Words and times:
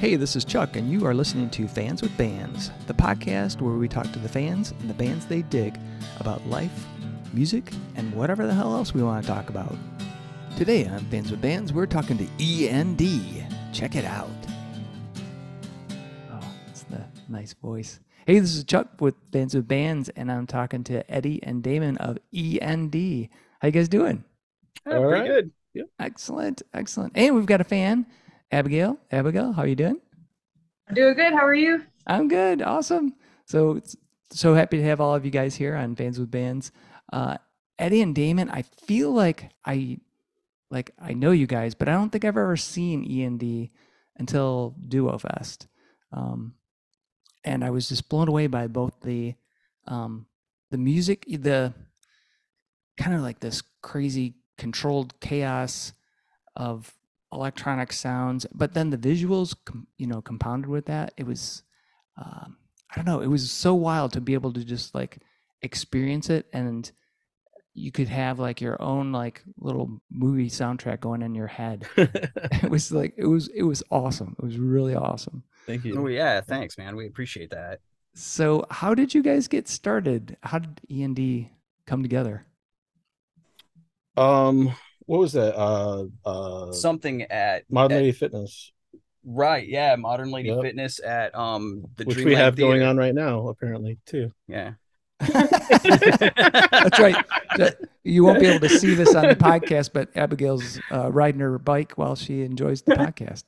Hey, 0.00 0.16
this 0.16 0.34
is 0.34 0.46
Chuck, 0.46 0.76
and 0.76 0.90
you 0.90 1.04
are 1.04 1.12
listening 1.12 1.50
to 1.50 1.68
Fans 1.68 2.00
with 2.00 2.16
Bands, 2.16 2.70
the 2.86 2.94
podcast 2.94 3.60
where 3.60 3.74
we 3.74 3.86
talk 3.86 4.10
to 4.12 4.18
the 4.18 4.30
fans 4.30 4.72
and 4.80 4.88
the 4.88 4.94
bands 4.94 5.26
they 5.26 5.42
dig 5.42 5.78
about 6.18 6.46
life, 6.46 6.86
music, 7.34 7.70
and 7.96 8.10
whatever 8.14 8.46
the 8.46 8.54
hell 8.54 8.74
else 8.74 8.94
we 8.94 9.02
want 9.02 9.22
to 9.22 9.30
talk 9.30 9.50
about. 9.50 9.76
Today 10.56 10.86
on 10.86 11.00
Fans 11.10 11.30
with 11.30 11.42
Bands, 11.42 11.74
we're 11.74 11.84
talking 11.84 12.16
to 12.16 12.26
END. 12.42 13.46
Check 13.74 13.94
it 13.94 14.06
out. 14.06 14.30
Oh, 16.32 16.50
it's 16.70 16.84
the 16.84 17.04
nice 17.28 17.52
voice. 17.52 18.00
Hey, 18.24 18.38
this 18.38 18.56
is 18.56 18.64
Chuck 18.64 19.02
with 19.02 19.16
Fans 19.34 19.54
with 19.54 19.68
Bands, 19.68 20.08
and 20.16 20.32
I'm 20.32 20.46
talking 20.46 20.82
to 20.84 21.08
Eddie 21.12 21.42
and 21.42 21.62
Damon 21.62 21.98
of 21.98 22.16
END. 22.34 23.28
How 23.60 23.68
you 23.68 23.72
guys 23.72 23.90
doing? 23.90 24.24
Yeah, 24.86 24.98
pretty 24.98 25.04
right. 25.04 25.26
good. 25.26 25.50
Excellent, 25.98 26.62
excellent. 26.72 27.12
And 27.14 27.34
we've 27.36 27.44
got 27.44 27.60
a 27.60 27.64
fan, 27.64 28.06
Abigail. 28.52 28.98
Abigail, 29.10 29.52
how 29.52 29.62
are 29.62 29.66
you 29.66 29.76
doing? 29.76 30.00
I'm 30.88 30.94
doing 30.94 31.14
good. 31.14 31.32
How 31.32 31.46
are 31.46 31.54
you? 31.54 31.82
I'm 32.06 32.28
good. 32.28 32.62
Awesome. 32.62 33.14
So 33.46 33.80
so 34.30 34.54
happy 34.54 34.78
to 34.78 34.84
have 34.84 35.00
all 35.00 35.14
of 35.14 35.24
you 35.24 35.30
guys 35.30 35.54
here 35.54 35.76
on 35.76 35.96
Fans 35.96 36.18
with 36.18 36.30
Bands. 36.30 36.72
Uh, 37.12 37.36
Eddie 37.78 38.02
and 38.02 38.14
Damon, 38.14 38.50
I 38.50 38.62
feel 38.62 39.12
like 39.12 39.50
I 39.64 39.98
like 40.70 40.92
I 40.98 41.12
know 41.14 41.30
you 41.30 41.46
guys, 41.46 41.74
but 41.74 41.88
I 41.88 41.92
don't 41.92 42.10
think 42.10 42.24
I've 42.24 42.36
ever 42.36 42.56
seen 42.56 43.04
E 43.08 43.22
and 43.22 43.38
D 43.38 43.70
until 44.16 44.74
Duo 44.88 45.18
Fest. 45.18 45.66
Um, 46.12 46.54
and 47.44 47.64
I 47.64 47.70
was 47.70 47.88
just 47.88 48.08
blown 48.08 48.28
away 48.28 48.46
by 48.46 48.66
both 48.66 48.94
the 49.02 49.34
um, 49.86 50.26
the 50.70 50.78
music, 50.78 51.24
the 51.28 51.72
kind 52.96 53.16
of 53.16 53.22
like 53.22 53.40
this 53.40 53.62
crazy 53.82 54.34
controlled 54.58 55.18
chaos 55.20 55.92
of 56.54 56.92
electronic 57.32 57.92
sounds, 57.92 58.46
but 58.52 58.74
then 58.74 58.90
the 58.90 58.98
visuals, 58.98 59.54
com- 59.64 59.86
you 59.98 60.06
know, 60.06 60.20
compounded 60.20 60.68
with 60.68 60.86
that, 60.86 61.12
it 61.16 61.26
was, 61.26 61.62
um, 62.16 62.56
I 62.90 62.96
don't 62.96 63.06
know, 63.06 63.20
it 63.20 63.28
was 63.28 63.50
so 63.50 63.74
wild 63.74 64.12
to 64.12 64.20
be 64.20 64.34
able 64.34 64.52
to 64.52 64.64
just 64.64 64.94
like 64.94 65.18
experience 65.62 66.30
it, 66.30 66.46
and 66.52 66.90
you 67.74 67.92
could 67.92 68.08
have 68.08 68.38
like 68.38 68.60
your 68.60 68.80
own 68.82 69.12
like 69.12 69.42
little 69.58 70.00
movie 70.10 70.50
soundtrack 70.50 71.00
going 71.00 71.22
in 71.22 71.34
your 71.34 71.46
head. 71.46 71.86
it 71.96 72.70
was 72.70 72.92
like 72.92 73.14
it 73.16 73.26
was 73.26 73.48
it 73.48 73.62
was 73.62 73.82
awesome. 73.90 74.36
It 74.38 74.44
was 74.44 74.58
really 74.58 74.94
awesome. 74.94 75.44
Thank 75.66 75.84
you. 75.84 75.98
Oh 75.98 76.06
yeah, 76.08 76.40
thanks, 76.40 76.76
man. 76.78 76.96
We 76.96 77.06
appreciate 77.06 77.50
that. 77.50 77.80
So, 78.14 78.66
how 78.70 78.94
did 78.94 79.14
you 79.14 79.22
guys 79.22 79.46
get 79.46 79.68
started? 79.68 80.36
How 80.42 80.58
did 80.58 80.80
END 80.90 81.48
come 81.86 82.02
together? 82.02 82.44
Um, 84.16 84.74
what 85.10 85.18
was 85.18 85.32
that? 85.32 85.56
Uh, 85.58 86.04
uh, 86.24 86.70
Something 86.72 87.22
at 87.22 87.64
Modern 87.68 87.96
at- 87.96 88.00
Lady 88.02 88.12
Fitness, 88.12 88.70
right, 89.24 89.66
yeah, 89.66 89.96
Modern 89.96 90.30
Lady 90.30 90.50
Yep. 90.50 90.62
Fitness 90.62 91.00
at 91.02 91.34
um 91.34 91.84
the 91.96 92.04
which 92.04 92.16
we 92.18 92.22
Dreamland 92.22 92.44
have 92.44 92.54
going 92.56 92.82
on 92.84 92.96
right 92.96 93.12
now, 93.14 93.48
apparently 93.48 93.98
too. 94.06 94.32
Yeah. 94.46 94.74
That's 95.20 96.98
right. 96.98 97.16
You 98.04 98.24
won't 98.24 98.38
be 98.40 98.46
able 98.46 98.66
to 98.66 98.74
see 98.74 98.94
this 98.94 99.14
on 99.14 99.26
the 99.28 99.34
podcast, 99.36 99.90
but 99.92 100.08
Abigail's 100.16 100.80
uh, 100.92 101.10
riding 101.12 101.40
her 101.40 101.58
bike 101.58 101.92
while 101.98 102.14
she 102.14 102.42
enjoys 102.42 102.82
the 102.82 102.94
podcast. 102.94 103.44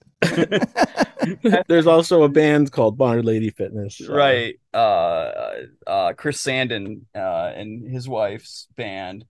There's 1.69 1.87
also 1.87 2.25
a 2.25 2.29
band 2.29 2.73
called 2.73 2.99
Modern 2.99 3.25
Lady 3.25 3.51
Fitness. 3.51 4.01
uh, 4.07 4.13
right. 4.13 4.55
Uh, 4.75 5.53
uh, 5.87 6.13
Chris 6.15 6.43
Sandin 6.45 7.03
uh, 7.15 7.53
and 7.55 7.89
his 7.91 8.07
wife's 8.09 8.67
band. 8.77 9.25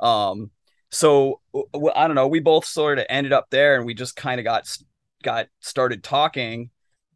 Um, 0.00 0.50
so 0.90 1.40
w- 1.52 1.68
w- 1.72 1.92
I 1.94 2.06
don't 2.06 2.16
know. 2.16 2.28
We 2.28 2.40
both 2.40 2.64
sort 2.64 2.98
of 2.98 3.06
ended 3.08 3.32
up 3.32 3.46
there, 3.50 3.76
and 3.76 3.86
we 3.86 3.94
just 3.94 4.16
kind 4.16 4.40
of 4.40 4.44
got 4.44 4.68
got 5.22 5.48
started 5.60 6.02
talking, 6.02 6.70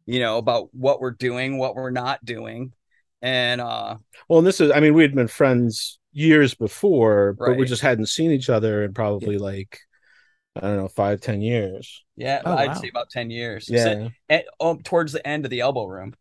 you 0.05 0.19
know, 0.19 0.37
about 0.37 0.73
what 0.73 0.99
we're 0.99 1.11
doing, 1.11 1.57
what 1.57 1.75
we're 1.75 1.91
not 1.91 2.23
doing, 2.25 2.73
and 3.21 3.61
uh, 3.61 3.97
Well, 4.27 4.39
and 4.39 4.47
this 4.47 4.61
is, 4.61 4.71
I 4.71 4.79
mean, 4.79 4.93
we 4.93 5.01
had 5.03 5.15
been 5.15 5.27
friends 5.27 5.99
years 6.11 6.53
before, 6.53 7.33
but 7.43 7.55
we 7.55 7.65
just 7.65 7.81
hadn't 7.81 8.07
seen 8.07 8.31
each 8.31 8.49
other 8.49 8.83
in 8.83 8.93
probably 8.93 9.37
like, 9.37 9.79
I 10.55 10.61
don't 10.61 10.77
know, 10.77 10.87
five, 10.87 11.21
ten 11.21 11.41
years. 11.41 12.03
yeah, 12.15 12.41
Oh, 12.45 12.55
I'd 12.55 12.67
wow. 12.67 12.81
say 12.81 12.89
about 12.89 13.09
ten 13.09 13.29
years. 13.29 13.71
So, 13.75 13.95
Yeah. 13.95 14.09
at, 14.29 14.45
oh, 14.59 14.79
towards 14.83 15.13
the 15.13 15.25
end 15.27 15.45
of 15.45 15.51
the 15.51 15.61
elbow 15.61 15.85
room. 15.85 16.13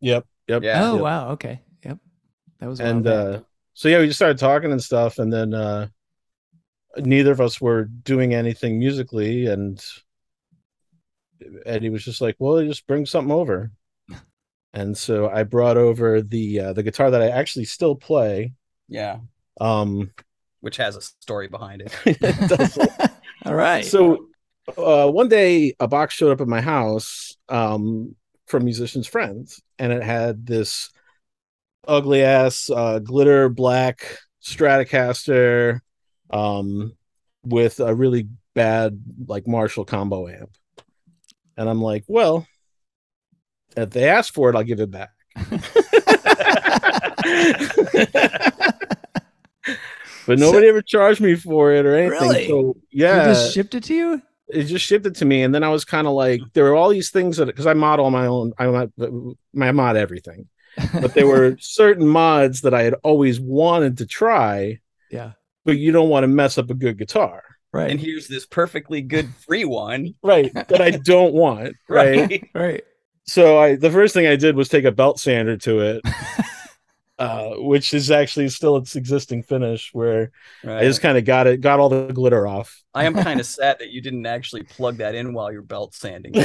Yep. 0.00 0.26
Yep. 0.48 0.62
Yeah. 0.62 0.80
Oh 0.82 0.96
Yep. 0.96 1.02
wow, 1.02 1.30
okay, 1.32 1.62
yep, 1.84 1.98
that 2.60 2.68
was 2.68 2.80
a 2.80 2.84
and 2.84 3.06
uh 3.06 3.40
so 3.74 3.88
yeah 3.88 3.98
we 3.98 4.06
just 4.06 4.18
started 4.18 4.38
talking 4.38 4.72
and 4.72 4.82
stuff 4.82 5.18
and 5.18 5.32
then 5.32 5.54
uh 5.54 5.86
neither 6.98 7.32
of 7.32 7.40
us 7.40 7.60
were 7.60 7.84
doing 7.84 8.34
anything 8.34 8.78
musically 8.78 9.46
and 9.46 9.84
eddie 11.66 11.90
was 11.90 12.04
just 12.04 12.20
like 12.20 12.36
well 12.38 12.62
just 12.64 12.86
bring 12.86 13.04
something 13.04 13.32
over 13.32 13.70
and 14.74 14.96
so 14.96 15.28
i 15.28 15.42
brought 15.42 15.76
over 15.76 16.22
the 16.22 16.60
uh, 16.60 16.72
the 16.72 16.82
guitar 16.82 17.10
that 17.10 17.20
i 17.22 17.28
actually 17.28 17.64
still 17.64 17.94
play 17.94 18.52
Yeah, 18.88 19.18
um 19.60 20.10
which 20.60 20.76
has 20.78 20.96
a 20.96 21.02
story 21.02 21.48
behind 21.48 21.82
it. 21.82 21.94
it 22.06 22.48
does- 22.48 22.78
All 23.44 23.54
right. 23.54 23.84
so 23.84 24.26
uh 24.78 25.10
one 25.10 25.28
day 25.28 25.74
a 25.78 25.86
box 25.86 26.14
showed 26.14 26.32
up 26.32 26.40
at 26.40 26.48
my 26.48 26.62
house 26.62 27.36
um 27.50 28.14
from 28.46 28.64
musicians 28.64 29.06
friends 29.06 29.60
and 29.78 29.92
it 29.92 30.02
had 30.02 30.46
this 30.46 30.90
ugly 31.86 32.22
ass 32.22 32.70
uh 32.70 32.98
glitter 32.98 33.50
black 33.50 34.18
stratocaster 34.42 35.80
um 36.34 36.92
with 37.44 37.80
a 37.80 37.94
really 37.94 38.28
bad 38.54 39.00
like 39.26 39.46
marshall 39.46 39.84
combo 39.84 40.28
amp. 40.28 40.50
And 41.56 41.68
i'm 41.68 41.80
like 41.80 42.04
well 42.08 42.46
if 43.76 43.90
they 43.90 44.08
ask 44.08 44.34
for 44.34 44.50
it 44.50 44.56
i'll 44.56 44.64
give 44.64 44.80
it 44.80 44.90
back. 44.90 45.10
But 50.26 50.38
nobody 50.38 50.68
ever 50.68 50.80
charged 50.80 51.20
me 51.20 51.34
for 51.34 51.70
it 51.72 51.84
or 51.84 51.94
anything 51.96 52.18
Really? 52.18 52.48
so 52.48 52.74
They 52.92 53.00
yeah. 53.00 53.24
just 53.26 53.52
shipped 53.52 53.74
it 53.74 53.84
to 53.84 53.94
you. 53.94 54.22
it 54.48 54.64
just 54.64 54.84
shipped 54.86 55.04
it 55.04 55.16
to 55.16 55.24
me 55.26 55.42
and 55.42 55.54
then 55.54 55.62
i 55.62 55.68
was 55.68 55.84
kind 55.84 56.06
of 56.06 56.14
like 56.14 56.40
there 56.54 56.64
were 56.64 56.74
all 56.74 56.88
these 56.88 57.10
things 57.10 57.36
that 57.36 57.46
because 57.46 57.66
i 57.66 57.74
mod 57.74 58.00
all 58.00 58.10
my 58.10 58.26
own 58.26 58.52
i 58.58 58.66
mod 58.66 58.90
my 59.52 59.70
mod 59.72 59.96
everything. 59.96 60.48
But 60.94 61.12
there 61.14 61.26
were 61.26 61.56
certain 61.60 62.06
mods 62.06 62.62
that 62.62 62.72
i 62.74 62.82
had 62.82 62.94
always 63.02 63.38
wanted 63.38 63.98
to 63.98 64.06
try 64.06 64.80
yeah, 65.10 65.32
but 65.64 65.76
you 65.78 65.92
don't 65.92 66.08
want 66.08 66.24
to 66.24 66.28
mess 66.28 66.58
up 66.58 66.70
a 66.70 66.74
good 66.74 66.98
guitar 66.98 67.42
right, 67.72 67.90
and 67.90 68.00
here's 68.00 68.28
this 68.28 68.46
perfectly 68.46 69.02
good 69.02 69.28
free 69.46 69.64
one. 69.64 70.14
right 70.22 70.52
that 70.54 70.80
i 70.80 70.90
don't 70.90 71.34
want 71.34 71.74
right 71.88 72.48
right. 72.54 72.84
so 73.26 73.58
i 73.58 73.74
the 73.76 73.90
first 73.90 74.14
thing 74.14 74.26
i 74.26 74.36
did 74.36 74.56
was 74.56 74.68
take 74.68 74.84
a 74.84 74.92
belt 74.92 75.18
sander 75.20 75.56
to 75.56 75.80
it 75.80 76.02
uh 77.18 77.50
which 77.58 77.94
is 77.94 78.10
actually 78.10 78.48
still 78.48 78.76
its 78.76 78.96
existing 78.96 79.42
finish 79.42 79.90
where 79.92 80.32
Right. 80.64 80.78
i 80.78 80.84
just 80.84 81.00
kind 81.00 81.16
of 81.16 81.24
got 81.24 81.46
it 81.46 81.60
got 81.60 81.78
all 81.78 81.88
the 81.88 82.12
glitter 82.12 82.46
off 82.46 82.80
I 82.96 83.04
am 83.06 83.14
kind 83.14 83.40
of 83.40 83.46
sad 83.46 83.80
that 83.80 83.90
you 83.90 84.00
didn't 84.00 84.24
actually 84.24 84.62
plug 84.62 84.98
that 84.98 85.16
in 85.16 85.32
while 85.34 85.50
you're 85.50 85.62
belt 85.62 85.94
sanding. 85.96 86.32
yeah 86.34 86.42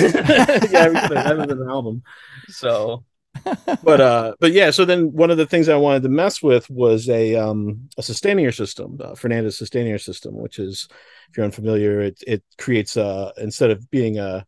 we 0.90 1.08
could 1.08 1.18
have 1.18 1.40
it 1.40 1.52
in 1.52 1.62
an 1.62 1.69
album 1.69 2.02
So 2.47 3.03
but 3.83 4.01
uh 4.01 4.33
but 4.39 4.51
yeah 4.51 4.72
so 4.72 4.85
then 4.85 5.11
one 5.13 5.31
of 5.31 5.38
the 5.38 5.45
things 5.45 5.69
i 5.69 5.75
wanted 5.75 6.03
to 6.03 6.09
mess 6.09 6.41
with 6.41 6.69
was 6.69 7.09
a 7.09 7.35
um 7.35 7.89
a 7.97 8.03
sustainer 8.03 8.51
system 8.51 8.97
uh, 9.03 9.11
fernandes 9.11 9.53
sustainer 9.53 9.97
system 9.97 10.35
which 10.35 10.59
is 10.59 10.88
if 11.29 11.38
you're 11.38 11.45
unfamiliar 11.45 12.01
it 12.01 12.22
it 12.25 12.44
creates 12.57 12.97
uh 12.97 13.31
instead 13.38 13.69
of 13.72 13.89
being 13.91 14.17
a 14.19 14.45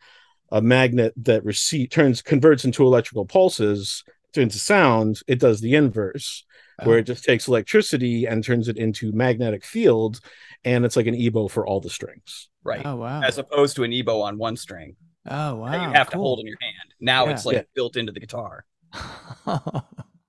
a 0.52 0.62
magnet 0.62 1.14
that 1.18 1.46
receive 1.46 1.90
turns 1.90 2.22
converts 2.22 2.66
into 2.66 2.84
electrical 2.84 3.26
pulses 3.26 4.04
turns 4.06 4.34
to 4.34 4.42
into 4.42 4.60
sound 4.60 5.20
it 5.28 5.40
does 5.40 5.62
the 5.62 5.76
inverse 5.76 6.46
where 6.84 6.98
it 6.98 7.04
just 7.04 7.24
takes 7.24 7.48
electricity 7.48 8.26
and 8.26 8.44
turns 8.44 8.68
it 8.68 8.76
into 8.78 9.12
magnetic 9.12 9.64
field 9.64 10.20
and 10.64 10.84
it's 10.84 10.96
like 10.96 11.06
an 11.06 11.14
ebow 11.14 11.48
for 11.48 11.66
all 11.68 11.80
the 11.80 11.90
strings 11.90 12.50
right. 12.64 12.82
Oh 12.86 12.96
wow. 12.96 13.22
As 13.22 13.38
opposed 13.38 13.76
to 13.76 13.84
an 13.84 13.92
ebow 13.92 14.22
on 14.22 14.38
one 14.38 14.56
string 14.56 14.96
oh 15.30 15.56
wow. 15.56 15.72
that 15.72 15.82
you 15.82 15.94
have 15.94 16.10
to 16.12 16.18
hold 16.18 16.40
in 16.40 16.48
your 16.48 16.58
hand. 16.62 16.94
Now 17.00 17.26
Yeah. 17.26 17.32
it's 17.32 17.46
like 17.46 17.56
Yeah. 17.56 17.64
built 17.76 17.98
into 17.98 18.12
the 18.12 18.20
guitar. 18.20 18.66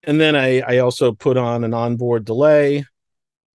and 0.05 0.21
then 0.21 0.37
I 0.37 0.61
I 0.61 0.79
also 0.79 1.13
put 1.13 1.37
on 1.37 1.65
an 1.65 1.75
onboard 1.75 2.25
delay 2.25 2.85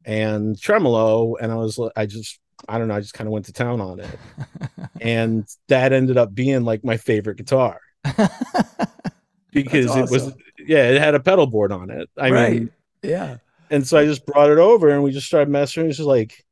and 0.05 0.59
tremolo, 0.59 1.35
and 1.35 1.51
I 1.51 1.55
was 1.55 1.79
I 1.95 2.05
just 2.05 2.39
I 2.67 2.77
don't 2.77 2.87
know 2.87 2.95
I 2.95 3.01
just 3.01 3.13
kind 3.13 3.27
of 3.27 3.33
went 3.33 3.45
to 3.45 3.53
town 3.53 3.81
on 3.81 3.99
it, 3.99 4.19
and 5.01 5.47
that 5.67 5.93
ended 5.93 6.17
up 6.17 6.33
being 6.33 6.63
like 6.63 6.83
my 6.83 6.97
favorite 6.97 7.37
guitar 7.37 7.79
because 9.51 9.93
That's 9.93 10.11
it 10.11 10.13
was 10.13 10.33
yeah 10.59 10.89
it 10.89 11.01
had 11.01 11.15
a 11.15 11.19
pedal 11.19 11.47
board 11.47 11.71
on 11.71 11.89
it. 11.89 12.09
I 12.17 12.29
right. 12.29 12.53
mean, 12.53 12.71
yeah. 13.01 13.37
and 13.69 13.85
so 13.85 13.97
I 13.97 14.05
just 14.05 14.25
brought 14.25 14.51
it 14.51 14.57
over 14.57 14.89
and 14.89 15.03
we 15.03 15.11
just 15.11 15.27
started 15.27 15.49
messing. 15.49 15.87
It's 15.87 15.97
just 15.97 16.07
like 16.07 16.43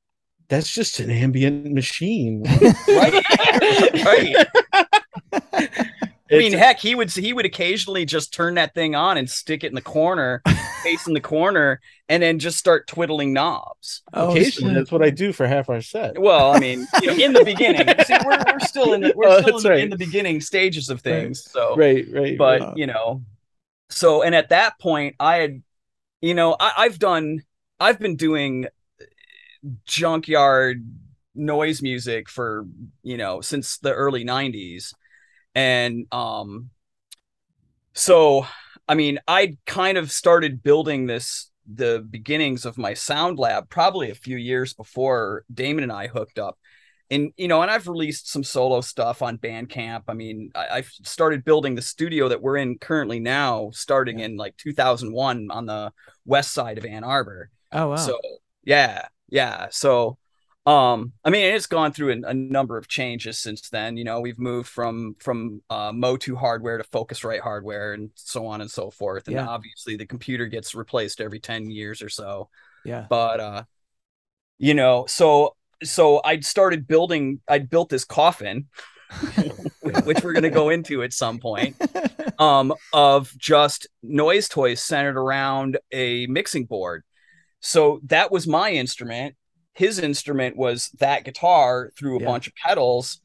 that's 0.49 0.71
just 0.71 0.99
an 0.99 1.09
ambient 1.09 1.71
machine. 1.71 2.43
Right. 2.87 3.23
right. 4.05 4.47
I 6.33 6.37
mean, 6.37 6.53
heck, 6.53 6.79
he 6.79 6.95
would 6.95 7.11
he 7.11 7.33
would 7.33 7.45
occasionally 7.45 8.05
just 8.05 8.33
turn 8.33 8.55
that 8.55 8.73
thing 8.73 8.95
on 8.95 9.17
and 9.17 9.29
stick 9.29 9.63
it 9.63 9.67
in 9.67 9.75
the 9.75 9.81
corner 9.81 10.41
face 10.83 11.07
in 11.07 11.13
the 11.13 11.21
corner 11.21 11.79
and 12.09 12.21
then 12.21 12.39
just 12.39 12.57
start 12.57 12.87
twiddling 12.87 13.33
knobs. 13.33 14.01
Oh, 14.13 14.31
Occasionally, 14.31 14.73
shit. 14.73 14.79
that's 14.79 14.91
what 14.91 15.03
I 15.03 15.09
do 15.09 15.31
for 15.33 15.47
half 15.47 15.69
our 15.69 15.81
set. 15.81 16.17
Well, 16.19 16.51
I 16.51 16.59
mean, 16.59 16.85
you 17.01 17.07
know, 17.07 17.13
in 17.25 17.33
the 17.33 17.43
beginning, 17.45 17.87
See, 18.05 18.17
we're, 18.25 18.43
we're 18.51 18.59
still 18.59 18.93
in 18.93 19.01
the 19.01 19.13
we're 19.15 19.27
Oh, 19.27 19.41
still 19.41 19.57
in 19.57 19.63
the, 19.63 19.69
right. 19.69 19.79
in 19.79 19.89
the 19.89 19.97
beginning 19.97 20.41
stages 20.41 20.89
of 20.89 21.01
things. 21.01 21.49
So, 21.49 21.75
Right, 21.75 22.05
right. 22.11 22.37
but 22.37 22.61
right. 22.61 22.77
you 22.77 22.87
know, 22.87 23.23
so 23.89 24.23
and 24.23 24.33
at 24.35 24.49
that 24.49 24.79
point, 24.79 25.15
I 25.19 25.35
had, 25.37 25.61
you 26.21 26.33
know, 26.33 26.55
I, 26.59 26.73
I've 26.79 26.99
done, 26.99 27.43
I've 27.79 27.99
been 27.99 28.15
doing 28.15 28.67
junkyard 29.85 30.85
noise 31.35 31.81
music 31.81 32.29
for 32.29 32.65
you 33.01 33.17
know 33.17 33.41
since 33.41 33.77
the 33.79 33.91
early 33.93 34.23
90s 34.23 34.93
and 35.55 36.05
um 36.11 36.69
so 37.93 38.45
i 38.87 38.95
mean 38.95 39.19
i 39.27 39.57
kind 39.65 39.97
of 39.97 40.11
started 40.11 40.63
building 40.63 41.05
this 41.05 41.49
the 41.73 42.05
beginnings 42.09 42.65
of 42.65 42.77
my 42.77 42.93
sound 42.93 43.39
lab 43.39 43.69
probably 43.69 44.09
a 44.09 44.15
few 44.15 44.37
years 44.37 44.73
before 44.73 45.45
damon 45.53 45.83
and 45.83 45.91
i 45.91 46.07
hooked 46.07 46.37
up 46.39 46.57
and 47.09 47.31
you 47.37 47.47
know 47.47 47.61
and 47.61 47.71
i've 47.71 47.87
released 47.87 48.29
some 48.29 48.43
solo 48.43 48.81
stuff 48.81 49.21
on 49.21 49.37
bandcamp 49.37 50.03
i 50.07 50.13
mean 50.13 50.49
I, 50.55 50.67
i've 50.71 50.91
started 51.03 51.45
building 51.45 51.75
the 51.75 51.81
studio 51.81 52.29
that 52.29 52.41
we're 52.41 52.57
in 52.57 52.77
currently 52.79 53.19
now 53.19 53.69
starting 53.73 54.19
in 54.19 54.35
like 54.35 54.57
2001 54.57 55.49
on 55.51 55.65
the 55.65 55.91
west 56.25 56.51
side 56.53 56.77
of 56.77 56.85
ann 56.85 57.03
arbor 57.03 57.49
Oh 57.71 57.89
wow. 57.89 57.95
so 57.95 58.19
yeah, 58.63 59.07
yeah. 59.29 59.67
So 59.71 60.17
um, 60.65 61.11
I 61.25 61.29
mean, 61.29 61.53
it's 61.53 61.65
gone 61.65 61.91
through 61.91 62.13
a, 62.13 62.29
a 62.29 62.33
number 62.33 62.77
of 62.77 62.87
changes 62.87 63.37
since 63.37 63.69
then. 63.69 63.97
You 63.97 64.05
know, 64.05 64.21
we've 64.21 64.39
moved 64.39 64.69
from 64.69 65.15
from 65.19 65.61
uh, 65.69 65.91
Motu 65.93 66.35
hardware 66.35 66.77
to 66.77 66.83
Focusrite 66.85 67.41
hardware, 67.41 67.93
and 67.93 68.11
so 68.15 68.45
on 68.45 68.61
and 68.61 68.71
so 68.71 68.89
forth. 68.89 69.27
And 69.27 69.35
Yeah. 69.35 69.47
obviously, 69.47 69.97
the 69.97 70.05
computer 70.05 70.47
gets 70.47 70.73
replaced 70.73 71.19
every 71.19 71.39
ten 71.39 71.69
years 71.69 72.01
or 72.01 72.09
so. 72.09 72.49
yeah. 72.85 73.05
But 73.09 73.39
uh, 73.39 73.63
you 74.57 74.73
know, 74.73 75.05
so 75.07 75.55
so 75.83 76.21
I'd 76.23 76.45
started 76.45 76.87
building. 76.87 77.41
I'd 77.47 77.69
built 77.69 77.89
this 77.89 78.05
coffin, 78.05 78.67
which 80.03 80.23
we're 80.23 80.33
gonna 80.33 80.49
go 80.49 80.69
into 80.69 81.03
at 81.03 81.11
some 81.13 81.39
point 81.39 81.75
um, 82.39 82.73
of 82.93 83.37
just 83.37 83.87
noise 84.01 84.47
toys 84.47 84.81
centered 84.81 85.17
around 85.17 85.77
a 85.91 86.25
mixing 86.27 86.65
board. 86.65 87.03
So 87.59 87.99
that 88.05 88.31
was 88.31 88.47
my 88.47 88.71
instrument. 88.71 89.35
His 89.73 89.99
instrument 89.99 90.55
was 90.55 90.89
that 90.99 91.23
guitar 91.25 91.91
through 91.97 92.17
a 92.17 92.21
Yeah. 92.21 92.27
bunch 92.27 92.47
of 92.47 92.53
pedals. 92.55 93.19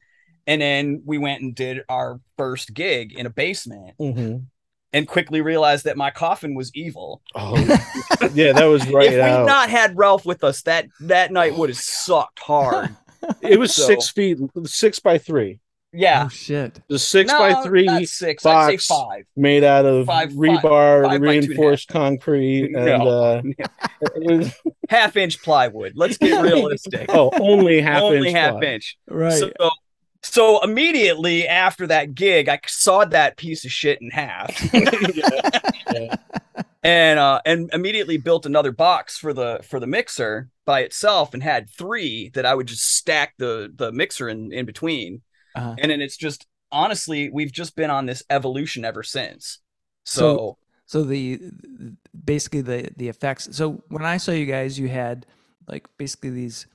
And 0.47 0.61
then 0.61 1.03
we 1.05 1.17
went 1.19 1.41
and 1.43 1.53
did 1.53 1.81
our 1.89 2.19
first 2.37 2.73
gig 2.73 3.13
in 3.13 3.25
a 3.27 3.29
basement 3.29 3.95
Mhm. 3.99 4.45
and 4.91 5.07
quickly 5.07 5.41
realized 5.41 5.85
that 5.85 5.95
my 5.97 6.09
coffin 6.09 6.55
was 6.55 6.71
evil. 6.73 7.21
Oh, 7.35 7.55
yeah, 8.33 8.53
that 8.53 8.65
was 8.65 8.87
right 8.89 9.05
if 9.07 9.13
we'd 9.13 9.19
out. 9.21 9.45
not 9.45 9.69
had 9.69 9.95
Ralph 9.95 10.25
with 10.25 10.43
us, 10.43 10.63
that 10.63 10.87
that 11.01 11.31
night 11.31 11.55
would 11.55 11.69
have 11.69 11.77
sucked 11.77 12.39
hard. 12.39 12.95
it 13.43 13.59
was 13.59 13.75
so- 13.75 13.85
six 13.85 14.09
feet, 14.09 14.39
six 14.65 14.97
by 14.99 15.17
three. 15.19 15.59
Yeah. 15.91 16.23
Oh 16.25 16.29
shit. 16.29 16.79
The 16.87 16.99
six 16.99 17.31
No, 17.31 17.39
by 17.39 17.63
three 17.63 17.85
not 17.85 18.05
six. 18.05 18.45
I'd 18.45 18.51
box. 18.71 18.85
say 18.85 18.93
five. 18.95 19.25
made 19.35 19.63
out 19.63 19.85
of 19.85 20.05
Five- 20.05 20.29
five- 20.29 20.37
rebar, 20.37 21.03
five 21.03 21.03
by 21.03 21.09
two 21.09 21.15
and 21.15 21.25
a 21.25 21.29
reinforced 21.29 21.87
concrete, 21.87 22.65
and 22.75 22.85
No. 22.85 23.07
uh, 23.07 23.41
it 24.01 24.37
was, 24.37 24.53
Half 24.89 25.17
inch 25.17 25.41
plywood. 25.43 25.93
Let's 25.95 26.17
get 26.17 26.41
realistic. 26.41 27.07
oh, 27.09 27.31
only 27.39 27.79
half 27.81 28.01
Only 28.03 28.29
inch. 28.29 28.37
half 28.37 28.53
ply. 28.59 28.63
inch. 28.73 28.97
Right. 29.07 29.33
So, 29.33 29.51
so 30.23 30.63
immediately 30.63 31.47
after 31.47 31.87
that 31.87 32.13
gig, 32.15 32.49
I 32.49 32.59
sawed 32.67 33.11
that 33.11 33.37
piece 33.37 33.65
of 33.65 33.71
shit 33.71 33.99
in 34.01 34.09
half 34.11 34.51
Yeah. 34.73 36.15
and 36.83 37.19
uh 37.19 37.41
and 37.45 37.69
immediately 37.73 38.17
built 38.17 38.45
another 38.45 38.71
box 38.71 39.17
for 39.17 39.33
the 39.33 39.59
for 39.63 39.79
the 39.79 39.87
mixer 39.87 40.49
by 40.65 40.81
itself 40.81 41.33
and 41.33 41.43
had 41.43 41.69
three 41.69 42.29
that 42.35 42.45
I 42.45 42.53
would 42.55 42.67
just 42.67 42.95
stack 42.95 43.33
the 43.37 43.71
the 43.75 43.91
mixer 43.91 44.29
in 44.29 44.51
in 44.51 44.65
between. 44.65 45.21
Uh-huh. 45.55 45.75
And 45.77 45.91
then 45.91 46.01
it's 46.01 46.17
just 46.17 46.47
honestly, 46.71 47.29
we've 47.29 47.51
just 47.51 47.75
been 47.75 47.89
on 47.89 48.05
this 48.05 48.23
evolution 48.29 48.85
ever 48.85 49.03
since. 49.03 49.59
So, 50.03 50.57
So 50.85 51.03
the 51.03 51.39
basically 52.25 52.61
the 52.61 52.89
the 52.97 53.09
effects. 53.09 53.49
So 53.51 53.83
when 53.89 54.03
I 54.03 54.17
saw 54.17 54.31
you 54.31 54.45
guys, 54.47 54.79
you 54.79 54.87
had 54.87 55.25
like 55.67 55.87
basically 55.97 56.31
these 56.31 56.65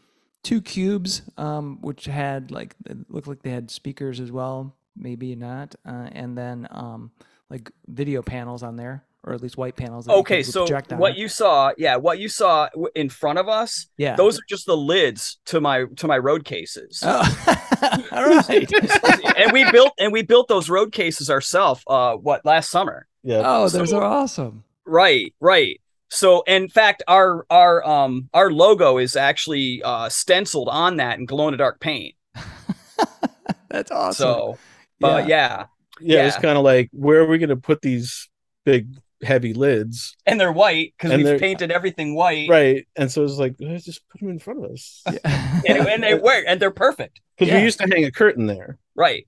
two 0.44 0.60
cubes, 0.60 1.22
um, 1.36 1.78
which 1.80 2.04
had 2.04 2.50
like 2.52 2.76
it 2.86 3.10
looked 3.10 3.26
like 3.26 3.42
they 3.42 3.50
had 3.50 3.70
speakers 3.70 4.20
as 4.20 4.30
well, 4.30 4.76
maybe 4.96 5.34
not, 5.34 5.74
uh, 5.84 6.08
and 6.12 6.38
then 6.38 6.68
um, 6.70 7.10
like 7.50 7.72
video 7.88 8.22
panels 8.22 8.62
on 8.62 8.76
there, 8.76 9.04
or 9.24 9.32
at 9.32 9.42
least 9.42 9.56
white 9.56 9.74
panels. 9.74 10.04
that 10.06 10.12
okay, 10.12 10.42
so 10.42 10.66
what 10.96 11.16
you 11.16 11.28
saw, 11.28 11.72
yeah, 11.78 11.96
what 11.96 12.18
you 12.18 12.28
saw 12.28 12.68
in 12.94 13.08
front 13.08 13.38
of 13.38 13.48
us, 13.48 13.86
yeah 13.96 14.16
those 14.16 14.38
are 14.38 14.42
just 14.48 14.66
the 14.66 14.76
lids 14.76 15.38
to 15.46 15.60
my 15.60 15.86
to 15.96 16.06
my 16.06 16.18
road 16.18 16.44
cases. 16.44 17.02
Oh, 17.04 18.06
all 18.12 18.24
right. 18.26 18.70
and 19.36 19.52
we 19.52 19.70
built 19.70 19.92
and 19.98 20.12
we 20.12 20.22
built 20.22 20.48
those 20.48 20.68
road 20.68 20.92
cases 20.92 21.30
ourselves 21.30 21.82
uh 21.86 22.14
what 22.14 22.44
last 22.44 22.70
summer 22.70 23.06
Yeah. 23.22 23.42
oh, 23.44 23.68
those 23.68 23.90
So- 23.90 23.98
are 23.98 24.04
awesome. 24.04 24.64
right 24.86 25.34
right 25.40 25.80
so 26.10 26.42
in 26.46 26.68
fact 26.68 27.02
our 27.08 27.44
our 27.50 27.84
um 27.86 28.28
our 28.34 28.50
logo 28.52 28.98
is 28.98 29.16
actually 29.16 29.82
uh 29.82 30.08
stenciled 30.08 30.68
on 30.68 30.96
that 30.98 31.18
in 31.18 31.24
glow 31.26 31.48
in 31.48 31.52
the 31.52 31.58
dark 31.58 31.80
paint 31.80 32.14
That's 33.68 33.90
awesome. 33.90 34.24
so 34.24 34.58
but 35.00 35.26
yeah. 35.28 35.66
yeah, 36.00 36.26
it's 36.26 36.36
yeah. 36.36 36.40
kind 36.42 36.56
of 36.56 36.64
like 36.64 36.90
where 36.92 37.20
are 37.20 37.26
we 37.26 37.38
going 37.38 37.48
to 37.48 37.56
put 37.56 37.82
these 37.82 38.28
big 38.64 38.88
heavy 39.24 39.52
lids? 39.54 40.16
and 40.26 40.40
they're 40.40 40.52
white 40.52 40.94
because 40.96 41.10
And 41.12 41.24
we've 41.24 41.40
painted 41.40 41.70
everything 41.70 42.14
white 42.14 42.48
Right, 42.48 42.86
and 42.96 43.10
so 43.10 43.24
it's 43.24 43.34
like 43.38 43.56
let's 43.60 43.84
just 43.84 44.06
put 44.10 44.20
them 44.20 44.30
in 44.30 44.38
front 44.38 44.64
of 44.64 44.70
us 44.70 45.02
Yeah. 45.12 45.60
and, 45.68 45.88
and 45.88 46.02
they 46.02 46.14
work 46.14 46.44
and 46.46 46.60
they're 46.60 46.70
perfect 46.70 47.20
because 47.36 47.50
Yeah. 47.52 47.58
we 47.58 47.64
used 47.64 47.80
to 47.80 47.86
hang 47.88 48.04
a 48.04 48.10
curtain 48.12 48.46
there, 48.46 48.78
right 48.94 49.26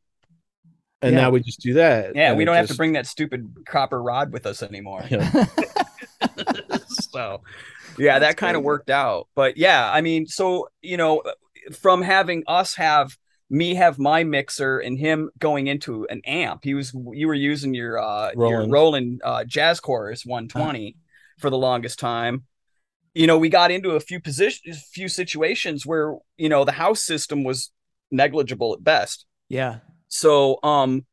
and 1.02 1.14
Yeah. 1.14 1.22
now 1.22 1.30
we 1.30 1.40
just 1.40 1.60
do 1.60 1.74
that. 1.74 2.14
yeah 2.14 2.32
we 2.34 2.44
don't 2.44 2.56
have 2.56 2.68
to 2.68 2.74
bring 2.74 2.92
that 2.94 3.06
stupid 3.06 3.52
copper 3.66 4.02
rod 4.02 4.32
with 4.32 4.46
us 4.46 4.62
anymore 4.62 5.04
Yeah. 5.10 5.28
so 6.88 7.42
yeah 7.98 8.18
That's 8.18 8.32
that 8.34 8.36
kind 8.36 8.56
of 8.56 8.62
worked 8.62 8.90
out 8.90 9.28
but 9.34 9.56
yeah 9.56 9.90
i 9.92 10.00
mean 10.00 10.26
so 10.26 10.68
you 10.82 10.96
know 10.96 11.22
from 11.80 12.02
having 12.02 12.44
us 12.46 12.74
have 12.76 13.16
me 13.48 13.74
have 13.74 13.98
my 13.98 14.24
mixer 14.24 14.78
and 14.78 14.98
him 14.98 15.30
going 15.38 15.68
into 15.68 16.06
an 16.10 16.20
amp 16.24 16.64
he 16.64 16.74
was 16.74 16.92
you 17.12 17.26
were 17.26 17.34
using 17.34 17.74
your 17.74 17.98
uh 17.98 18.30
your 18.32 18.58
Roland. 18.58 18.72
roland 18.72 19.20
uh 19.24 19.44
jazz 19.44 19.78
chorus 19.78 20.26
120 20.26 20.96
for 21.38 21.48
the 21.48 21.56
longest 21.56 21.98
time 21.98 22.44
you 23.14 23.26
know 23.26 23.38
we 23.38 23.48
got 23.48 23.70
into 23.70 23.90
a 23.90 24.00
few 24.00 24.20
positions 24.20 24.82
few 24.92 25.08
situations 25.08 25.86
where 25.86 26.16
you 26.36 26.48
know 26.48 26.64
the 26.64 26.72
house 26.72 27.04
system 27.04 27.44
was 27.44 27.70
negligible 28.10 28.72
at 28.72 28.82
best 28.82 29.26
yeah. 29.48 29.78
so 30.08 30.58
um 30.64 31.06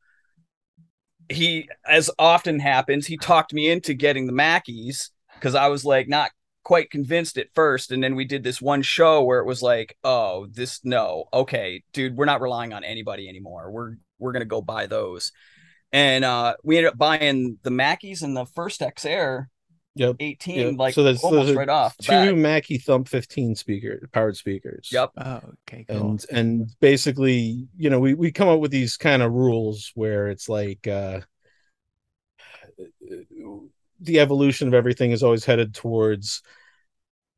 he 1.30 1.70
as 1.88 2.10
often 2.18 2.60
happens, 2.60 3.06
he 3.06 3.18
talked 3.18 3.54
me 3.54 3.70
into 3.70 3.94
getting 3.94 4.28
the 4.28 4.34
Mackies 4.34 5.10
because 5.36 5.56
I 5.56 5.68
was 5.68 5.86
like 5.86 6.08
not 6.08 6.32
quite 6.64 6.90
convinced 6.90 7.38
at 7.38 7.48
first. 7.54 7.92
And 7.92 8.04
then 8.04 8.16
we 8.16 8.26
did 8.26 8.44
this 8.44 8.62
one 8.62 8.82
show 8.82 9.24
where 9.24 9.40
it 9.40 9.46
was 9.46 9.62
like, 9.62 9.98
oh, 10.04 10.48
this 10.52 10.80
no, 10.84 11.26
okay, 11.34 11.84
dude, 11.94 12.16
we're 12.16 12.26
not 12.26 12.42
relying 12.42 12.74
on 12.74 12.84
anybody 12.84 13.28
anymore. 13.30 13.70
We're 13.72 13.96
we're 14.20 14.32
gonna 14.32 14.46
go 14.46 14.62
buy 14.62 14.88
those. 14.88 15.32
And 15.92 16.24
uh 16.26 16.56
we 16.64 16.78
ended 16.78 16.94
up 16.94 16.98
buying 16.98 17.58
the 17.64 17.70
Mackies 17.70 18.24
and 18.24 18.36
the 18.36 18.46
first 18.46 18.82
XR 18.82 19.46
Yep. 19.96 20.16
18, 20.22 20.56
Yep. 20.60 20.76
like 20.80 20.94
So 20.96 21.04
that's- 21.04 21.24
almost 21.24 21.48
those 21.50 21.56
right 21.56 21.70
off. 21.70 21.96
the 21.98 22.04
two 22.04 22.10
bat. 22.10 22.36
Mackie 22.36 22.80
Thump 22.80 23.08
15 23.08 23.54
speaker 23.56 24.10
powered 24.12 24.36
speakers. 24.36 24.90
Yep. 24.92 25.12
Oh, 25.18 25.40
okay. 25.70 25.86
Cool. 25.88 25.98
and 26.12 26.26
and 26.32 26.68
basically 26.80 27.68
you 27.78 27.90
know 27.92 28.00
we 28.00 28.16
we 28.16 28.32
come 28.32 28.48
up 28.48 28.60
with 28.60 28.72
these 28.72 28.98
kind 28.98 29.22
of 29.22 29.32
rules 29.32 29.92
where 29.94 30.30
it's 30.30 30.50
like 30.50 30.88
uh 30.88 31.20
the 34.04 34.20
evolution 34.20 34.68
of 34.68 34.74
everything 34.74 35.12
is 35.12 35.24
always 35.24 35.46
headed 35.46 35.74
towards 35.74 36.42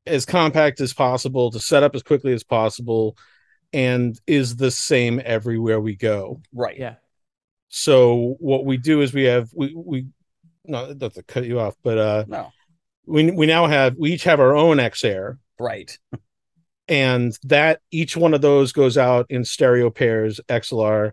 as 0.06 0.26
compact 0.26 0.82
as 0.82 0.94
possible 0.94 1.52
to 1.52 1.60
set 1.60 1.84
up 1.84 1.96
as 1.96 2.04
quickly 2.04 2.34
as 2.34 2.44
possible 2.44 3.18
and 3.74 4.20
is 4.28 4.56
the 4.56 4.72
same 4.72 5.22
everywhere 5.26 5.80
we 5.80 5.96
go 5.96 6.42
Right. 6.54 6.78
yeah. 6.78 6.96
so 7.70 8.36
what 8.40 8.66
we 8.66 8.78
do 8.78 9.02
is 9.02 9.14
we 9.14 9.24
have 9.24 9.50
we 9.54 9.74
we 9.76 10.08
not 10.66 10.98
not 11.00 11.14
to 11.16 11.24
cut 11.24 11.46
you 11.46 11.60
off 11.60 11.76
but 11.84 11.98
uh 11.98 12.26
No. 12.28 12.52
we 13.06 13.32
we 13.32 13.46
now 13.46 13.66
have 13.68 13.96
we 13.98 14.14
each 14.14 14.24
have 14.26 14.40
our 14.40 14.56
own 14.56 14.78
xair 14.78 15.38
Right. 15.60 15.98
and 16.88 17.38
that 17.44 17.82
each 17.92 18.16
one 18.16 18.34
of 18.34 18.42
those 18.42 18.72
goes 18.72 18.98
out 18.98 19.26
in 19.30 19.44
stereo 19.46 19.90
pairs 19.90 20.40
XLR 20.48 21.12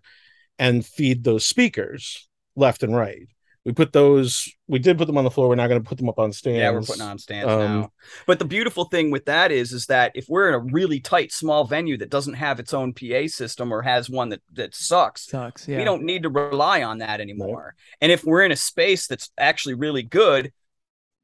and 0.58 0.84
feed 0.84 1.24
those 1.24 1.44
speakers 1.46 2.28
left 2.56 2.82
and 2.82 2.94
right. 2.94 3.28
We 3.64 3.72
put 3.72 3.92
those 3.92 4.48
we 4.66 4.78
did 4.80 4.98
put 4.98 5.06
them 5.06 5.16
on 5.18 5.24
the 5.24 5.30
floor. 5.30 5.48
We're 5.48 5.54
not 5.54 5.68
going 5.68 5.80
to 5.82 5.88
put 5.88 5.98
them 5.98 6.08
up 6.08 6.18
on 6.18 6.32
stands. 6.32 6.58
Yeah, 6.58 6.70
we're 6.72 6.82
putting 6.82 7.02
on 7.02 7.18
stands 7.18 7.48
Um, 7.50 7.58
now. 7.60 7.92
But 8.26 8.38
the 8.40 8.44
beautiful 8.44 8.86
thing 8.86 9.10
with 9.12 9.26
that 9.26 9.52
is, 9.52 9.72
is 9.72 9.86
that 9.86 10.10
if 10.14 10.26
we're 10.28 10.48
in 10.48 10.54
a 10.54 10.58
really 10.58 10.98
tight, 10.98 11.30
small 11.32 11.64
venue 11.64 11.96
that 11.98 12.10
doesn't 12.10 12.34
have 12.34 12.58
its 12.58 12.74
own 12.74 12.92
PA 12.92 13.26
system 13.28 13.70
or 13.72 13.82
has 13.82 14.10
one 14.10 14.30
that 14.30 14.40
that 14.54 14.74
sucks, 14.74 15.26
Sucks. 15.28 15.68
Yeah. 15.68 15.78
we 15.78 15.84
don't 15.84 16.02
need 16.02 16.24
to 16.24 16.28
rely 16.28 16.82
on 16.82 16.98
that 16.98 17.20
anymore. 17.20 17.76
And 18.00 18.10
if 18.10 18.24
we're 18.24 18.42
in 18.42 18.50
a 18.50 18.56
space 18.56 19.06
that's 19.06 19.30
actually 19.38 19.74
really 19.74 20.02
good, 20.02 20.52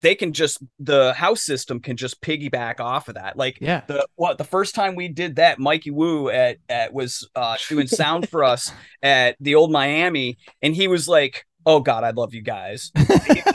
they 0.01 0.15
can 0.15 0.33
just 0.33 0.63
the 0.79 1.13
house 1.15 1.43
system 1.43 1.81
can 1.81 1.97
just 1.97 2.21
piggyback 2.23 2.79
off 2.79 3.09
of 3.09 3.17
that. 3.17 3.37
Like 3.37 3.59
Yeah. 3.61 3.83
the 3.89 4.07
what 4.15 4.39
the 4.39 4.45
first 4.45 4.77
time 4.77 4.95
we 4.95 5.09
did 5.09 5.37
that, 5.37 5.59
Mikey 5.59 5.91
Wu 5.91 6.31
at 6.31 6.59
at 6.69 6.93
was 6.93 7.29
uh 7.35 7.57
doing 7.69 7.89
sound 7.89 8.29
for 8.29 8.45
us 8.45 8.71
at 9.03 9.35
the 9.41 9.57
old 9.57 9.73
Miami, 9.73 10.39
and 10.63 10.73
he 10.73 10.87
was 10.87 11.09
like, 11.09 11.47
"Oh 11.67 11.81
God, 11.81 12.05
I 12.05 12.11
love 12.11 12.35
you 12.35 12.43
guys." 12.43 12.93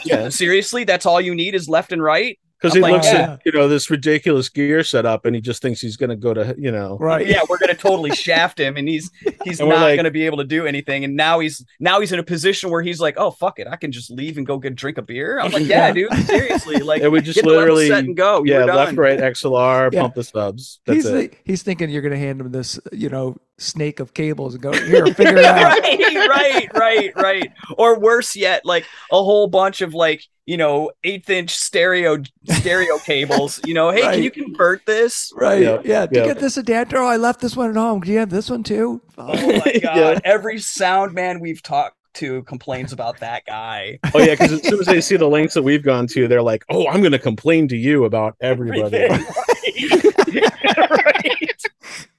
Yeah. 0.05 0.29
Seriously, 0.29 0.83
that's 0.83 1.05
all 1.05 1.21
you 1.21 1.35
need 1.35 1.55
is 1.55 1.67
left 1.69 1.91
and 1.91 2.03
right. 2.03 2.39
Because 2.63 2.73
he 2.75 2.81
like, 2.81 2.93
looks 2.93 3.07
yeah. 3.07 3.33
at 3.33 3.41
you 3.45 3.51
know 3.51 3.67
this 3.67 3.89
ridiculous 3.89 4.47
gear 4.49 4.83
setup 4.83 5.25
and 5.25 5.35
he 5.35 5.41
just 5.41 5.61
thinks 5.61 5.81
he's 5.81 5.97
going 5.97 6.09
to 6.09 6.15
go 6.15 6.33
to 6.33 6.55
you 6.57 6.71
know 6.71 6.97
Right. 6.99 7.27
Yeah, 7.27 7.41
we're 7.49 7.57
gonna 7.57 7.73
totally 7.75 8.15
shaft 8.15 8.59
him, 8.59 8.77
and 8.77 8.87
he's 8.87 9.11
he's 9.43 9.59
And 9.59 9.69
not 9.69 9.81
like- 9.81 9.97
gonna 9.97 10.09
be 10.11 10.25
able 10.25 10.37
to 10.37 10.43
do 10.45 10.65
anything. 10.65 11.03
And 11.03 11.15
now 11.15 11.39
he's 11.39 11.63
now 11.79 11.99
he's 11.99 12.11
in 12.11 12.19
a 12.19 12.23
position 12.23 12.69
where 12.69 12.81
he's 12.81 12.99
like, 13.01 13.15
"Oh 13.17 13.31
fuck 13.31 13.59
it, 13.59 13.67
I 13.67 13.75
can 13.75 13.91
just 13.91 14.09
leave 14.09 14.37
and 14.37 14.47
go 14.47 14.57
get 14.57 14.75
drink 14.75 14.97
a 14.97 15.01
beer." 15.01 15.39
I'm 15.39 15.51
like, 15.51 15.63
"Yeah, 15.67 15.87
Yeah. 15.87 15.93
dude, 15.93 16.13
seriously, 16.25 16.77
like." 16.79 17.01
and 17.01 17.11
we 17.11 17.19
just 17.21 17.35
get 17.35 17.45
literally 17.45 17.89
set 17.89 18.05
and 18.05 18.15
go. 18.15 18.43
yeah 18.45 18.65
You're 18.65 18.73
left 18.75 18.95
right 18.97 19.19
XLR 19.19 19.89
Yeah. 19.93 20.01
pump 20.01 20.15
the 20.15 20.23
subs 20.23 20.79
that's 20.85 20.95
he's 20.95 21.05
it 21.05 21.31
thi- 21.31 21.37
he's 21.43 21.63
thinking 21.63 21.89
you're 21.89 22.01
gonna 22.01 22.17
hand 22.17 22.39
him 22.41 22.51
this, 22.51 22.79
you 22.91 23.09
know, 23.09 23.35
snake 23.57 23.99
of 23.99 24.13
cables 24.13 24.53
and 24.53 24.63
go 24.63 24.71
here, 24.73 25.05
figure 25.07 25.37
it 25.37 25.45
out. 25.45 25.79
right, 25.81 26.27
right, 26.29 26.69
right, 26.73 27.11
right. 27.15 27.51
Or 27.77 27.99
worse 27.99 28.35
yet, 28.35 28.65
like 28.65 28.85
a 29.11 29.15
whole 29.23 29.47
bunch 29.47 29.81
of 29.81 29.93
like 29.93 30.23
you 30.45 30.57
know 30.57 30.91
eighth 31.03 31.29
inch 31.29 31.51
stereo 31.55 32.21
stereo 32.45 32.97
cables. 33.05 33.59
You 33.65 33.73
know, 33.73 33.89
hey, 33.91 34.01
Right. 34.01 34.13
can 34.15 34.23
you 34.23 34.31
convert 34.31 34.85
this? 34.85 35.31
Right. 35.35 35.61
Yep, 35.61 35.85
Yeah. 35.85 36.05
To 36.07 36.15
yep. 36.15 36.25
get 36.27 36.39
this 36.39 36.57
adapter, 36.57 36.97
oh, 36.97 37.07
I 37.07 37.17
left 37.17 37.39
this 37.41 37.55
one 37.55 37.69
at 37.69 37.75
home. 37.75 38.01
Do 38.01 38.11
you 38.11 38.19
have 38.19 38.29
this 38.29 38.49
one 38.49 38.63
too? 38.63 39.01
Oh 39.17 39.27
my 39.35 39.79
god! 39.83 39.97
Yeah. 39.97 40.19
Every 40.23 40.59
sound 40.59 41.13
man 41.13 41.39
we've 41.39 41.61
talked 41.63 41.97
to 42.15 42.43
complains 42.43 42.93
about 42.93 43.19
that 43.21 43.43
guy. 43.47 43.97
oh 44.13 44.19
yeah 44.19 44.35
because 44.35 44.51
as 44.53 44.61
soon 44.67 44.79
as 44.79 44.85
they 44.85 45.01
see 45.01 45.17
the 45.17 45.27
links 45.27 45.55
that 45.55 45.63
we've 45.63 45.81
gone 45.81 46.05
to 46.05 46.27
they're 46.27 46.43
like 46.43 46.63
oh 46.69 46.87
i'm 46.87 46.99
going 47.01 47.11
to 47.11 47.17
complain 47.17 47.67
to 47.67 47.75
you 47.75 48.05
about 48.05 48.35
everybody 48.39 48.97
Everything. 48.97 50.43
right. 50.77 51.63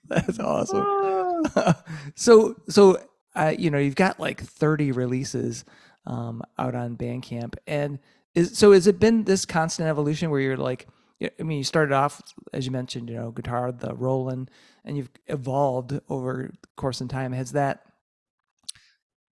That's 0.09 0.39
awesome. 0.41 0.85
so 2.17 2.57
so 2.69 2.99
uh, 3.37 3.55
you 3.57 3.71
know 3.71 3.79
you've 3.79 3.95
got 3.95 4.19
like 4.19 4.41
30 4.41 4.91
releases 4.93 5.65
um, 6.07 6.43
out 6.59 6.75
on 6.75 6.97
Bandcamp, 6.97 7.55
and 7.67 7.99
is 8.35 8.57
so 8.59 8.73
has 8.73 8.87
it 8.87 8.99
been 9.01 9.25
this 9.25 9.45
constant 9.45 9.89
evolution 9.89 10.31
where 10.31 10.41
you're 10.41 10.57
like, 10.57 10.87
I 11.23 11.43
mean, 11.43 11.59
you 11.59 11.65
started 11.65 11.95
off 11.95 12.21
as 12.53 12.67
you 12.67 12.73
mentioned, 12.73 13.09
you 13.09 13.17
know, 13.17 13.31
guitar, 13.31 13.73
the 13.73 13.95
Roland, 13.95 14.51
and 14.85 14.97
you've 14.97 15.11
evolved 15.27 15.99
over 16.09 16.51
the 16.61 16.69
course 16.77 17.01
in 17.01 17.09
time. 17.09 17.33
Has 17.33 17.53
that 17.53 17.83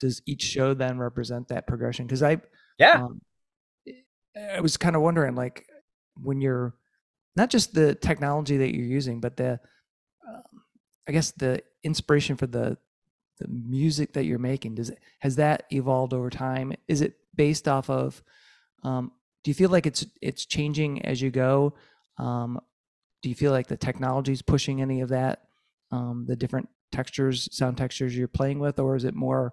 does 0.00 0.22
each 0.26 0.42
show 0.42 0.72
then 0.74 0.98
represent 0.98 1.48
that 1.48 1.66
progression? 1.66 2.06
Because 2.06 2.22
I 2.22 2.40
Yeah. 2.78 3.02
um, 3.02 3.20
I 4.36 4.60
was 4.60 4.76
kind 4.76 4.96
of 4.96 5.02
wondering, 5.02 5.34
like, 5.34 5.66
when 6.14 6.40
you're 6.40 6.74
not 7.36 7.50
just 7.50 7.74
the 7.74 7.94
technology 7.94 8.56
that 8.58 8.74
you're 8.74 8.86
using, 8.86 9.20
but 9.20 9.36
the, 9.36 9.60
um, 10.28 10.42
I 11.08 11.12
guess 11.12 11.32
the 11.32 11.62
inspiration 11.82 12.36
for 12.36 12.46
the 12.46 12.78
the 13.38 13.48
music 13.48 14.12
that 14.12 14.24
you're 14.26 14.38
making. 14.38 14.74
Does 14.74 14.90
it 14.90 14.98
has 15.20 15.36
that 15.36 15.64
evolved 15.72 16.12
over 16.12 16.28
time? 16.30 16.74
Is 16.88 17.00
it 17.00 17.16
based 17.34 17.66
off 17.68 17.88
of? 17.90 18.22
Um, 18.82 19.12
do 19.42 19.50
you 19.50 19.54
feel 19.54 19.70
like 19.70 19.86
it's 19.86 20.06
it's 20.20 20.46
changing 20.46 21.04
as 21.04 21.20
you 21.20 21.30
go? 21.30 21.74
Um, 22.18 22.60
do 23.22 23.28
you 23.28 23.34
feel 23.34 23.52
like 23.52 23.66
the 23.66 23.76
technology 23.76 24.32
is 24.32 24.42
pushing 24.42 24.80
any 24.80 25.00
of 25.00 25.10
that? 25.10 25.42
Um, 25.90 26.24
the 26.26 26.36
different 26.36 26.68
textures, 26.92 27.48
sound 27.52 27.76
textures 27.76 28.16
you're 28.16 28.28
playing 28.28 28.58
with, 28.58 28.78
or 28.78 28.96
is 28.96 29.04
it 29.04 29.14
more 29.14 29.52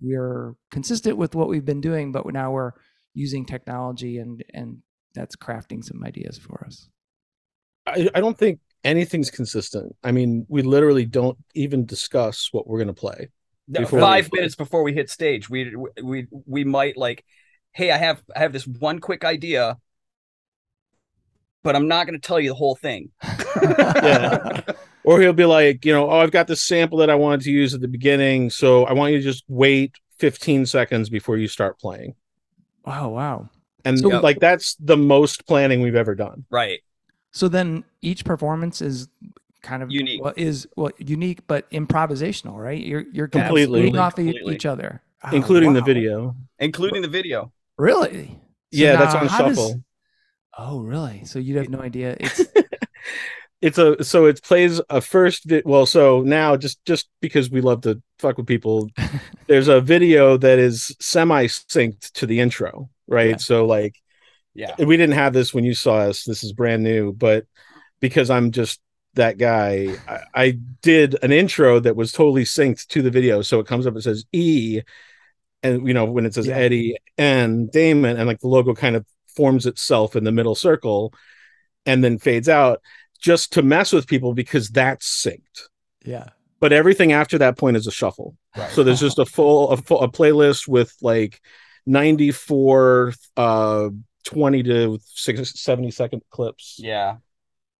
we're 0.00 0.54
consistent 0.70 1.16
with 1.16 1.34
what 1.34 1.48
we've 1.48 1.64
been 1.64 1.80
doing, 1.80 2.12
but 2.12 2.26
now 2.26 2.50
we're 2.50 2.72
using 3.14 3.46
technology 3.46 4.18
and 4.18 4.44
and 4.52 4.78
that's 5.14 5.36
crafting 5.36 5.82
some 5.82 6.04
ideas 6.04 6.36
for 6.38 6.64
us. 6.66 6.88
I, 7.86 8.10
I 8.14 8.20
don't 8.20 8.36
think 8.36 8.60
anything's 8.84 9.30
consistent 9.30 9.96
i 10.04 10.12
mean 10.12 10.46
we 10.48 10.62
literally 10.62 11.04
don't 11.04 11.36
even 11.54 11.86
discuss 11.86 12.50
what 12.52 12.68
we're 12.68 12.78
going 12.78 12.86
to 12.86 12.94
play 12.94 13.28
No, 13.68 13.84
five 13.84 14.30
minutes 14.32 14.54
before 14.54 14.84
we 14.84 14.92
hit 14.92 15.10
stage, 15.10 15.50
we 15.50 15.74
we 16.00 16.28
we 16.30 16.62
might 16.62 16.96
like, 16.96 17.24
hey, 17.76 17.90
I 17.90 17.98
have 17.98 18.22
I 18.34 18.38
have 18.40 18.52
this 18.52 18.66
one 18.66 18.98
quick 19.00 19.22
idea, 19.24 19.76
but 21.62 21.76
I'm 21.76 21.88
not 21.88 22.06
going 22.06 22.18
to 22.18 22.26
tell 22.26 22.40
you 22.40 22.48
the 22.50 22.54
whole 22.54 22.74
thing. 22.76 23.10
Yeah. 24.02 24.60
or 25.04 25.20
he'll 25.22 25.32
be 25.32 25.46
like 25.46 25.84
you 25.86 25.92
know 25.92 26.10
oh 26.10 26.18
i've 26.18 26.30
got 26.30 26.46
this 26.46 26.60
sample 26.62 26.98
that 26.98 27.08
i 27.08 27.14
wanted 27.14 27.40
to 27.42 27.50
use 27.50 27.72
at 27.72 27.80
the 27.80 27.88
beginning 27.88 28.50
so 28.50 28.84
i 28.84 28.92
want 28.92 29.12
you 29.12 29.18
to 29.18 29.24
just 29.24 29.44
wait 29.48 29.94
15 30.18 30.66
seconds 30.66 31.08
before 31.08 31.38
you 31.38 31.48
start 31.48 31.78
playing 31.80 32.14
Wow, 32.84 33.08
wow. 33.08 33.48
and 33.86 33.98
So- 33.98 34.08
like 34.20 34.38
that's 34.38 34.74
the 34.78 34.96
most 34.98 35.46
planning 35.46 35.80
we've 35.80 35.96
ever 35.96 36.14
done 36.14 36.44
Right. 36.50 36.80
So 37.32 37.48
then 37.48 37.84
each 38.02 38.24
performance 38.26 38.82
is 38.82 39.08
kind 39.62 39.82
of 39.82 39.90
Unique. 39.90 40.22
Well, 40.22 40.34
is 40.36 40.68
well 40.76 40.92
unique 40.98 41.46
but 41.46 41.68
improvisational, 41.70 42.56
right? 42.62 42.80
You're 42.84 43.04
you're 43.12 43.28
kind 43.28 43.46
Completely. 43.46 43.88
off 43.96 44.12
of 44.12 44.16
Completely. 44.26 44.54
each 44.54 44.66
other, 44.66 45.00
Oh, 45.24 45.34
including 45.34 45.72
the 45.72 45.82
video 45.82 46.36
Including 46.58 47.00
the 47.00 47.08
video. 47.08 47.50
Really? 47.78 48.26
So 48.28 48.38
yeah 48.82 48.96
that's 48.96 49.14
on 49.14 49.26
how 49.26 49.48
does- 49.48 49.56
shuffle 49.56 49.82
oh, 50.58 50.80
really? 50.80 51.24
So 51.26 51.38
you'd 51.38 51.58
have 51.58 51.68
no 51.68 51.80
idea. 51.80 52.16
It's 52.18 52.40
it's 53.62 53.78
a 53.78 54.02
so 54.04 54.26
it 54.26 54.42
plays 54.42 54.80
a 54.90 55.00
first 55.00 55.44
vi- 55.44 55.62
well 55.64 55.86
so 55.86 56.22
now 56.22 56.56
just 56.56 56.82
just 56.84 57.08
because 57.20 57.50
we 57.50 57.60
love 57.60 57.80
to 57.82 58.02
fuck 58.18 58.36
with 58.36 58.46
people 58.46 58.88
there's 59.48 59.68
a 59.68 59.80
video 59.80 60.36
that 60.36 60.58
is 60.58 60.94
semi 61.00 61.46
synced 61.46 62.12
to 62.12 62.26
the 62.26 62.40
intro 62.40 62.90
right 63.06 63.30
Yeah. 63.30 63.36
so 63.36 63.66
like 63.66 63.96
Yeah. 64.54 64.74
we 64.78 64.96
didn't 64.98 65.14
have 65.14 65.32
this 65.32 65.54
when 65.54 65.64
you 65.64 65.74
saw 65.74 65.96
us 65.98 66.24
this 66.24 66.44
is 66.44 66.52
brand 66.52 66.82
new 66.82 67.12
but 67.14 67.46
because 68.00 68.28
i'm 68.28 68.50
just 68.50 68.78
that 69.14 69.38
guy 69.38 69.96
I, 70.06 70.18
I 70.34 70.50
did 70.82 71.16
an 71.22 71.32
intro 71.32 71.80
that 71.80 71.96
was 71.96 72.12
totally 72.12 72.44
synced 72.44 72.88
to 72.88 73.00
the 73.00 73.10
video 73.10 73.40
so 73.40 73.58
it 73.60 73.66
comes 73.66 73.86
up 73.86 73.96
it 73.96 74.02
says 74.02 74.26
e 74.32 74.82
and 75.66 75.86
you 75.88 75.94
know 75.94 76.04
when 76.04 76.26
it 76.26 76.34
says 76.34 76.46
Yeah. 76.46 76.56
eddie 76.56 76.96
and 77.18 77.70
damon 77.70 78.16
and 78.16 78.26
like 78.26 78.40
the 78.40 78.48
logo 78.48 78.74
kind 78.74 78.96
of 78.96 79.04
forms 79.36 79.66
itself 79.66 80.16
in 80.16 80.24
the 80.24 80.32
middle 80.32 80.54
circle 80.54 81.12
and 81.84 82.02
then 82.02 82.18
fades 82.18 82.48
out 82.48 82.80
just 83.20 83.52
to 83.54 83.62
mess 83.62 83.92
with 83.92 84.06
people 84.06 84.32
because 84.34 84.68
that's 84.70 85.06
synced 85.24 85.68
yeah. 86.04 86.28
but 86.60 86.72
everything 86.72 87.12
after 87.12 87.38
that 87.38 87.56
point 87.58 87.76
is 87.76 87.86
a 87.86 87.92
shuffle 87.92 88.36
Right. 88.56 88.70
so 88.70 88.82
there's 88.84 89.00
just 89.00 89.18
a 89.18 89.26
full 89.26 89.70
a, 89.70 89.76
full, 89.76 90.00
a 90.02 90.08
playlist 90.10 90.66
with 90.68 90.94
like 91.02 91.40
94 91.86 93.12
uh 93.36 93.88
20 94.24 94.62
to 94.64 94.98
60, 95.02 95.44
70 95.44 95.90
second 95.90 96.22
clips 96.30 96.76
yeah. 96.78 97.10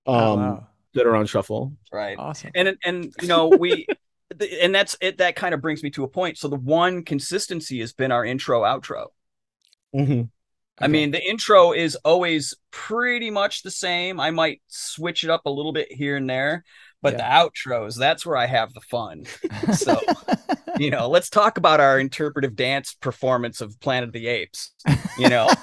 um 0.06 0.14
Oh, 0.16 0.36
wow. 0.36 0.66
that 0.94 1.06
are 1.06 1.16
on 1.16 1.26
shuffle 1.26 1.72
Right. 1.92 2.18
Awesome. 2.18 2.50
and 2.54 2.76
and 2.84 3.12
you 3.22 3.28
know 3.28 3.48
we 3.48 3.86
the- 3.88 3.96
and 4.40 4.74
that's 4.74 4.96
it 5.00 5.18
that 5.18 5.36
kind 5.36 5.54
of 5.54 5.60
brings 5.60 5.82
me 5.82 5.90
to 5.90 6.04
a 6.04 6.08
point. 6.08 6.38
So 6.38 6.48
the 6.48 6.56
one 6.56 7.04
consistency 7.04 7.80
has 7.80 7.92
been 7.92 8.12
our 8.12 8.24
intro 8.24 8.62
outro. 8.62 9.06
Mhm. 9.94 10.28
i 10.78 10.88
mean 10.88 11.10
the 11.10 11.24
intro 11.26 11.72
is 11.72 11.94
always 12.04 12.54
pretty 12.70 13.30
much 13.30 13.62
the 13.62 13.70
same. 13.70 14.20
I 14.20 14.30
might 14.30 14.60
switch 14.66 15.24
it 15.24 15.30
up 15.30 15.46
a 15.46 15.50
little 15.50 15.72
bit 15.72 15.90
here 15.90 16.16
and 16.16 16.28
there 16.28 16.64
but 17.02 17.16
the 17.16 17.22
outros 17.22 17.98
that's 17.98 18.26
where 18.26 18.36
i 18.36 18.46
have 18.46 18.72
the 18.74 18.80
fun. 18.80 19.24
So 19.74 19.98
you 20.78 20.90
know 20.90 21.08
let's 21.08 21.30
talk 21.30 21.56
about 21.56 21.80
our 21.80 21.98
interpretive 21.98 22.56
dance 22.56 22.94
performance 22.94 23.60
of 23.60 23.78
planet 23.80 24.08
of 24.08 24.12
the 24.12 24.26
apes 24.26 24.72
you 25.18 25.28
know? 25.28 25.48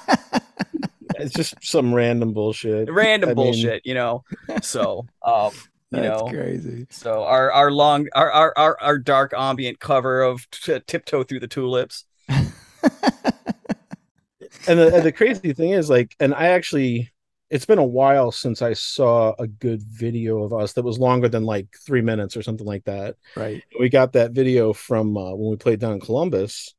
It's 1.16 1.32
just 1.32 1.54
some 1.62 1.94
random 1.94 2.32
bullshit. 2.32 2.90
Random 2.92 3.30
I 3.30 3.34
mean, 3.34 3.36
bullshit 3.36 3.82
you 3.86 3.94
know? 3.94 4.24
So 4.62 5.06
um 5.24 5.52
you 5.96 6.02
That's 6.02 6.22
know 6.22 6.28
crazy. 6.28 6.86
So 6.90 7.24
our 7.24 7.50
our 7.52 7.70
long 7.70 8.08
our 8.14 8.30
our 8.30 8.52
our, 8.56 8.78
our 8.80 8.98
dark 8.98 9.32
ambient 9.36 9.80
cover 9.80 10.22
of 10.22 10.48
t- 10.50 10.80
tiptoe 10.86 11.24
through 11.24 11.40
the 11.40 11.48
tulips. 11.48 12.04
and 12.28 12.52
the, 14.78 14.94
and 14.94 15.04
the 15.04 15.12
crazy 15.12 15.52
thing 15.52 15.70
is 15.70 15.90
like 15.90 16.14
and 16.20 16.34
i 16.34 16.48
actually 16.48 17.10
it's 17.50 17.66
been 17.66 17.78
a 17.78 17.84
while 17.84 18.32
since 18.32 18.62
i 18.62 18.72
saw 18.72 19.34
a 19.38 19.46
good 19.46 19.82
video 19.82 20.42
of 20.42 20.52
us 20.52 20.72
that 20.72 20.84
was 20.84 20.98
longer 20.98 21.28
than 21.28 21.44
like 21.44 21.66
three 21.86 22.00
minutes 22.00 22.36
or 22.36 22.42
something 22.42 22.66
like 22.66 22.84
that 22.84 23.16
Right. 23.36 23.62
we 23.78 23.88
got 23.88 24.12
that 24.14 24.32
video 24.32 24.72
from 24.72 25.16
uh, 25.16 25.34
when 25.34 25.50
we 25.50 25.56
played 25.56 25.80
down 25.80 25.92
in 25.92 26.00
Columbus, 26.00 26.74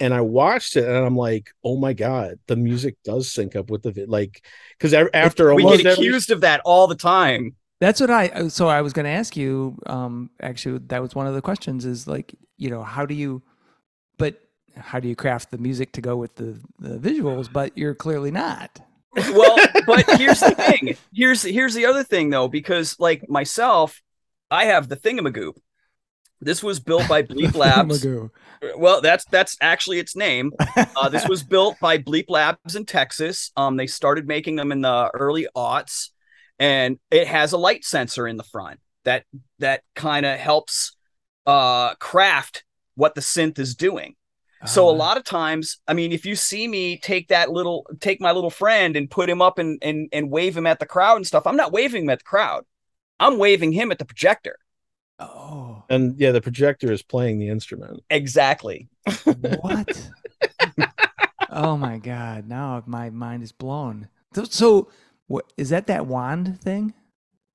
and 0.00 0.12
I 0.12 0.20
watched 0.22 0.76
it, 0.76 0.84
and 0.84 1.06
I'm 1.06 1.16
like, 1.16 1.50
"Oh 1.62 1.76
my 1.78 1.92
god, 1.92 2.40
the 2.48 2.56
music 2.56 2.96
does 3.04 3.30
sync 3.30 3.54
up 3.54 3.70
with 3.70 3.82
the 3.82 3.92
vid." 3.92 4.08
Like, 4.08 4.44
because 4.76 4.92
after 4.92 5.54
we 5.54 5.62
almost 5.62 5.82
get 5.84 5.92
every- 5.92 6.06
accused 6.08 6.32
of 6.32 6.40
that 6.42 6.60
all 6.64 6.88
the 6.88 6.96
time. 6.96 7.54
That's 7.84 8.00
what 8.00 8.10
I. 8.10 8.28
uh, 8.28 8.48
So 8.48 8.66
I 8.68 8.80
was 8.80 8.92
going 8.94 9.04
to 9.04 9.10
ask 9.10 9.36
you. 9.36 9.78
Um, 9.86 10.30
actually, 10.40 10.78
that 10.86 11.02
was 11.02 11.14
one 11.14 11.26
of 11.26 11.34
the 11.34 11.42
questions. 11.42 11.84
Is 11.84 12.06
like, 12.06 12.34
you 12.56 12.70
know, 12.70 12.82
how 12.82 13.04
do 13.04 13.14
you, 13.14 13.42
but 14.16 14.40
how 14.76 15.00
do 15.00 15.06
you 15.08 15.14
craft 15.14 15.50
the 15.50 15.58
music 15.58 15.92
to 15.92 16.00
go 16.00 16.16
with 16.16 16.34
the 16.36 16.58
the 16.78 16.98
visuals? 16.98 17.52
But 17.52 17.76
you're 17.76 17.94
clearly 17.94 18.30
not. 18.30 18.80
Well, 19.32 19.56
but 19.86 20.04
here's 20.18 20.40
the 20.40 20.50
thing. 20.56 20.96
Here's 21.12 21.42
here's 21.42 21.74
the 21.74 21.86
other 21.86 22.02
thing 22.02 22.30
though, 22.30 22.48
because 22.48 22.98
like 22.98 23.28
myself, 23.28 24.02
I 24.50 24.64
have 24.64 24.88
the 24.88 24.96
thingamagoop. 24.96 25.54
This 26.40 26.62
was 26.64 26.80
built 26.80 27.06
by 27.08 27.22
Bleep 27.30 27.54
Labs. 27.54 28.04
Well, 28.76 29.00
that's 29.02 29.24
that's 29.26 29.56
actually 29.60 29.98
its 30.00 30.16
name. 30.16 30.52
Uh, 30.96 31.08
this 31.08 31.28
was 31.28 31.42
built 31.42 31.78
by 31.80 31.98
Bleep 31.98 32.26
Labs 32.28 32.74
in 32.76 32.86
Texas. 32.86 33.52
Um, 33.56 33.76
they 33.76 33.86
started 33.86 34.26
making 34.26 34.56
them 34.56 34.72
in 34.72 34.80
the 34.80 35.10
early 35.12 35.46
aughts, 35.56 36.10
and 36.58 36.98
it 37.10 37.26
has 37.26 37.52
a 37.52 37.58
light 37.58 37.84
sensor 37.84 38.26
in 38.28 38.36
the 38.36 38.44
front 38.44 38.80
that 39.04 39.24
that 39.58 39.82
kind 39.94 40.26
of 40.26 40.38
helps 40.38 40.96
uh, 41.46 41.94
craft 41.96 42.64
what 42.94 43.14
the 43.14 43.20
synth 43.20 43.58
is 43.58 43.74
doing. 43.74 44.14
So 44.66 44.88
a 44.88 44.90
Oh, 44.90 44.94
lot 44.96 45.18
of 45.18 45.24
times, 45.24 45.78
I 45.86 45.92
mean, 45.92 46.12
if 46.12 46.24
you 46.24 46.36
see 46.36 46.66
me 46.66 46.98
take 46.98 47.28
that 47.28 47.50
little, 47.50 47.86
take 48.00 48.20
my 48.20 48.32
little 48.32 48.50
friend 48.50 48.96
and 48.96 49.10
put 49.10 49.28
him 49.28 49.42
up 49.42 49.58
and 49.58 49.78
and 49.82 50.08
and 50.12 50.30
wave 50.30 50.56
him 50.56 50.66
at 50.66 50.78
the 50.78 50.86
crowd 50.86 51.16
and 51.16 51.26
stuff, 51.26 51.46
I'm 51.46 51.56
not 51.56 51.72
waving 51.72 52.04
him 52.04 52.10
at 52.10 52.20
the 52.20 52.24
crowd. 52.24 52.64
I'm 53.20 53.38
waving 53.38 53.72
him 53.72 53.92
at 53.92 53.98
the 53.98 54.06
projector. 54.06 54.58
Oh, 55.18 55.84
And 55.88 56.18
yeah, 56.18 56.32
the 56.32 56.40
projector 56.42 56.92
is 56.92 57.02
playing 57.02 57.38
the 57.38 57.48
instrument. 57.48 58.02
Exactly. 58.10 58.88
what? 59.38 60.10
oh 61.50 61.76
my 61.76 61.98
god! 61.98 62.46
Now 62.48 62.82
my 62.86 63.10
mind 63.10 63.42
is 63.42 63.52
blown. 63.52 64.08
So, 64.34 64.44
so 64.44 64.88
what 65.26 65.52
is 65.56 65.70
that? 65.70 65.86
That 65.86 66.06
wand 66.06 66.60
thing 66.60 66.94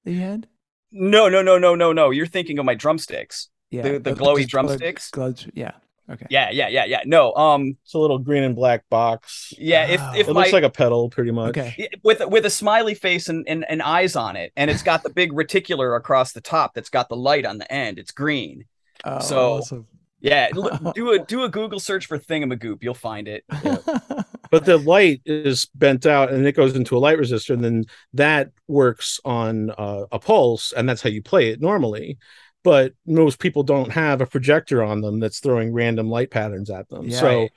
that 0.06 0.12
you 0.12 0.22
had? 0.22 0.48
No, 0.92 1.30
no, 1.30 1.42
no, 1.42 1.58
no, 1.58 1.76
no, 1.76 1.94
no. 1.94 2.10
You're 2.10 2.26
thinking 2.28 2.58
of 2.60 2.66
my 2.66 2.74
drumsticks. 2.76 3.50
Yeah, 3.70 3.84
The- 3.84 4.00
the 4.00 4.12
glowy 4.14 4.42
just 4.42 4.52
glowed- 4.52 4.68
drumsticks? 4.68 5.12
glowed- 5.12 5.52
yeah. 5.54 5.72
Okay. 6.10 6.26
Yeah, 6.32 6.50
yeah, 6.50 6.68
yeah, 6.70 6.86
yeah. 6.86 7.02
No, 7.06 7.36
um, 7.36 7.78
It's 7.84 7.94
a 7.94 8.00
little 8.00 8.18
green 8.18 8.42
and 8.42 8.56
black 8.56 8.84
box. 8.90 9.54
yeah. 9.60 9.86
If 9.86 10.02
if 10.16 10.28
It 10.28 10.34
my 10.34 10.40
looks 10.42 10.54
like 10.54 10.64
a 10.64 10.70
pedal, 10.72 11.08
pretty 11.12 11.30
much. 11.30 11.50
Okay. 11.56 11.88
with 12.04 12.26
with 12.26 12.48
a 12.48 12.50
smiley 12.50 12.96
face 12.96 13.30
and, 13.30 13.48
and 13.48 13.64
and 13.70 13.80
eyes 13.84 14.16
on 14.16 14.36
it, 14.36 14.52
and 14.58 14.72
it's 14.72 14.82
got 14.82 15.04
the 15.04 15.12
big 15.12 15.32
reticular 15.34 15.96
across 15.96 16.32
the 16.32 16.42
top 16.42 16.74
that's 16.74 16.90
got 16.90 17.10
the 17.10 17.16
light 17.16 17.46
on 17.46 17.60
the 17.60 17.72
end. 17.72 18.00
It's 18.00 18.10
green. 18.12 18.66
Oh, 19.06 19.20
So- 19.20 19.52
awesome. 19.58 19.88
Yeah, 20.20 20.50
do 20.96 21.12
a 21.12 21.20
do 21.20 21.44
a 21.44 21.50
Google 21.50 21.80
search 21.80 22.08
for 22.08 22.18
Thingamagoop. 22.18 22.82
You'll 22.82 22.94
find 22.96 23.28
it. 23.28 23.46
But 24.52 24.66
the 24.66 24.78
light 24.78 25.22
is 25.26 25.66
bent 25.76 26.06
out 26.06 26.32
and 26.32 26.46
it 26.48 26.56
goes 26.56 26.76
into 26.76 26.98
a 26.98 27.00
light 27.00 27.18
resistor, 27.18 27.54
and 27.54 27.64
then 27.64 27.86
that 28.14 28.50
works 28.68 29.20
on 29.24 29.70
uh, 29.72 30.06
a 30.12 30.20
pulse, 30.20 30.72
and 30.76 30.88
that's 30.90 31.02
how 31.02 31.10
you 31.10 31.22
play 31.22 31.50
it 31.50 31.62
normally. 31.62 32.18
But 32.64 32.94
most 33.06 33.40
people 33.40 33.64
don't 33.64 33.92
have 33.92 34.22
a 34.22 34.26
projector 34.26 34.84
on 34.84 35.02
them 35.02 35.20
that's 35.20 35.40
throwing 35.40 35.72
random 35.72 36.10
light 36.10 36.30
patterns 36.32 36.70
at 36.70 36.90
them. 36.90 37.08
Yeah. 37.08 37.20
So 37.20 37.28
Right. 37.42 37.52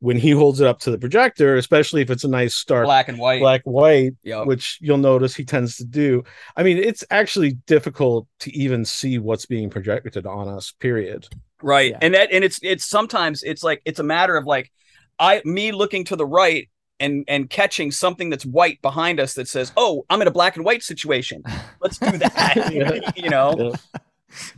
when 0.00 0.16
he 0.16 0.30
holds 0.30 0.60
it 0.60 0.66
up 0.66 0.78
to 0.80 0.90
the 0.92 0.96
projector, 0.98 1.56
especially 1.56 2.02
if 2.02 2.10
it's 2.10 2.22
a 2.24 2.28
nice 2.28 2.54
stark 2.54 2.84
Black 2.86 3.08
and 3.08 3.18
white. 3.18 3.40
black 3.40 3.62
white, 3.64 4.12
Yep. 4.22 4.46
which 4.46 4.78
you'll 4.80 4.96
notice 4.98 5.34
he 5.34 5.44
tends 5.44 5.76
to 5.78 5.84
do. 5.84 6.22
I 6.56 6.62
mean, 6.62 6.78
it's 6.78 7.02
actually 7.10 7.54
difficult 7.66 8.28
to 8.40 8.52
even 8.56 8.84
see 8.84 9.18
what's 9.18 9.44
being 9.46 9.70
projected 9.70 10.24
on 10.24 10.48
us. 10.48 10.72
Period. 10.78 11.26
right 11.60 11.90
Yeah. 11.90 11.98
and 12.00 12.14
that 12.14 12.30
and 12.32 12.44
it's 12.44 12.60
it's 12.62 12.84
sometimes 12.84 13.42
it's 13.42 13.64
like 13.64 13.82
it's 13.84 13.98
a 13.98 14.04
matter 14.04 14.36
of 14.36 14.46
like 14.46 14.70
i 15.18 15.40
me 15.44 15.72
looking 15.72 16.04
to 16.04 16.16
the 16.16 16.26
right 16.26 16.68
and 17.00 17.24
and 17.28 17.48
catching 17.50 17.90
something 17.92 18.28
that's 18.30 18.44
white 18.46 18.80
behind 18.82 19.20
us 19.20 19.34
that 19.34 19.48
says 19.48 19.72
oh 19.76 20.04
i'm 20.10 20.20
in 20.22 20.28
a 20.28 20.32
black 20.32 20.56
and 20.56 20.64
white 20.64 20.82
situation 20.82 21.42
let's 21.80 21.98
do 21.98 22.16
that 22.18 22.70
Yeah. 22.72 23.10
you 23.16 23.30
know 23.30 23.54
Yeah. 23.58 24.00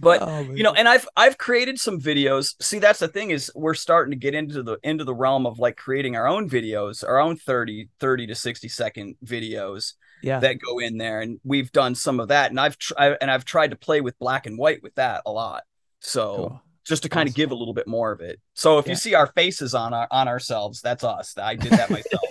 but 0.00 0.22
Oh, 0.22 0.40
you 0.40 0.62
know 0.62 0.72
and 0.72 0.88
i've 0.88 1.06
i've 1.16 1.38
created 1.38 1.78
some 1.78 2.00
videos 2.00 2.54
see 2.62 2.78
that's 2.78 2.98
the 2.98 3.08
thing 3.08 3.30
is 3.30 3.52
we're 3.54 3.74
starting 3.74 4.10
to 4.10 4.16
get 4.16 4.34
into 4.34 4.62
the 4.62 4.78
into 4.82 5.04
the 5.04 5.14
realm 5.14 5.46
of 5.46 5.58
like 5.58 5.76
creating 5.76 6.16
our 6.16 6.26
own 6.26 6.48
videos 6.48 7.04
our 7.06 7.18
own 7.20 7.36
30 7.36 7.88
30 8.00 8.26
to 8.28 8.34
60 8.34 8.68
second 8.68 9.16
videos 9.24 9.92
yeah. 10.22 10.38
that 10.40 10.58
go 10.60 10.78
in 10.80 10.98
there 10.98 11.20
and 11.20 11.40
we've 11.44 11.70
done 11.72 11.94
some 11.94 12.20
of 12.20 12.28
that 12.28 12.50
and 12.50 12.58
i've 12.60 12.76
tr- 12.78 12.94
I, 12.98 13.16
and 13.20 13.30
i've 13.30 13.44
tried 13.44 13.70
to 13.70 13.76
play 13.76 14.00
with 14.00 14.18
black 14.18 14.46
and 14.46 14.58
white 14.58 14.82
with 14.82 14.94
that 14.96 15.22
a 15.26 15.30
lot 15.30 15.62
so 16.00 16.36
Cool. 16.36 16.62
Just 16.90 17.02
to 17.04 17.08
kind 17.08 17.26
of 17.28 17.34
give 17.34 17.50
a 17.52 17.54
little 17.54 17.72
bit 17.72 17.86
more 17.86 18.12
of 18.12 18.20
it. 18.20 18.38
So 18.54 18.78
if 18.78 18.86
Yeah. 18.86 18.92
you 18.92 18.96
see 18.96 19.14
our 19.14 19.28
faces 19.28 19.74
on 19.74 19.94
our 19.94 20.06
on 20.10 20.28
ourselves, 20.28 20.82
that's 20.82 21.04
us. 21.04 21.38
I 21.38 21.54
did 21.54 21.72
that 21.72 21.88
myself. 21.88 22.28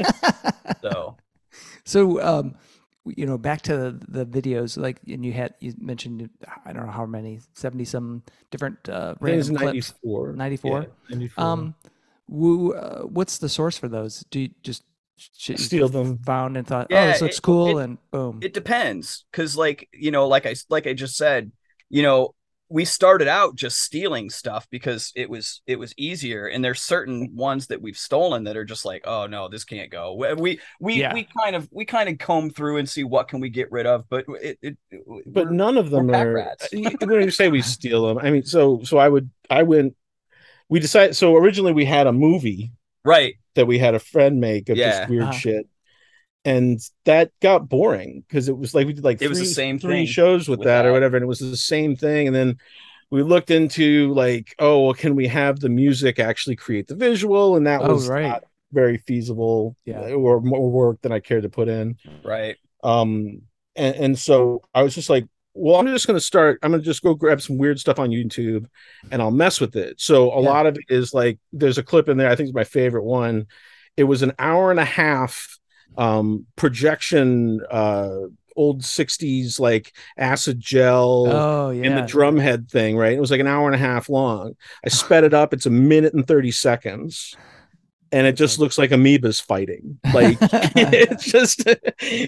so 0.83 1.17
so 1.85 2.21
um 2.21 2.55
you 3.05 3.25
know 3.25 3.37
back 3.37 3.61
to 3.63 3.75
the, 3.75 3.91
the 4.09 4.25
videos 4.25 4.77
like 4.77 4.99
and 5.07 5.25
you 5.25 5.31
had 5.33 5.53
you 5.59 5.73
mentioned 5.79 6.29
i 6.65 6.71
don't 6.71 6.85
know 6.85 6.91
how 6.91 7.05
many 7.07 7.39
70 7.55 7.85
some 7.85 8.21
different 8.51 8.77
uh 8.87 9.15
I 9.19 9.25
think 9.25 9.39
it's 9.39 9.49
random 9.49 9.71
clips 9.71 9.93
94. 10.03 10.33
94 10.33 10.79
Yeah, 10.81 10.85
94. 11.09 11.43
um 11.43 11.75
woo, 12.27 12.73
uh, 12.73 13.01
what's 13.03 13.39
the 13.39 13.49
source 13.49 13.77
for 13.79 13.87
those 13.87 14.23
do 14.29 14.41
you 14.41 14.49
just 14.61 14.83
Steal 15.17 15.89
them. 15.89 16.17
found 16.19 16.55
and 16.55 16.65
thought 16.67 16.87
oh 16.91 17.05
this 17.07 17.22
looks 17.22 17.37
it- 17.39 17.41
cool 17.41 17.79
it- 17.79 17.83
and 17.83 17.98
boom 18.11 18.39
it 18.41 18.53
depends 18.53 19.25
because 19.31 19.57
like 19.57 19.89
you 19.91 20.11
know 20.11 20.27
like 20.27 20.45
I 20.45 20.53
like 20.69 20.85
I 20.87 20.93
just 20.93 21.17
said, 21.17 21.51
you 21.89 22.03
know 22.03 22.35
we 22.72 22.86
started 22.86 23.27
out 23.27 23.55
just 23.55 23.79
stealing 23.82 24.29
stuff 24.29 24.68
because 24.70 25.12
it 25.16 25.27
was 25.29 25.62
it 25.66 25.77
was 25.79 25.94
easier 25.98 26.46
and 26.46 26.64
there's 26.64 26.82
certain 26.82 27.36
ones 27.36 27.68
that 27.68 27.82
we've 27.82 27.98
stolen 27.98 28.44
that 28.44 28.55
are 28.55 28.64
just 28.64 28.86
like 28.86 29.01
oh 29.08 29.25
no 29.25 29.50
this 29.50 29.64
can't 29.64 29.90
go 29.90 30.14
we 30.14 30.34
we 30.36 30.60
we, 30.79 30.94
Yeah. 30.96 31.14
we 31.14 31.27
kind 31.42 31.55
of 31.55 31.68
we 31.72 31.86
kind 31.86 32.08
of 32.10 32.20
comb 32.20 32.51
through 32.51 32.77
and 32.77 32.88
see 32.88 33.03
what 33.03 33.27
can 33.27 33.40
we 33.40 33.50
get 33.50 33.72
rid 33.72 33.88
of 33.88 34.08
but 34.08 34.25
it, 34.42 34.60
it, 34.62 34.77
it 34.92 35.03
but 35.34 35.51
none 35.51 35.77
of 35.77 35.90
them 35.90 36.08
we're 36.08 36.34
rats. 36.34 36.68
when 36.74 37.22
you 37.24 37.32
say 37.32 37.50
we 37.50 37.62
steal 37.64 38.08
them 38.08 38.20
i 38.20 38.29
mean 38.29 38.44
so 38.44 38.82
so 38.84 38.98
i 39.00 39.10
would 39.10 39.29
i 39.50 39.64
went 39.64 39.96
we 40.70 40.79
decided 40.79 41.16
so 41.16 41.36
originally 41.36 41.74
we 41.74 41.86
had 41.86 42.05
a 42.05 42.14
movie 42.14 42.72
right 43.03 43.36
that 43.55 43.66
we 43.66 43.79
had 43.79 43.96
a 43.96 44.00
friend 44.00 44.40
make 44.40 44.70
of 44.70 44.77
Yeah. 44.77 45.00
just 45.00 45.10
weird 45.10 45.24
Uh-huh. 45.24 45.32
shit 45.32 45.68
and 46.45 46.79
that 47.05 47.31
got 47.41 47.67
boring 47.69 48.23
because 48.27 48.47
it 48.49 48.57
was 48.57 48.73
like 48.73 48.87
we 48.87 48.93
did 48.93 49.03
like 49.03 49.21
It 49.21 49.29
was 49.29 49.39
the 49.39 49.45
same 49.45 49.79
three 49.79 50.05
thing 50.05 50.05
shows 50.07 50.47
with, 50.47 50.59
with 50.59 50.67
that, 50.67 50.85
or 50.85 50.91
whatever 50.93 51.17
and 51.17 51.23
it 51.23 51.27
was 51.27 51.39
the 51.39 51.57
same 51.57 51.95
thing 51.95 52.27
and 52.27 52.35
then 52.35 52.57
we 53.11 53.23
looked 53.23 53.51
into 53.51 54.13
like 54.13 54.55
oh 54.59 54.85
well 54.85 54.93
can 54.93 55.15
we 55.15 55.27
have 55.27 55.59
the 55.59 55.69
music 55.69 56.19
actually 56.19 56.55
create 56.55 56.87
the 56.87 56.95
visual? 56.95 57.55
And 57.55 57.67
that 57.67 57.81
oh 57.81 57.93
was 57.93 58.07
right. 58.07 58.23
not 58.27 58.43
very 58.71 58.97
feasible 58.99 59.75
Yeah. 59.85 60.11
or 60.13 60.41
more 60.41 60.69
work 60.71 61.01
than 61.01 61.11
i 61.11 61.19
cared 61.19 61.43
to 61.43 61.49
put 61.49 61.67
in. 61.67 61.97
Right. 62.23 62.55
Um 62.83 63.41
and, 63.75 63.95
and 63.95 64.19
so 64.19 64.61
i 64.73 64.81
was 64.83 64.95
just 64.95 65.09
like 65.09 65.25
well 65.55 65.75
i'm 65.77 65.87
just 65.87 66.07
going 66.07 66.17
to 66.17 66.25
start 66.25 66.59
i'm 66.63 66.71
going 66.71 66.81
to 66.81 66.85
just 66.85 67.03
go 67.03 67.13
grab 67.15 67.41
some 67.41 67.57
weird 67.57 67.79
stuff 67.79 67.99
on 67.99 68.11
youtube 68.11 68.65
and 69.11 69.21
i'll 69.21 69.31
mess 69.31 69.59
with 69.59 69.75
it. 69.75 69.99
So 69.99 70.31
a 70.31 70.41
Yeah. 70.41 70.49
lot 70.49 70.65
of 70.67 70.77
it 70.77 70.85
is 70.89 71.13
like 71.13 71.39
there's 71.51 71.77
a 71.77 71.83
clip 71.83 72.07
in 72.09 72.17
there 72.17 72.29
i 72.29 72.35
think 72.35 72.47
it's 72.47 72.55
my 72.55 72.63
favorite 72.63 73.03
one. 73.03 73.47
It 73.97 74.05
was 74.05 74.21
an 74.21 74.31
hour 74.39 74.71
and 74.71 74.79
a 74.79 74.85
half 74.85 75.58
um 76.00 76.48
projection 76.57 77.62
uh 77.72 78.22
old 78.57 78.83
60s 78.83 79.59
like 79.59 79.94
acid 80.18 80.59
gel 80.59 81.46
oh 81.46 81.70
yeah 81.72 81.83
in 81.83 81.96
the 81.96 82.01
drum 82.03 82.38
head 82.38 82.70
thing 82.70 82.98
right? 82.98 83.14
It 83.14 83.22
was 83.22 83.31
like 83.31 83.42
an 83.42 83.48
hour 83.48 83.68
and 83.68 83.75
a 83.75 83.79
half 83.79 84.09
long. 84.09 84.55
I 84.85 84.90
sped 84.90 85.24
it 85.25 85.33
up. 85.33 85.53
It's 85.53 85.68
a 85.68 85.70
minute 85.72 86.14
and 86.14 86.27
30 86.27 86.51
seconds. 86.51 87.38
And 88.12 88.27
it 88.27 88.33
just 88.33 88.59
looks 88.59 88.77
like 88.77 88.92
amoebas 88.92 89.42
fighting. 89.42 90.00
Like 90.14 90.42
it's 90.75 91.25
just 91.31 91.64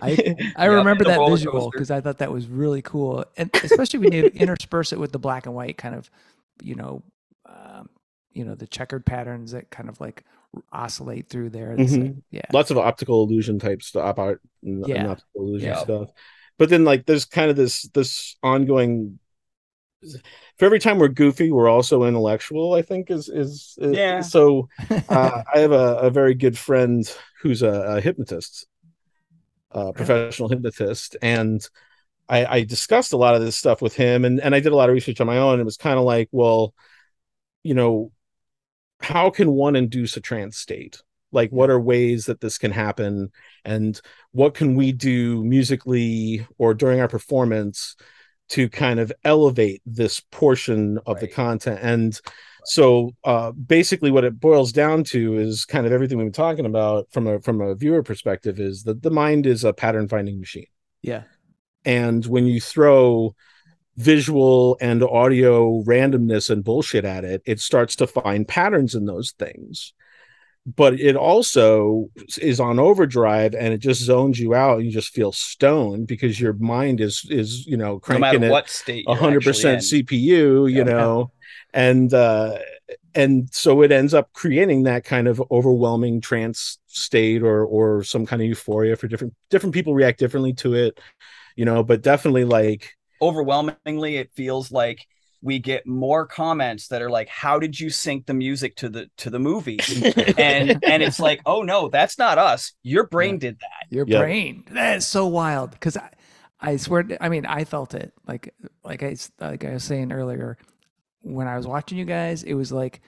I, 0.02 0.20
I 0.56 0.66
Yeah, 0.66 0.84
remember 0.84 1.06
that 1.06 1.24
visual 1.24 1.72
because 1.72 1.92
I 1.92 2.02
thought 2.02 2.18
that 2.20 2.32
was 2.32 2.48
really 2.48 2.82
cool, 2.82 3.26
and 3.38 3.52
especially 3.64 4.00
when 4.00 4.12
you 4.12 4.32
intersperse 4.36 4.92
it 4.94 5.00
with 5.00 5.12
the 5.12 5.20
black 5.20 5.46
and 5.46 5.56
white 5.56 5.78
kind 5.78 5.96
of, 5.96 6.10
you 6.62 6.76
know, 6.76 7.04
um, 7.46 7.90
you 8.34 8.46
know, 8.46 8.56
the 8.56 8.68
checkered 8.68 9.06
patterns 9.06 9.52
that 9.52 9.70
kind 9.70 9.90
of 9.90 10.00
like 10.02 10.24
oscillate 10.72 11.30
through 11.30 11.50
there. 11.50 11.74
It's 11.78 11.96
like- 11.96 12.16
yeah, 12.30 12.42
lots 12.54 12.72
of 12.72 12.78
optical 12.78 13.24
illusion 13.24 13.60
type 13.60 13.82
stuff 13.82 14.18
art 14.20 14.42
and, 14.64 14.84
and 14.84 14.88
Yeah. 14.88 15.08
optical 15.12 15.48
illusion 15.48 15.70
Yeah. 15.70 15.84
stuff 15.84 16.10
but 16.58 16.70
then 16.70 16.84
like 16.86 17.06
there's 17.08 17.26
kind 17.26 17.50
of 17.50 17.56
this 17.56 17.84
this 17.94 18.36
ongoing 18.44 19.18
for 20.58 20.66
every 20.66 20.80
time 20.80 21.00
we're 21.00 21.08
goofy 21.08 21.52
we're 21.52 21.70
also 21.70 22.04
intellectual 22.04 22.74
i 22.74 22.82
think 22.82 23.10
is 23.10 23.30
is, 23.30 23.78
is 23.82 23.96
Yeah. 23.96 24.22
so 24.22 24.68
uh, 25.10 25.44
i 25.56 25.60
have 25.60 25.72
a, 25.72 25.98
a 26.00 26.10
very 26.10 26.34
good 26.36 26.58
friend 26.58 27.04
who's 27.42 27.62
a, 27.62 27.70
a 27.98 28.02
hypnotist 28.02 28.68
a 29.72 29.94
professional 29.94 30.50
hypnotist 30.50 31.16
and 31.22 31.66
I, 32.30 32.46
I 32.46 32.64
discussed 32.64 33.14
a 33.14 33.18
lot 33.18 33.36
of 33.36 33.42
this 33.42 33.56
stuff 33.56 33.82
with 33.82 33.96
him 33.96 34.26
and, 34.26 34.40
and 34.40 34.54
i 34.54 34.60
did 34.60 34.72
a 34.72 34.76
lot 34.76 34.90
of 34.90 34.94
research 34.94 35.22
on 35.22 35.28
my 35.28 35.38
own 35.38 35.60
it 35.60 35.66
was 35.66 35.78
kind 35.78 35.98
of 35.98 36.06
like 36.06 36.30
well 36.32 36.74
you 37.64 37.74
know 37.74 38.12
how 39.02 39.30
can 39.30 39.52
one 39.52 39.76
induce 39.76 40.18
a 40.18 40.22
trance 40.22 40.58
state? 40.58 41.02
Like 41.32 41.50
what 41.52 41.70
are 41.70 41.80
ways 41.80 42.26
that 42.26 42.42
this 42.42 42.58
can 42.58 42.72
happen? 42.72 43.32
And 43.64 44.00
what 44.32 44.54
can 44.54 44.76
we 44.76 44.92
do 44.92 45.44
musically 45.44 46.46
or 46.58 46.74
during 46.74 47.00
our 47.00 47.08
performance 47.08 47.96
to 48.50 48.68
kind 48.68 49.00
of 49.00 49.14
elevate 49.24 49.82
this 49.86 50.20
portion 50.20 51.00
of 51.06 51.20
the 51.20 51.28
content? 51.28 51.80
And 51.82 52.20
so 52.66 53.12
uh, 53.24 53.52
basically 53.52 54.12
what 54.12 54.24
it 54.24 54.40
boils 54.40 54.72
down 54.72 55.04
to 55.06 55.38
is 55.38 55.66
kind 55.66 55.86
of 55.86 55.92
everything 55.92 56.18
we've 56.18 56.26
been 56.26 56.34
talking 56.34 56.66
about 56.66 57.08
from 57.12 57.28
a 57.28 57.40
from 57.40 57.62
a 57.62 57.76
viewer 57.76 58.04
perspective 58.04 58.60
is 58.60 58.84
that 58.84 59.02
the 59.02 59.10
mind 59.10 59.46
is 59.46 59.64
a 59.64 59.74
pattern 59.74 60.08
finding 60.08 60.40
machine. 60.40 60.68
Yeah, 61.02 61.24
and 61.86 62.26
when 62.26 62.46
you 62.46 62.62
throw 62.62 63.36
visual 64.02 64.78
and 64.82 65.04
audio 65.04 65.84
randomness 65.84 66.50
and 66.50 66.64
bullshit 66.64 67.06
at 67.06 67.24
it 67.24 67.42
it 67.46 67.60
starts 67.60 67.96
to 67.96 68.08
find 68.08 68.48
patterns 68.48 68.96
in 68.96 69.06
those 69.06 69.32
things 69.32 69.94
but 70.76 71.00
it 71.00 71.16
also 71.16 72.10
is 72.40 72.60
on 72.60 72.78
overdrive 72.80 73.56
and 73.56 73.74
it 73.74 73.80
just 73.80 74.02
zones 74.02 74.40
you 74.40 74.54
out 74.54 74.78
and 74.78 74.86
you 74.86 74.92
just 74.92 75.14
feel 75.14 75.32
stoned 75.32 76.06
because 76.08 76.40
your 76.40 76.54
mind 76.54 77.02
is 77.02 77.26
is 77.30 77.66
you 77.66 77.78
know 77.78 78.00
cranking 78.00 78.44
it 78.44 78.52
what 78.52 78.70
state 78.70 79.06
hundred 79.10 79.44
percent. 79.44 79.82
CPU, 79.84 80.68
you 80.68 80.78
Yeah. 80.80 80.84
know, 80.84 81.32
and 81.74 82.14
uh 82.14 82.60
and 83.16 83.50
so 83.54 83.82
it 83.82 83.92
ends 83.92 84.14
up 84.14 84.32
creating 84.34 84.84
that 84.84 85.04
kind 85.04 85.28
of 85.28 85.42
overwhelming 85.52 86.22
trance 86.22 86.78
state 86.88 87.42
or 87.42 87.66
or 87.66 88.04
some 88.04 88.26
kind 88.26 88.42
of 88.42 88.48
euphoria 88.48 88.96
for 88.96 89.08
different 89.08 89.34
different 89.50 89.74
people 89.74 89.94
react 89.94 90.20
differently 90.20 90.54
to 90.54 90.76
it 90.76 91.00
you 91.56 91.66
know 91.66 91.84
but 91.84 92.02
definitely 92.02 92.46
like 92.46 92.94
overwhelmingly 93.22 94.18
it 94.18 94.32
feels 94.36 94.72
like 94.72 95.06
we 95.44 95.58
get 95.60 95.88
more 95.88 96.26
comments 96.28 96.88
that 96.90 97.02
are 97.02 97.10
like 97.10 97.28
how 97.28 97.58
did 97.60 97.80
you 97.80 97.90
sync 97.90 98.26
the 98.26 98.34
music 98.34 98.76
to 98.76 98.90
the 98.90 99.10
to 99.18 99.30
the 99.30 99.40
movie 99.40 99.80
and 100.38 100.84
and 100.84 101.02
it's 101.04 101.20
like 101.20 101.42
oh 101.46 101.62
no 101.64 101.90
that's 101.90 102.18
not 102.20 102.38
us 102.38 102.74
your 102.84 103.08
brain 103.08 103.36
Yeah. 103.36 103.40
did 103.40 103.60
that 103.60 103.86
Your 103.96 104.06
Yeah. 104.08 104.20
brain. 104.20 104.64
That 104.72 104.98
is 104.98 105.08
so 105.08 105.28
wild. 105.28 105.72
Because 105.72 105.98
I, 105.98 106.10
I 106.60 106.78
swear, 106.78 107.06
I 107.20 107.28
mean, 107.30 107.46
I 107.46 107.66
felt 107.66 107.94
it. 107.96 108.14
Like, 108.28 108.54
like 108.86 109.02
I, 109.04 109.12
s- 109.14 109.32
like 109.40 109.66
I 109.66 109.74
was 109.74 109.84
saying 109.84 110.12
earlier, 110.14 110.58
when 111.22 111.48
I 111.48 111.58
was 111.58 111.66
watching 111.68 111.98
you 111.98 112.06
guys, 112.06 112.44
it 112.44 112.54
was 112.54 112.72
like 112.72 113.02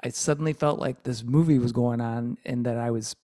I 0.00 0.08
suddenly 0.10 0.52
felt 0.54 0.78
like 0.78 1.02
this 1.02 1.22
movie 1.24 1.58
was 1.58 1.72
going 1.72 2.00
on, 2.00 2.38
and 2.46 2.64
that 2.66 2.78
I 2.78 2.90
was 2.92 3.16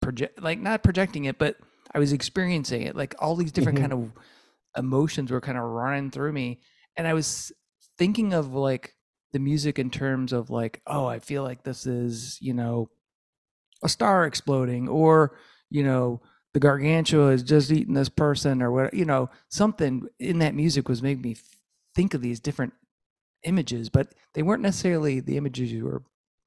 project, 0.00 0.40
like 0.42 0.60
not 0.60 0.82
projecting 0.82 1.24
it, 1.26 1.36
but 1.38 1.56
I 1.92 1.98
was 1.98 2.12
experiencing 2.12 2.82
it. 2.82 2.94
Like 2.96 3.14
all 3.18 3.34
these 3.36 3.52
different 3.52 3.78
Mhm. 3.78 3.82
kind 3.82 3.92
of 3.92 4.12
emotions 4.78 5.30
were 5.30 5.40
kind 5.40 5.58
of 5.58 5.64
running 5.64 6.10
through 6.10 6.32
me, 6.32 6.60
and 6.96 7.06
I 7.06 7.14
was 7.14 7.52
thinking 7.98 8.32
of 8.32 8.54
like 8.54 8.94
the 9.32 9.38
music 9.38 9.78
in 9.78 9.90
terms 9.90 10.32
of 10.32 10.50
like, 10.50 10.80
oh, 10.86 11.06
I 11.06 11.18
feel 11.18 11.42
like 11.42 11.62
this 11.62 11.86
is, 11.86 12.38
you 12.40 12.54
know, 12.54 12.88
a 13.82 13.88
star 13.88 14.24
exploding, 14.24 14.88
or 14.88 15.36
you 15.70 15.82
know, 15.82 16.22
the 16.54 16.60
gargantua 16.60 17.28
is 17.28 17.42
just 17.42 17.70
eating 17.70 17.94
this 17.94 18.08
person, 18.08 18.62
or 18.62 18.72
what, 18.72 18.94
you 18.94 19.04
know, 19.04 19.30
something 19.48 20.08
in 20.18 20.38
that 20.38 20.54
music 20.54 20.88
was 20.88 21.02
making 21.02 21.22
me 21.22 21.36
think 21.94 22.14
of 22.14 22.22
these 22.22 22.40
different 22.40 22.72
images, 23.44 23.88
but 23.88 24.14
they 24.34 24.42
weren't 24.42 24.62
necessarily 24.62 25.20
the 25.20 25.36
images 25.36 25.72
you 25.72 25.84
were 25.84 26.02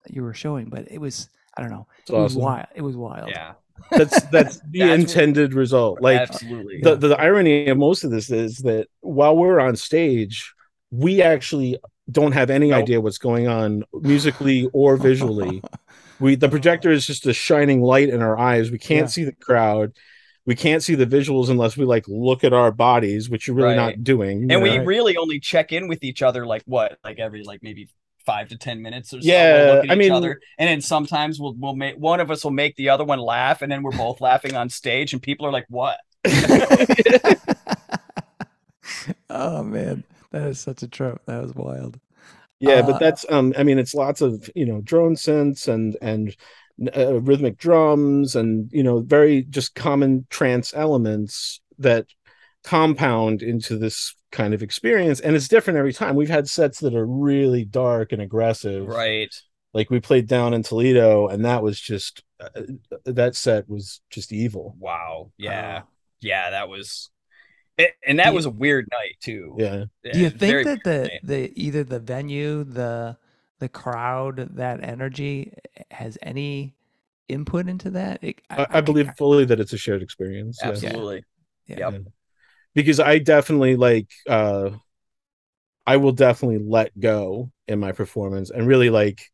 you 0.08 0.24
were 0.24 0.34
showing, 0.34 0.70
but 0.70 0.92
it 0.92 1.00
was 1.00 1.30
I 1.58 1.62
don't 1.62 1.72
know, 1.72 1.88
it 2.08 2.14
was 2.14 2.34
awesome 2.34 2.42
wild. 2.42 2.68
It 2.76 2.82
was 2.82 2.96
wild. 2.96 3.30
yeah 3.30 3.54
that's 3.92 4.22
that's 4.32 4.60
the 4.70 4.80
That's 4.80 4.90
what- 4.92 5.00
intended 5.00 5.54
result 5.54 6.02
like 6.02 6.20
absolutely 6.20 6.82
the, 6.82 6.96
the 6.96 7.20
irony 7.20 7.68
of 7.68 7.78
most 7.78 8.04
of 8.04 8.12
this 8.12 8.30
is 8.30 8.58
that 8.60 8.88
while 9.02 9.36
we're 9.36 9.60
on 9.60 9.76
stage 9.76 10.54
we 10.92 11.22
actually 11.22 11.78
don't 12.12 12.34
have 12.34 12.50
any 12.50 12.70
Nope. 12.70 12.82
idea 12.84 13.02
what's 13.02 13.18
going 13.18 13.48
on 13.48 13.84
musically 13.94 14.70
or 14.74 14.98
visually 14.98 15.62
we 16.20 16.36
the 16.36 16.50
projector 16.50 16.92
is 16.92 17.06
just 17.08 17.26
a 17.26 17.34
shining 17.34 17.82
light 17.82 18.10
in 18.10 18.22
our 18.22 18.38
eyes 18.38 18.72
we 18.72 18.78
can't 18.80 19.04
Yeah. 19.06 19.08
see 19.08 19.24
the 19.24 19.32
crowd 19.34 19.94
we 20.46 20.56
can't 20.56 20.82
see 20.84 20.96
the 20.96 21.06
visuals 21.06 21.50
unless 21.50 21.78
we 21.78 21.86
like 21.86 22.06
look 22.08 22.44
at 22.44 22.52
our 22.52 22.72
bodies 22.72 23.30
which 23.30 23.48
you're 23.48 23.56
really 23.56 23.70
Right. 23.78 23.96
not 23.98 24.04
doing 24.04 24.40
you 24.42 24.48
and 24.50 24.62
we 24.64 24.70
know? 24.72 24.78
Right. 24.78 24.86
really 24.88 25.18
only 25.18 25.40
check 25.40 25.72
in 25.72 25.88
with 25.88 26.04
each 26.04 26.22
other 26.22 26.46
like 26.46 26.64
what 26.66 26.98
like 27.04 27.20
every 27.20 27.44
like 27.44 27.62
maybe 27.64 27.88
five 28.26 28.50
to 28.50 28.58
ten 28.58 28.82
minutes 28.82 29.14
or 29.14 29.22
so 29.22 29.28
Yeah, 29.28 29.54
we'll 29.66 29.76
look 29.76 29.86
at 29.86 29.92
I 29.92 29.94
each 29.94 30.00
mean- 30.00 30.12
other 30.12 30.40
and 30.58 30.68
then 30.70 30.82
sometimes 30.82 31.40
we'll 31.40 31.56
we'll 31.58 31.76
make 31.76 31.96
one 31.96 32.20
of 32.20 32.32
us 32.32 32.44
will 32.44 32.52
make 32.52 32.76
the 32.76 32.90
other 32.90 33.04
one 33.04 33.20
laugh 33.20 33.62
and 33.62 33.72
then 33.72 33.84
we're 33.84 33.92
both 33.98 34.22
laughing 34.22 34.56
on 34.56 34.70
stage 34.70 35.14
and 35.14 35.22
people 35.22 35.46
are 35.46 35.52
like 35.52 35.66
what 35.70 35.98
oh 39.30 39.64
man, 39.64 40.04
that 40.32 40.48
is 40.48 40.60
such 40.60 40.84
a 40.84 40.88
trope. 40.88 41.22
That 41.26 41.42
was 41.42 41.54
wild. 41.56 42.00
yeah 42.60 42.76
Uh, 42.76 42.84
but 42.92 43.00
that's 43.00 43.26
um 43.30 43.54
i 43.58 43.64
mean 43.64 43.80
it's 43.80 43.96
lots 43.96 44.22
of 44.22 44.50
you 44.56 44.66
know 44.66 44.82
drone 44.82 45.16
synths 45.16 45.68
and 45.68 45.98
and 46.02 46.36
uh, 46.96 47.20
rhythmic 47.22 47.58
drums 47.58 48.36
and 48.36 48.70
you 48.72 48.84
know 48.84 49.00
very 49.00 49.44
just 49.44 49.76
common 49.76 50.26
trance 50.30 50.74
elements 50.76 51.60
that 51.80 52.06
compound 52.64 53.42
into 53.42 53.78
this 53.78 54.16
kind 54.32 54.54
of 54.54 54.62
experience 54.64 55.20
and 55.20 55.36
it's 55.36 55.48
different 55.48 55.78
every 55.78 55.94
time. 55.94 56.16
We've 56.16 56.30
had 56.30 56.48
sets 56.48 56.80
that 56.82 56.96
are 56.96 57.06
really 57.06 57.66
dark 57.66 58.12
and 58.12 58.22
aggressive. 58.22 58.88
Right. 58.88 59.34
Like 59.74 59.90
we 59.90 60.00
played 60.00 60.28
down 60.28 60.54
in 60.54 60.64
toledo 60.64 61.28
and 61.28 61.46
that 61.46 61.64
was 61.64 61.80
just 61.80 62.24
uh, 62.40 62.50
uh 62.56 62.62
that 63.06 63.36
set 63.36 63.70
was 63.70 64.02
just 64.10 64.32
evil. 64.32 64.76
Wow. 64.80 65.32
Yeah. 65.38 65.82
Oh. 65.84 65.88
yeah 66.22 66.50
that 66.52 66.70
was 66.70 67.10
it, 67.78 67.92
and 68.06 68.20
that 68.20 68.26
Do 68.26 68.30
you- 68.32 68.36
was 68.36 68.46
a 68.46 68.50
weird 68.52 68.88
night 68.92 69.16
too. 69.22 69.56
Yeah. 69.58 69.86
Do 70.04 70.20
you 70.20 70.24
Yeah, 70.26 70.30
very 70.36 70.64
think 70.64 70.84
that 70.84 70.90
the 70.92 71.08
night. 71.08 71.20
the 71.24 71.52
either 71.62 71.84
the 71.84 72.00
venue, 72.00 72.64
the 72.64 73.18
the 73.60 73.70
crowd, 73.70 74.50
that 74.56 74.84
energy 74.84 75.54
eh, 75.78 75.84
has 75.92 76.18
any 76.22 76.76
input 77.28 77.68
into 77.68 77.92
that? 77.92 78.24
It, 78.24 78.42
I, 78.50 78.68
I 78.70 78.82
believe 78.82 79.10
fully 79.18 79.46
that 79.46 79.60
it's 79.60 79.74
a 79.74 79.78
shared 79.78 80.02
experience 80.04 80.60
absolutely. 80.62 81.24
Yeah. 81.68 81.90
Yep. 81.92 82.04
Because 82.74 83.00
I 83.00 83.20
definitely 83.20 83.76
like 83.76 84.10
uh 84.28 84.72
I 85.86 85.98
will 85.98 86.12
definitely 86.12 86.60
let 86.60 86.98
go 87.00 87.52
in 87.68 87.80
my 87.80 87.92
performance 87.92 88.50
and 88.50 88.68
really 88.68 88.90
like 88.90 89.30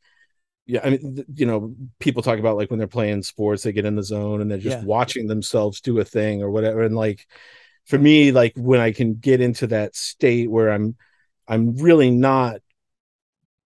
yeah 0.65 0.81
I 0.83 0.91
mean 0.91 1.25
you 1.33 1.45
know 1.45 1.75
people 1.99 2.23
talk 2.23 2.39
about 2.39 2.57
like 2.57 2.69
when 2.69 2.79
they're 2.79 2.87
playing 2.87 3.23
sports 3.23 3.63
they 3.63 3.71
get 3.71 3.85
in 3.85 3.95
the 3.95 4.03
zone 4.03 4.41
and 4.41 4.49
they're 4.51 4.57
just 4.59 4.79
Yeah. 4.79 4.85
watching 4.85 5.27
themselves 5.27 5.81
do 5.81 5.99
a 5.99 6.05
thing 6.05 6.43
or 6.43 6.51
whatever 6.51 6.83
and 6.83 6.95
like 6.95 7.27
for 7.85 7.99
me 7.99 8.31
like 8.31 8.53
when 8.57 8.79
I 8.81 8.91
can 8.91 9.15
get 9.15 9.41
into 9.41 9.67
that 9.67 9.95
state 9.95 10.49
where 10.51 10.71
I'm 10.71 10.97
I'm 11.47 11.77
really 11.77 12.11
not 12.11 12.61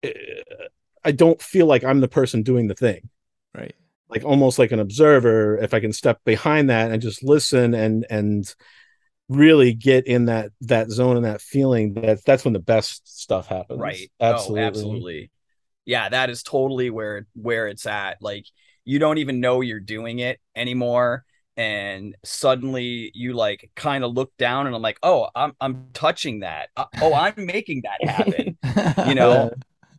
uh, 0.04 0.08
I 1.04 1.12
don't 1.12 1.40
feel 1.40 1.66
like 1.66 1.84
I'm 1.84 2.00
the 2.00 2.08
person 2.08 2.42
doing 2.42 2.66
the 2.68 2.74
thing 2.74 3.08
right. 3.54 3.74
like 4.08 4.24
almost 4.24 4.58
like 4.58 4.72
an 4.72 4.80
observer 4.80 5.56
if 5.58 5.74
i 5.74 5.80
can 5.80 5.92
step 5.92 6.20
behind 6.24 6.70
that 6.70 6.90
and 6.90 7.02
just 7.02 7.22
listen 7.22 7.74
and 7.74 8.06
and 8.10 8.54
really 9.28 9.74
get 9.74 10.06
in 10.06 10.26
that 10.26 10.50
that 10.62 10.90
zone 10.90 11.16
and 11.16 11.24
that 11.24 11.40
feeling 11.40 11.94
that 11.94 12.24
that's 12.24 12.44
when 12.44 12.52
the 12.52 12.60
best 12.60 13.20
stuff 13.20 13.46
happens. 13.46 13.80
Right. 13.80 14.10
Absolutely 14.20 14.62
oh, 14.62 14.66
absolutely. 14.66 15.30
yeah 15.84 16.08
that 16.08 16.30
is 16.30 16.42
totally 16.42 16.90
where 16.90 17.26
where 17.34 17.66
it's 17.66 17.86
at. 17.86 18.18
Like 18.20 18.46
you 18.84 18.98
don't 18.98 19.18
even 19.18 19.40
know 19.40 19.60
you're 19.62 19.80
doing 19.80 20.20
it 20.20 20.38
anymore 20.54 21.24
and 21.56 22.14
suddenly 22.22 23.10
you 23.14 23.32
like 23.32 23.70
kind 23.74 24.04
of 24.04 24.12
look 24.12 24.30
down 24.36 24.66
and 24.66 24.76
i'm 24.76 24.82
like 24.82 24.98
oh 25.02 25.28
i'm 25.34 25.52
i'm 25.60 25.88
touching 25.92 26.40
that. 26.40 26.68
Uh, 26.76 26.84
oh 27.00 27.14
i'm 27.14 27.34
making 27.46 27.82
that 27.82 28.04
happen. 28.08 28.56
You 29.08 29.14
know? 29.14 29.50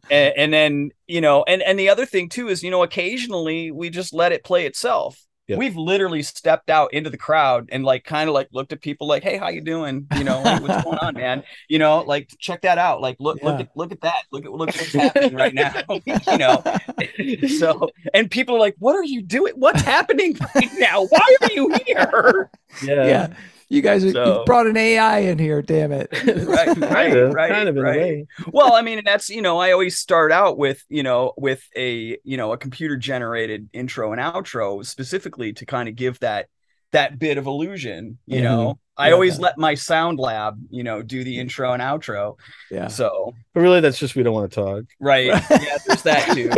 And, 0.09 0.33
and 0.37 0.53
then 0.53 0.91
you 1.07 1.19
know 1.19 1.43
and 1.45 1.61
and 1.61 1.77
the 1.77 1.89
other 1.89 2.05
thing 2.05 2.29
too 2.29 2.47
is 2.47 2.63
you 2.63 2.71
know 2.71 2.83
occasionally 2.83 3.71
we 3.71 3.89
just 3.89 4.13
let 4.13 4.31
it 4.31 4.45
play 4.45 4.65
itself 4.65 5.21
Yeah. 5.47 5.55
we've 5.57 5.77
literally 5.77 6.23
stepped 6.23 6.69
out 6.69 6.93
into 6.93 7.09
the 7.09 7.17
crowd 7.17 7.69
and 7.71 7.85
like 7.85 8.03
kind 8.03 8.27
of 8.27 8.33
like 8.33 8.49
looked 8.51 8.73
at 8.73 8.81
people 8.81 9.07
like 9.07 9.23
hey 9.23 9.37
how 9.37 9.47
you 9.47 9.61
doing? 9.61 10.05
You 10.17 10.25
know 10.25 10.41
like, 10.41 10.61
what's 10.61 10.83
going 10.83 10.97
on 10.97 11.13
man? 11.13 11.43
You 11.69 11.79
know 11.79 12.01
like 12.01 12.29
check 12.39 12.61
that 12.61 12.77
out. 12.77 13.01
Like 13.01 13.17
look 13.19 13.41
look 13.41 13.59
at 13.59 13.69
look 13.75 13.91
at 13.91 14.01
that. 14.01 14.23
Look 14.31 14.45
at 14.45 14.51
look 14.51 14.69
at 14.69 14.75
what's 14.75 14.93
happening 14.93 15.35
right 15.35 15.53
now. 15.53 15.73
You 16.27 16.37
know? 16.37 17.47
So 17.47 17.89
and 18.13 18.29
people 18.29 18.55
are 18.55 18.59
like 18.59 18.75
what 18.79 18.95
are 18.95 19.03
you 19.03 19.21
doing? 19.21 19.53
What's 19.55 19.81
happening 19.81 20.37
right 20.55 20.69
now? 20.77 21.05
Why 21.05 21.35
are 21.41 21.51
you 21.53 21.73
here? 21.85 22.49
Yeah, 22.83 23.05
yeah. 23.05 23.33
You 23.69 23.81
guys 23.81 24.03
you 24.03 24.11
So- 24.11 24.43
brought 24.45 24.67
an 24.67 24.77
AI 24.77 25.19
in 25.19 25.37
here, 25.39 25.61
damn 25.61 25.91
it. 25.91 26.07
right 26.47 26.67
kind 26.67 26.81
right 26.91 27.17
of 27.17 27.33
right 27.33 27.51
kind 27.51 27.67
of 27.69 27.75
in 27.77 27.83
right. 27.83 27.95
a 27.95 27.99
way 27.99 28.27
well 28.53 28.73
i 28.73 28.81
mean 28.81 28.97
and 28.99 29.07
that's 29.07 29.29
you 29.29 29.41
know 29.41 29.57
i 29.59 29.71
always 29.71 29.97
start 29.97 30.31
out 30.31 30.57
with 30.57 30.83
you 30.89 31.03
know 31.03 31.33
with 31.37 31.63
a 31.75 32.17
you 32.23 32.37
know 32.37 32.53
a 32.53 32.57
computer 32.57 32.95
generated 32.95 33.69
intro 33.73 34.11
and 34.13 34.21
outro 34.21 34.85
specifically 34.85 35.53
to 35.53 35.65
kind 35.65 35.89
of 35.89 35.95
give 35.95 36.19
that 36.19 36.47
that 36.91 37.19
bit 37.19 37.37
of 37.37 37.45
illusion 37.47 38.17
you 38.25 38.39
Mhm. 38.39 38.43
know 38.43 38.79
i 38.97 39.07
Yeah. 39.09 39.13
always 39.13 39.39
let 39.39 39.57
my 39.57 39.73
sound 39.75 40.19
lab 40.19 40.57
you 40.69 40.83
know 40.83 41.01
do 41.01 41.23
the 41.23 41.39
intro 41.39 41.73
and 41.73 41.81
outro 41.81 42.37
Yeah. 42.71 42.87
so 42.87 43.33
but 43.53 43.61
really 43.61 43.81
that's 43.81 43.99
just 43.99 44.15
we 44.15 44.23
don't 44.23 44.33
want 44.33 44.51
to 44.51 44.55
talk 44.55 44.83
right 44.99 45.25
yeah 45.27 45.77
there's 45.87 46.03
that 46.03 46.31
too 46.33 46.51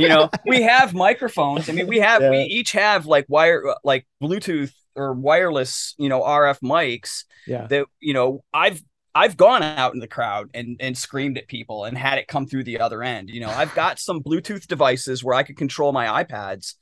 you 0.00 0.08
know 0.08 0.30
we 0.46 0.62
have 0.62 0.94
microphones 0.94 1.68
i 1.68 1.72
mean 1.72 1.86
we 1.86 1.98
have 2.00 2.22
we 2.22 2.38
each 2.42 2.72
have 2.72 3.06
like 3.06 3.26
wire 3.28 3.62
like 3.84 4.06
bluetooth 4.22 4.72
or 4.96 5.12
wireless 5.12 5.94
you 5.98 6.08
know 6.08 6.20
rf 6.22 6.60
mics 6.60 7.24
Yeah. 7.46 7.66
that 7.68 7.86
you 8.00 8.14
know 8.14 8.44
i've 8.52 8.82
i've 9.14 9.36
gone 9.36 9.62
out 9.62 9.94
in 9.94 10.00
the 10.00 10.08
crowd 10.08 10.50
and 10.54 10.76
and 10.80 10.96
screamed 10.96 11.38
at 11.38 11.48
people 11.48 11.84
and 11.84 11.96
had 11.96 12.18
it 12.18 12.26
come 12.28 12.46
through 12.46 12.64
the 12.64 12.80
other 12.80 13.02
end 13.02 13.30
you 13.30 13.40
know 13.40 13.50
i've 13.50 13.74
got 13.82 13.98
some 13.98 14.22
bluetooth 14.22 14.66
devices 14.66 15.22
where 15.24 15.34
i 15.34 15.42
could 15.42 15.56
control 15.56 15.92
my 15.92 16.24
ipads 16.24 16.74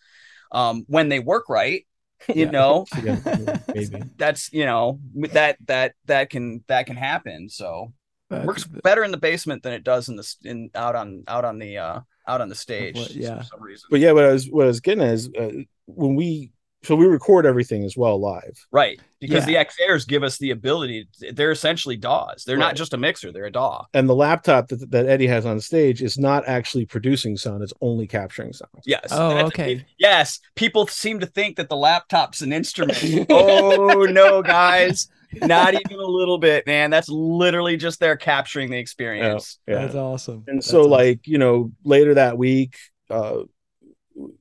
um 0.52 0.84
when 0.88 1.08
they 1.08 1.18
work 1.18 1.48
right 1.48 1.86
you 2.28 2.44
Yeah. 2.44 2.50
know 2.50 2.86
yeah, 3.02 3.58
maybe 3.74 4.02
that's 4.16 4.52
you 4.52 4.64
know 4.64 5.00
that 5.32 5.56
that 5.66 5.94
that 6.06 6.30
can 6.30 6.62
that 6.68 6.86
can 6.86 6.96
happen 6.96 7.48
so 7.48 7.92
That's- 8.30 8.46
works 8.46 8.64
better 8.64 9.02
in 9.04 9.10
the 9.10 9.16
basement 9.18 9.62
than 9.62 9.72
it 9.72 9.84
does 9.84 10.08
in 10.08 10.16
the 10.16 10.34
in 10.44 10.70
out 10.74 10.94
on 10.94 11.24
out 11.26 11.44
on 11.44 11.58
the 11.58 11.78
uh 11.78 12.00
out 12.28 12.40
on 12.40 12.48
the 12.48 12.54
stage 12.54 12.96
what- 12.96 13.14
yeah. 13.14 13.38
for 13.38 13.44
some 13.44 13.62
reason 13.62 13.88
but 13.90 13.98
yeah 14.00 14.12
what 14.12 14.24
i 14.24 14.32
was 14.32 14.48
what 14.48 14.64
i 14.64 14.68
was 14.68 14.80
getting 14.80 15.02
at 15.04 15.12
is 15.14 15.28
uh, 15.36 15.50
when 15.86 16.14
we 16.14 16.52
so 16.84 16.96
we 16.96 17.06
record 17.06 17.46
everything 17.46 17.84
as 17.84 17.96
well 17.96 18.18
live 18.20 18.66
right 18.72 19.00
because 19.20 19.46
Yeah. 19.48 19.62
the 19.64 19.70
xairs 19.70 20.06
give 20.06 20.22
us 20.22 20.38
the 20.38 20.50
ability 20.50 21.08
they're 21.32 21.52
essentially 21.52 21.96
daws 21.96 22.44
they're 22.44 22.56
Right. 22.56 22.66
not 22.66 22.76
just 22.76 22.92
a 22.92 22.96
mixer 22.96 23.30
they're 23.32 23.46
a 23.46 23.52
daw 23.52 23.86
and 23.94 24.08
the 24.08 24.14
laptop 24.14 24.68
that, 24.68 24.90
that 24.90 25.06
eddie 25.06 25.26
has 25.28 25.46
on 25.46 25.60
stage 25.60 26.02
is 26.02 26.18
not 26.18 26.42
actually 26.48 26.86
producing 26.86 27.36
sound 27.36 27.62
it's 27.62 27.72
only 27.80 28.06
capturing 28.06 28.52
sound 28.52 28.70
Yes. 28.84 29.08
Oh, 29.10 29.28
that's- 29.30 29.46
okay. 29.46 29.84
Yes. 29.98 30.40
People 30.56 30.86
seem 30.86 31.20
to 31.20 31.26
think 31.26 31.56
that 31.56 31.68
the 31.68 31.76
laptop's 31.76 32.42
an 32.42 32.52
instrument. 32.52 33.26
oh 33.30 34.04
no, 34.10 34.42
guys. 34.42 35.08
not 35.40 35.72
even 35.74 35.98
a 35.98 36.04
little 36.06 36.36
bit, 36.38 36.66
man. 36.66 36.90
That's 36.90 37.08
literally 37.08 37.76
just 37.78 38.00
there 38.00 38.16
capturing 38.16 38.70
the 38.70 38.76
experience. 38.78 39.58
yeah. 39.66 39.76
That's 39.82 39.94
awesome. 39.94 40.44
and 40.48 40.58
That's 40.58 40.66
so 40.66 40.80
awesome. 40.80 40.90
like 40.90 41.26
you 41.26 41.38
know 41.38 41.70
later 41.84 42.14
that 42.14 42.36
week 42.38 42.76
uh 43.08 43.42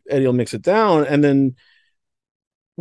eddie 0.10 0.26
will 0.26 0.34
mix 0.34 0.54
it 0.54 0.62
down 0.62 1.06
and 1.06 1.24
then 1.24 1.56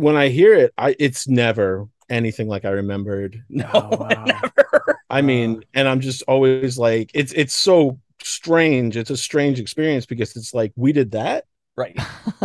when 0.01 0.15
i 0.17 0.27
hear 0.29 0.53
it 0.53 0.73
i 0.77 0.95
it's 0.99 1.27
never 1.27 1.87
anything 2.09 2.47
like 2.47 2.65
i 2.65 2.69
remembered 2.69 3.43
No, 3.49 3.69
Oh, 3.73 3.89
wow. 3.97 4.25
never. 4.25 4.99
i 5.09 5.21
mean 5.21 5.63
and 5.73 5.87
i'm 5.87 6.01
just 6.01 6.23
always 6.23 6.77
like 6.77 7.11
it's 7.13 7.31
it's 7.33 7.53
so 7.53 7.99
strange 8.21 8.97
it's 8.97 9.09
a 9.09 9.17
strange 9.17 9.59
experience 9.59 10.05
because 10.05 10.35
it's 10.35 10.53
like 10.53 10.73
we 10.75 10.91
did 10.93 11.11
that 11.11 11.45
Right. 11.77 11.97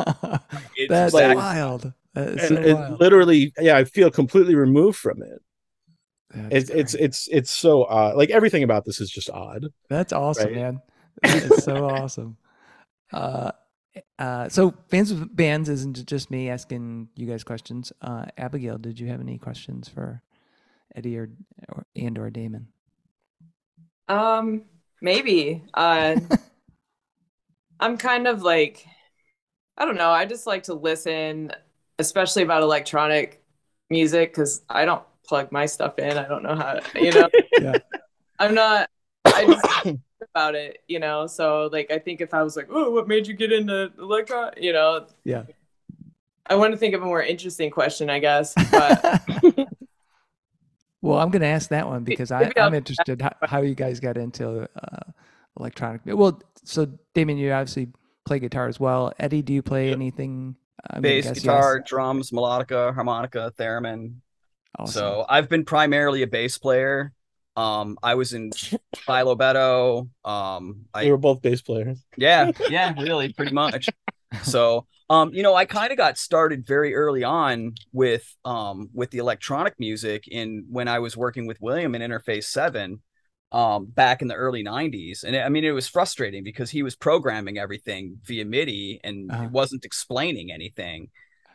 It's 0.76 0.90
That's 0.90 1.14
exact- 1.14 1.36
wild. 1.36 1.92
That 2.14 2.28
is 2.28 2.42
and 2.42 2.58
so 2.58 2.62
it 2.62 2.74
wild. 2.74 3.00
literally 3.00 3.52
yeah 3.60 3.76
i 3.76 3.84
feel 3.84 4.10
completely 4.10 4.54
removed 4.54 4.98
from 4.98 5.22
it 5.22 5.42
it's 6.50 6.70
it's 6.70 6.94
it's 6.94 7.28
it's 7.32 7.50
so 7.50 7.84
odd 7.86 8.16
like 8.16 8.30
everything 8.30 8.62
about 8.62 8.84
this 8.84 9.00
is 9.00 9.10
just 9.10 9.30
odd 9.30 9.66
That's 9.88 10.12
awesome, 10.12 10.46
right? 10.46 10.54
man. 10.54 10.82
That 11.22 11.42
is 11.44 11.62
so 11.64 11.84
awesome. 11.84 12.36
Uh, 13.12 13.52
uh, 14.18 14.48
so 14.48 14.74
fans 14.88 15.10
of 15.10 15.34
bands 15.34 15.68
isn't 15.68 16.06
just 16.06 16.30
me 16.30 16.48
asking 16.48 17.08
you 17.14 17.26
guys 17.26 17.44
questions. 17.44 17.92
Uh, 18.00 18.26
Abigail, 18.38 18.78
did 18.78 18.98
you 18.98 19.08
have 19.08 19.20
any 19.20 19.38
questions 19.38 19.88
for 19.88 20.22
Eddie 20.94 21.18
or, 21.18 21.30
or 21.68 21.86
and 21.94 22.18
or 22.18 22.30
Damon? 22.30 22.68
Um, 24.08 24.62
maybe. 25.00 25.62
Uh, 25.74 26.16
I'm 27.80 27.98
kind 27.98 28.26
of 28.26 28.42
like, 28.42 28.86
I 29.76 29.84
don't 29.84 29.96
know. 29.96 30.10
I 30.10 30.24
just 30.24 30.46
like 30.46 30.64
to 30.64 30.74
listen, 30.74 31.52
especially 31.98 32.42
about 32.42 32.62
electronic 32.62 33.42
music, 33.90 34.32
because 34.32 34.62
I 34.68 34.84
don't 34.84 35.02
plug 35.26 35.52
my 35.52 35.66
stuff 35.66 35.98
in. 35.98 36.16
I 36.16 36.26
don't 36.26 36.42
know 36.42 36.54
how, 36.54 36.80
you 36.94 37.12
know. 37.12 37.28
Yeah. 37.60 37.78
I'm 38.38 38.54
not. 38.54 38.90
I 39.36 39.44
just 39.84 39.94
about 40.34 40.54
it, 40.54 40.82
you 40.88 40.98
know. 40.98 41.26
So 41.26 41.68
like, 41.72 41.90
I 41.90 41.98
think 41.98 42.20
if 42.20 42.32
I 42.34 42.42
was 42.42 42.56
like, 42.56 42.68
"Oh, 42.70 42.90
what 42.90 43.06
made 43.08 43.26
you 43.26 43.34
get 43.34 43.52
into 43.52 43.92
electron?" 43.98 44.52
You 44.56 44.72
know, 44.72 45.06
Yeah. 45.24 45.44
I 46.48 46.54
want 46.54 46.72
to 46.72 46.78
think 46.78 46.94
of 46.94 47.02
a 47.02 47.04
more 47.04 47.22
interesting 47.22 47.70
question, 47.70 48.08
I 48.10 48.18
guess. 48.20 48.54
But 48.70 49.68
well, 51.02 51.18
I'm 51.18 51.30
going 51.30 51.42
to 51.42 51.46
ask 51.48 51.70
that 51.70 51.86
one 51.86 52.04
because 52.04 52.30
I, 52.30 52.40
Maybe 52.44 52.56
I'll- 52.58 52.66
I'm 52.68 52.74
interested 52.74 53.20
how, 53.22 53.30
how 53.42 53.60
you 53.62 53.74
guys 53.74 54.00
got 54.00 54.16
into 54.16 54.62
uh, 54.62 55.12
electronic. 55.58 56.00
Well, 56.04 56.40
so 56.64 56.88
Damon, 57.14 57.36
you 57.36 57.52
obviously 57.52 57.88
play 58.24 58.38
guitar 58.40 58.66
as 58.66 58.80
well. 58.80 59.12
Eddie, 59.18 59.42
do 59.42 59.52
you 59.52 59.62
play 59.62 59.88
Yep. 59.88 59.94
anything? 59.96 60.56
I'm 60.88 61.02
gonna 61.02 61.14
Bass, 61.14 61.24
yes. 61.26 61.38
guitar, 61.40 61.80
drums, 61.80 62.30
melodica, 62.30 62.94
harmonica, 62.94 63.52
theremin. 63.56 64.16
Awesome. 64.78 64.92
So 64.92 65.26
I've 65.28 65.48
been 65.48 65.64
primarily 65.64 66.22
a 66.22 66.26
bass 66.26 66.58
player. 66.58 67.12
Um, 67.56 67.98
I 68.02 68.14
was 68.14 68.32
in 68.32 68.52
Philo 68.94 69.34
Beto. 69.34 70.08
Um, 70.24 70.86
we 71.00 71.08
I 71.08 71.10
were 71.10 71.16
both 71.16 71.42
bass 71.42 71.62
players 71.62 72.04
yeah, 72.16 72.50
yeah, 72.68 72.94
really, 72.98 73.32
pretty 73.32 73.52
much. 73.52 73.88
So, 74.42 74.86
um, 75.08 75.32
you 75.32 75.42
know, 75.42 75.54
I 75.54 75.64
kind 75.64 75.92
of 75.92 75.98
got 75.98 76.18
started 76.18 76.66
very 76.66 76.94
early 76.94 77.24
on 77.24 77.74
with 77.92 78.24
um 78.44 78.90
with 78.92 79.10
the 79.10 79.18
electronic 79.18 79.74
music 79.78 80.28
in 80.28 80.66
when 80.68 80.88
I 80.88 80.98
was 80.98 81.16
working 81.16 81.46
with 81.46 81.60
William 81.60 81.94
in 81.94 82.02
Interface 82.02 82.44
Seven, 82.44 83.02
um, 83.52 83.86
back 83.86 84.22
in 84.22 84.28
the 84.28 84.34
early 84.34 84.62
'90s, 84.62 85.24
and 85.24 85.36
I 85.36 85.48
mean, 85.48 85.64
it 85.64 85.70
was 85.70 85.88
frustrating 85.88 86.44
because 86.44 86.70
he 86.70 86.82
was 86.82 86.96
programming 86.96 87.58
everything 87.58 88.18
via 88.24 88.44
MIDI 88.44 89.00
and 89.04 89.30
Uh-huh. 89.30 89.42
he 89.42 89.46
wasn't 89.48 89.84
explaining 89.84 90.52
anything. 90.52 91.08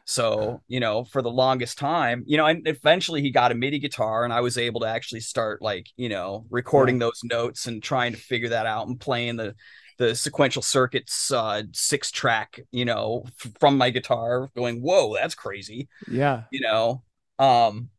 So, 0.05 0.61
you 0.67 0.79
know, 0.79 1.03
for 1.03 1.21
the 1.21 1.31
longest 1.31 1.77
time, 1.77 2.23
you 2.25 2.37
know, 2.37 2.45
and 2.45 2.67
eventually 2.67 3.21
he 3.21 3.31
got 3.31 3.51
a 3.51 3.55
MIDI 3.55 3.79
guitar 3.79 4.23
and 4.23 4.33
I 4.33 4.41
was 4.41 4.57
able 4.57 4.81
to 4.81 4.87
actually 4.87 5.21
start 5.21 5.61
like, 5.61 5.87
you 5.95 6.09
know, 6.09 6.45
recording 6.49 6.99
those 6.99 7.21
notes 7.23 7.67
and 7.67 7.81
trying 7.81 8.11
to 8.13 8.17
figure 8.17 8.49
that 8.49 8.65
out 8.65 8.87
and 8.87 8.99
playing 8.99 9.37
the 9.37 9.55
the 9.97 10.15
sequential 10.15 10.63
circuits 10.63 11.31
uh 11.31 11.61
Six-Trak, 11.73 12.59
you 12.71 12.85
know, 12.85 13.23
f- 13.27 13.51
from 13.59 13.77
my 13.77 13.91
guitar 13.91 14.49
going, 14.55 14.81
"Whoa, 14.81 15.15
that's 15.15 15.35
crazy." 15.35 15.87
yeah. 16.07 16.43
You 16.51 16.61
know. 16.61 17.03
Um 17.37 17.89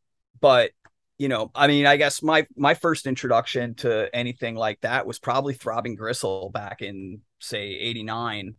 but 0.40 0.72
you 1.18 1.28
know, 1.28 1.52
I 1.54 1.68
mean, 1.68 1.86
I 1.86 1.96
guess 1.96 2.22
my 2.22 2.46
my 2.56 2.74
first 2.74 3.06
introduction 3.06 3.76
to 3.76 4.14
anything 4.14 4.56
like 4.56 4.80
that 4.80 5.06
was 5.06 5.20
probably 5.20 5.54
Throbbing 5.54 5.94
Gristle 5.94 6.50
back 6.50 6.82
in 6.82 7.20
say 7.38 7.68
89, 7.68 8.56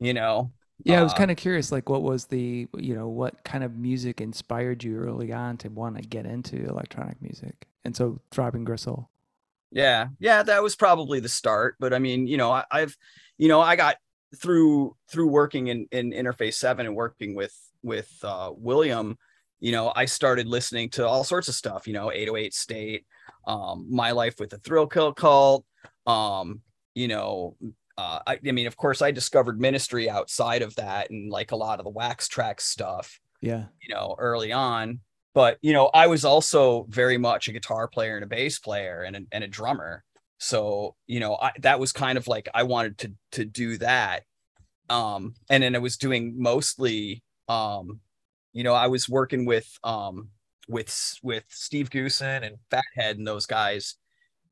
you 0.00 0.14
know. 0.14 0.52
Yeah, 0.82 1.00
I 1.00 1.02
was 1.02 1.12
Uh, 1.12 1.16
kind 1.16 1.30
of 1.30 1.36
curious, 1.36 1.70
like, 1.72 1.88
what 1.88 2.02
was 2.02 2.26
the, 2.26 2.68
you 2.76 2.94
know, 2.94 3.08
what 3.08 3.44
kind 3.44 3.62
of 3.64 3.76
music 3.76 4.20
inspired 4.20 4.82
you 4.82 4.96
early 4.98 5.32
on 5.32 5.56
to 5.58 5.68
want 5.68 5.96
to 5.96 6.02
get 6.02 6.26
into 6.26 6.56
electronic 6.66 7.20
music? 7.22 7.68
And 7.84 7.94
so, 7.96 8.20
Throbbing 8.30 8.64
Gristle. 8.64 9.08
Yeah, 9.70 10.08
yeah, 10.20 10.42
that 10.42 10.62
was 10.62 10.76
probably 10.76 11.20
the 11.20 11.28
start. 11.28 11.76
But 11.80 11.92
I 11.92 11.98
mean, 11.98 12.26
you 12.26 12.36
know, 12.36 12.50
I, 12.52 12.64
I've, 12.70 12.96
you 13.38 13.48
know, 13.48 13.60
I 13.60 13.76
got 13.76 13.96
through 14.36 14.96
through 15.08 15.28
working 15.28 15.68
in 15.68 15.86
in 15.90 16.10
Interface 16.12 16.54
Seven 16.54 16.86
and 16.86 16.94
working 16.94 17.34
with 17.34 17.54
with 17.82 18.10
uh, 18.22 18.52
William. 18.56 19.18
You 19.60 19.72
know, 19.72 19.92
I 19.94 20.04
started 20.04 20.46
listening 20.46 20.90
to 20.90 21.06
all 21.06 21.24
sorts 21.24 21.48
of 21.48 21.54
stuff. 21.54 21.86
You 21.86 21.94
know, 21.94 22.12
808 22.12 22.54
State, 22.54 23.06
um, 23.46 23.86
My 23.90 24.12
Life 24.12 24.36
with 24.38 24.50
the 24.50 24.58
Thrill 24.58 24.86
Kill 24.86 25.12
Cult. 25.12 25.64
Um, 26.06 26.60
you 26.94 27.08
know, 27.08 27.56
uh, 27.96 28.20
I, 28.26 28.38
I 28.46 28.52
mean, 28.52 28.66
of 28.66 28.76
course, 28.76 29.02
I 29.02 29.10
discovered 29.10 29.60
Ministry 29.60 30.10
outside 30.10 30.62
of 30.62 30.74
that 30.76 31.10
and 31.10 31.30
like 31.30 31.52
a 31.52 31.56
lot 31.56 31.78
of 31.78 31.84
the 31.84 31.90
Wax 31.90 32.28
Trax 32.28 32.62
stuff 32.62 33.20
Yeah. 33.40 33.66
you 33.80 33.94
know, 33.94 34.16
early 34.18 34.52
on. 34.52 35.00
But 35.34 35.58
you 35.62 35.72
know, 35.72 35.86
I 35.92 36.06
was 36.06 36.24
also 36.24 36.86
very 36.88 37.18
much 37.18 37.48
a 37.48 37.52
guitar 37.52 37.88
player 37.88 38.14
and 38.16 38.24
a 38.24 38.28
bass 38.28 38.58
player 38.58 39.02
and 39.02 39.16
a, 39.16 39.20
and 39.32 39.44
a 39.44 39.48
drummer. 39.48 40.04
So 40.38 40.94
you 41.06 41.20
know, 41.20 41.36
I, 41.40 41.52
that 41.60 41.80
was 41.80 41.92
kind 41.92 42.18
of 42.18 42.26
like 42.28 42.48
I 42.54 42.64
wanted 42.64 42.98
to 42.98 43.12
to 43.32 43.44
do 43.44 43.78
that. 43.78 44.22
Um, 44.90 45.34
and 45.48 45.62
then 45.62 45.74
I 45.74 45.78
was 45.78 45.96
doing 45.96 46.34
mostly, 46.36 47.22
um, 47.48 48.00
you 48.52 48.62
know, 48.64 48.74
I 48.74 48.86
was 48.88 49.08
working 49.08 49.44
with 49.44 49.68
um 49.82 50.28
with 50.68 51.18
with 51.22 51.44
Steve 51.48 51.90
Goosen 51.90 52.44
and 52.46 52.56
Fathead 52.70 53.16
and 53.18 53.26
those 53.26 53.46
guys 53.46 53.96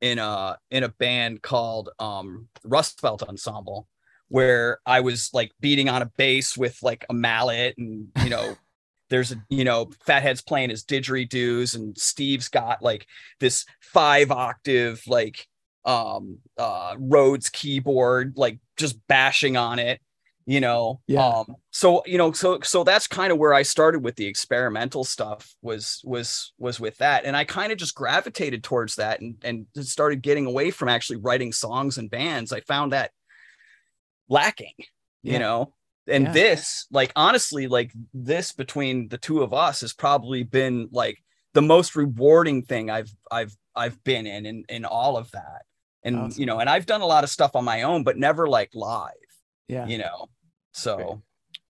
in 0.03 0.19
a 0.19 0.57
in 0.69 0.83
a 0.83 0.89
band 0.89 1.41
called 1.41 1.89
um 1.97 2.49
Rust 2.65 3.01
Belt 3.01 3.23
Ensemble 3.23 3.87
where 4.27 4.79
I 4.85 4.99
was 4.99 5.29
like 5.33 5.51
beating 5.61 5.87
on 5.89 6.01
a 6.01 6.11
bass 6.17 6.57
with 6.57 6.77
like 6.83 7.05
a 7.09 7.13
mallet 7.13 7.75
and 7.77 8.07
you 8.21 8.29
know 8.29 8.57
there's 9.09 9.31
a 9.31 9.37
you 9.49 9.63
know 9.63 9.89
fathead's 10.05 10.41
playing 10.41 10.71
his 10.71 10.83
didgeridoos 10.83 11.75
and 11.75 11.97
steve's 11.97 12.49
got 12.49 12.81
like 12.81 13.07
this 13.39 13.65
five 13.79 14.29
octave 14.29 15.01
like 15.07 15.47
um 15.85 16.39
uh 16.57 16.95
rhodes 16.97 17.49
keyboard 17.49 18.33
like 18.35 18.59
just 18.75 18.97
bashing 19.07 19.55
on 19.55 19.79
it 19.79 20.01
you 20.45 20.59
know 20.59 20.99
Yeah. 21.07 21.25
um 21.27 21.55
so 21.71 22.03
you 22.05 22.17
know 22.17 22.31
so 22.33 22.59
so 22.61 22.83
that's 22.83 23.07
kind 23.07 23.31
of 23.31 23.37
where 23.37 23.53
i 23.53 23.61
started 23.63 24.03
with 24.03 24.15
the 24.15 24.25
experimental 24.27 25.03
stuff 25.03 25.53
was 25.61 26.01
was 26.03 26.53
was 26.57 26.79
with 26.79 26.97
that 26.97 27.25
and 27.25 27.35
i 27.37 27.43
kind 27.45 27.71
of 27.71 27.77
just 27.77 27.95
gravitated 27.95 28.63
towards 28.63 28.95
that 28.95 29.21
and 29.21 29.35
and 29.43 29.65
started 29.81 30.21
getting 30.21 30.45
away 30.45 30.69
from 30.71 30.89
actually 30.89 31.17
writing 31.17 31.51
songs 31.53 31.97
and 31.97 32.09
bands 32.11 32.51
i 32.51 32.59
found 32.61 32.91
that 32.91 33.11
lacking 34.29 34.73
Yeah. 35.21 35.33
you 35.33 35.39
know 35.39 35.73
and 36.07 36.25
Yeah. 36.25 36.31
this 36.33 36.87
like 36.91 37.11
honestly 37.15 37.67
like 37.67 37.91
this 38.13 38.51
between 38.51 39.07
the 39.07 39.17
two 39.17 39.41
of 39.43 39.53
us 39.53 39.81
has 39.81 39.93
probably 39.93 40.43
been 40.43 40.89
like 40.91 41.17
the 41.53 41.61
most 41.61 41.95
rewarding 41.95 42.63
thing 42.63 42.89
i've 42.89 43.13
i've 43.31 43.55
i've 43.75 44.03
been 44.03 44.27
in 44.27 44.45
in, 44.45 44.65
in 44.69 44.85
all 44.85 45.17
of 45.17 45.31
that 45.31 45.61
and 46.03 46.17
Awesome. 46.17 46.39
you 46.39 46.45
know 46.45 46.59
and 46.59 46.69
i've 46.69 46.85
done 46.85 47.01
a 47.01 47.05
lot 47.05 47.23
of 47.23 47.29
stuff 47.29 47.55
on 47.55 47.63
my 47.63 47.83
own 47.83 48.03
but 48.03 48.17
never 48.17 48.47
like 48.47 48.71
live 48.73 49.11
Yeah. 49.67 49.85
you 49.87 49.97
know 49.99 50.27
so 50.73 51.21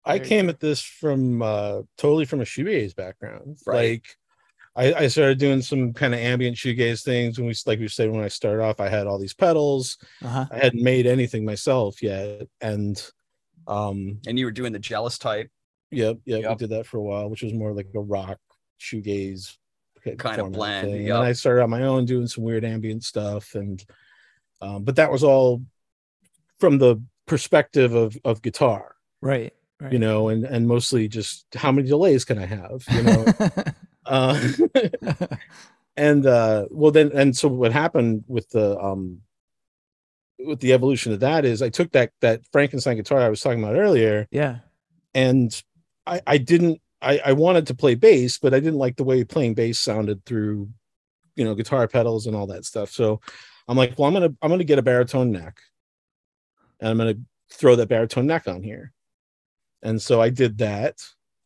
I 0.05 0.19
came 0.19 0.49
at 0.49 0.59
this 0.59 0.81
from 0.81 1.41
uh 1.41 1.81
totally 1.97 2.25
from 2.25 2.41
a 2.41 2.45
shoegaze 2.45 2.95
background. 2.95 3.57
Right. 3.65 4.01
Like 4.75 4.95
I, 4.95 5.03
I 5.03 5.07
started 5.07 5.37
doing 5.37 5.61
some 5.61 5.93
kind 5.93 6.13
of 6.15 6.19
ambient 6.19 6.57
shoegaze 6.57 7.03
things 7.03 7.37
when 7.37 7.47
we 7.47 7.53
like 7.65 7.79
we 7.79 7.87
said 7.87 8.09
when 8.09 8.23
I 8.23 8.27
started 8.27 8.63
off, 8.63 8.79
I 8.79 8.89
had 8.89 9.05
all 9.05 9.19
these 9.19 9.33
pedals. 9.35 9.97
Uh-huh. 10.23 10.45
I 10.51 10.57
hadn't 10.57 10.81
made 10.81 11.05
anything 11.05 11.45
myself 11.45 12.01
yet. 12.01 12.47
And 12.59 13.01
um 13.67 14.19
and 14.27 14.37
you 14.39 14.45
were 14.45 14.51
doing 14.51 14.73
the 14.73 14.79
jealous 14.79 15.17
type 15.17 15.49
yep, 15.91 16.17
yeah, 16.25 16.49
we 16.49 16.55
did 16.55 16.71
that 16.71 16.87
for 16.87 16.97
a 16.97 17.03
while, 17.03 17.29
which 17.29 17.43
was 17.43 17.53
more 17.53 17.71
like 17.71 17.87
a 17.95 17.99
rock 17.99 18.39
shoegaze 18.79 19.57
Kind 20.03 20.19
of 20.19 20.35
format 20.35 20.51
blend, 20.51 20.87
thing. 20.91 21.05
yep. 21.07 21.15
And 21.15 21.23
I 21.23 21.31
started 21.31 21.63
on 21.63 21.69
my 21.69 21.83
own 21.83 22.03
doing 22.05 22.27
some 22.27 22.43
weird 22.43 22.65
ambient 22.65 23.03
stuff 23.05 23.55
and 23.55 23.83
um, 24.61 24.83
but 24.83 24.95
that 24.97 25.11
was 25.11 25.23
all 25.23 25.61
from 26.59 26.77
the 26.77 27.01
perspective 27.25 27.93
of 27.93 28.17
of 28.25 28.41
guitar, 28.41 28.92
Right. 29.23 29.53
Right. 29.79 29.91
you 29.91 29.99
know, 29.99 30.29
and 30.29 30.45
and 30.45 30.67
mostly 30.67 31.07
just 31.07 31.45
how 31.55 31.71
many 31.71 31.87
delays 31.87 32.23
can 32.23 32.37
I 32.37 32.45
have, 32.45 32.85
you 32.91 33.03
know. 33.03 33.25
uh 34.05 34.47
and 35.97 36.25
uh 36.25 36.67
well 36.69 36.91
then 36.91 37.11
and 37.13 37.35
so 37.35 37.47
what 37.47 37.71
happened 37.71 38.23
with 38.27 38.49
the 38.49 38.77
um 38.79 39.21
with 40.39 40.59
the 40.59 40.73
evolution 40.73 41.13
of 41.13 41.21
that 41.21 41.45
is 41.45 41.61
i 41.61 41.69
took 41.69 41.89
that 41.93 42.11
that 42.19 42.41
frankenstein 42.51 42.97
guitar 42.97 43.21
i 43.21 43.29
was 43.29 43.39
talking 43.39 43.63
about 43.63 43.77
earlier 43.77 44.27
yeah. 44.29 44.57
and 45.13 45.63
i 46.05 46.19
i 46.27 46.37
didn't 46.37 46.81
I, 47.03 47.21
I 47.25 47.33
wanted 47.33 47.67
to 47.67 47.75
play 47.75 47.95
bass, 47.95 48.39
but 48.39 48.53
I 48.53 48.59
didn't 48.59 48.79
like 48.79 48.95
the 48.95 49.03
way 49.03 49.23
playing 49.23 49.55
bass 49.55 49.79
sounded 49.79 50.25
through, 50.25 50.69
you 51.35 51.43
know, 51.43 51.53
guitar 51.53 51.87
pedals 51.87 52.25
and 52.25 52.35
all 52.35 52.47
that 52.47 52.65
stuff. 52.65 52.91
So 52.91 53.19
I'm 53.67 53.77
like, 53.77 53.97
well, 53.97 54.07
I'm 54.07 54.13
gonna 54.13 54.33
I'm 54.41 54.49
gonna 54.49 54.63
get 54.63 54.79
a 54.79 54.83
baritone 54.83 55.31
neck, 55.31 55.59
and 56.79 56.89
I'm 56.89 56.97
gonna 56.97 57.15
throw 57.51 57.75
that 57.75 57.89
baritone 57.89 58.25
neck 58.25 58.47
on 58.47 58.63
here. 58.63 58.93
And 59.83 60.01
so 60.01 60.21
I 60.21 60.29
did 60.29 60.57
that, 60.59 61.03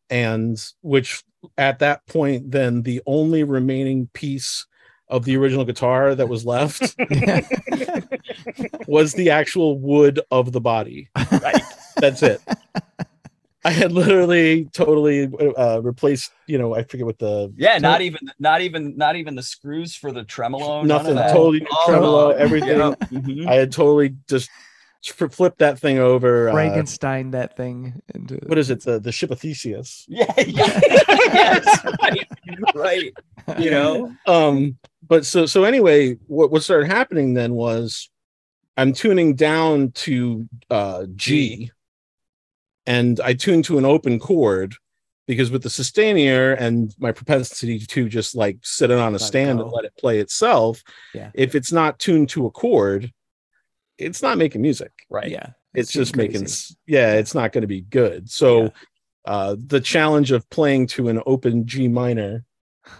and 0.08 0.58
which 0.80 1.22
at 1.58 1.80
that 1.80 2.06
point, 2.06 2.50
then 2.50 2.82
the 2.82 3.02
only 3.06 3.44
remaining 3.44 4.08
piece 4.14 4.66
of 5.08 5.24
the 5.24 5.36
original 5.36 5.64
guitar 5.64 6.14
that 6.14 6.28
was 6.28 6.44
left 6.46 6.94
was 8.86 9.12
the 9.14 9.30
actual 9.30 9.78
wood 9.78 10.20
of 10.30 10.52
the 10.52 10.60
body. 10.60 11.08
Right. 11.16 11.62
That's 11.96 12.22
it. 12.22 12.40
I 13.64 13.70
had 13.70 13.90
literally 13.92 14.66
totally 14.72 15.28
uh, 15.56 15.80
replaced, 15.82 16.30
you 16.46 16.58
know, 16.58 16.74
I 16.74 16.84
forget 16.84 17.04
what 17.06 17.18
the 17.18 17.52
Yeah, 17.56 17.78
not 17.78 18.00
even 18.02 18.20
not 18.38 18.60
even 18.60 18.96
not 18.96 19.16
even 19.16 19.34
the 19.34 19.42
screws 19.42 19.94
for 19.96 20.12
the 20.12 20.22
tremolo. 20.24 20.82
none 20.84 21.06
of 21.06 21.14
nothing, 21.14 21.34
totally 21.34 21.66
Oh, 21.70 21.86
tremolo, 21.86 22.30
everything. 22.30 22.78
Yeah. 22.78 22.94
Mhm. 23.10 23.48
I 23.48 23.54
had 23.54 23.72
totally 23.72 24.14
just 24.28 24.48
f- 25.10 25.32
flipped 25.32 25.58
that 25.58 25.78
thing 25.78 25.98
over. 25.98 26.48
Uh, 26.48 26.52
Frankenstein 26.52 27.30
that 27.32 27.56
thing 27.56 28.00
into 28.14 28.36
what 28.46 28.58
is 28.58 28.70
it? 28.70 28.82
The 28.84 28.98
the 28.98 29.12
ship 29.12 29.30
of 29.30 29.40
Theseus. 29.40 30.04
Yeah, 30.08 30.32
yeah. 30.38 30.80
yes, 30.84 31.84
right, 32.02 32.26
right. 32.74 33.12
You 33.58 33.70
know, 33.70 34.14
um 34.26 34.78
but 35.06 35.24
so 35.24 35.46
so 35.46 35.64
anyway 35.64 36.14
what 36.26 36.50
what 36.50 36.62
started 36.62 36.86
happening 36.90 37.32
then 37.34 37.54
was 37.54 38.10
i'm 38.76 38.92
tuning 38.92 39.34
down 39.34 39.90
to 39.92 40.46
uh 40.70 41.06
g 41.16 41.56
G. 41.56 41.70
and 42.86 43.20
i 43.20 43.32
tuned 43.32 43.64
to 43.66 43.78
an 43.78 43.84
open 43.84 44.18
chord 44.18 44.74
because 45.26 45.50
with 45.50 45.62
the 45.62 45.70
sustainer 45.70 46.52
and 46.52 46.94
my 46.98 47.12
propensity 47.12 47.78
to 47.78 48.08
just 48.08 48.34
like 48.34 48.58
sit 48.62 48.90
it 48.90 48.98
on 48.98 49.08
a 49.08 49.12
Let 49.12 49.20
it 49.20 49.24
stand 49.24 49.60
and 49.60 49.70
let 49.70 49.84
it 49.84 49.96
play 49.98 50.18
itself 50.18 50.82
Yeah. 51.14 51.30
if 51.34 51.54
it's 51.54 51.72
not 51.72 51.98
tuned 51.98 52.28
to 52.30 52.46
a 52.46 52.50
chord 52.50 53.12
it's 53.98 54.22
not 54.22 54.38
making 54.38 54.62
music 54.62 54.92
right? 55.10 55.30
Yeah. 55.30 55.50
it's 55.74 55.92
seemed 55.92 56.06
just 56.06 56.16
making 56.16 56.40
crazy. 56.42 56.74
yeah 56.86 57.14
it's 57.14 57.34
not 57.34 57.52
going 57.52 57.62
to 57.62 57.68
be 57.68 57.80
good 57.82 58.30
so 58.30 58.62
Yeah. 58.62 58.68
uh 59.26 59.56
the 59.58 59.80
challenge 59.80 60.30
of 60.32 60.48
playing 60.50 60.86
to 60.88 61.08
an 61.08 61.20
open 61.26 61.66
g 61.66 61.88
minor 61.88 62.44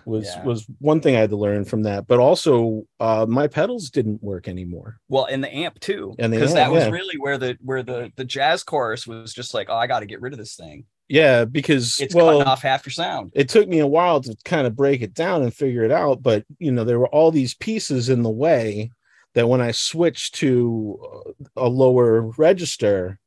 was 0.04 0.26
Yeah. 0.26 0.44
was 0.44 0.66
one 0.80 1.00
thing 1.00 1.16
i 1.16 1.20
had 1.20 1.30
to 1.30 1.36
learn 1.36 1.64
from 1.64 1.84
that 1.84 2.06
but 2.06 2.18
also 2.18 2.84
uh 3.00 3.24
my 3.28 3.46
pedals 3.46 3.88
didn't 3.90 4.22
work 4.22 4.46
anymore 4.48 4.98
Well, 5.08 5.24
and 5.24 5.42
the 5.42 5.54
amp 5.54 5.80
too, 5.80 6.14
And 6.18 6.30
because 6.32 6.52
that 6.54 6.70
was 6.70 6.84
yeah. 6.84 6.90
really 6.90 7.16
where 7.18 7.38
the 7.38 7.56
where 7.62 7.82
the 7.82 8.12
the 8.16 8.24
jazz 8.24 8.62
chorus 8.64 9.06
was 9.06 9.32
just 9.32 9.54
like, 9.54 9.68
oh, 9.70 9.76
I 9.76 9.86
got 9.86 10.00
to 10.00 10.06
get 10.06 10.20
rid 10.20 10.34
of 10.34 10.38
this 10.38 10.56
thing. 10.56 10.84
yeah 11.08 11.46
because 11.46 11.98
It's 12.00 12.14
well 12.14 12.26
cutting 12.38 12.42
off 12.52 12.60
half 12.60 12.84
your 12.84 12.92
sound. 12.92 13.32
it 13.34 13.48
took 13.48 13.66
me 13.66 13.78
a 13.78 13.86
while 13.86 14.20
to 14.20 14.36
kind 14.44 14.66
of 14.66 14.76
break 14.76 15.00
it 15.00 15.14
down 15.14 15.42
and 15.42 15.54
figure 15.54 15.84
it 15.84 15.90
out 15.92 16.22
but 16.22 16.44
you 16.58 16.70
know 16.70 16.84
there 16.84 16.98
were 16.98 17.08
all 17.08 17.30
these 17.30 17.54
pieces 17.54 18.10
in 18.10 18.22
the 18.22 18.28
way 18.46 18.90
that 19.38 19.46
when 19.48 19.60
i 19.60 19.70
switched 19.70 20.34
to 20.34 20.98
uh, 21.26 21.30
a 21.56 21.68
lower 21.68 22.22
register 22.36 23.18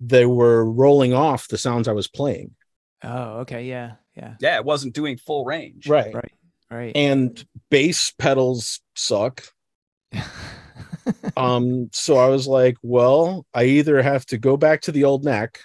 they 0.00 0.24
were 0.26 0.64
rolling 0.64 1.12
off 1.14 1.46
the 1.48 1.58
sounds 1.58 1.86
i 1.86 1.92
was 1.92 2.08
playing 2.08 2.50
Oh, 3.04 3.40
okay. 3.40 3.64
Yeah. 3.66 3.94
Yeah. 4.14 4.34
Yeah, 4.38 4.56
it 4.58 4.64
wasn't 4.64 4.94
doing 4.94 5.16
full 5.16 5.44
range. 5.44 5.88
right 5.88 6.14
Right. 6.14 6.32
Right. 6.70 6.92
and 6.96 7.44
bass 7.68 8.12
pedals 8.16 8.80
suck 8.94 9.42
um 11.36 11.88
so 11.92 12.16
i 12.16 12.28
was 12.28 12.46
like 12.46 12.76
well 12.82 13.44
i 13.54 13.64
either 13.64 14.00
have 14.02 14.24
to 14.26 14.38
go 14.38 14.56
back 14.56 14.82
to 14.82 14.92
the 14.92 15.02
old 15.04 15.24
neck 15.24 15.60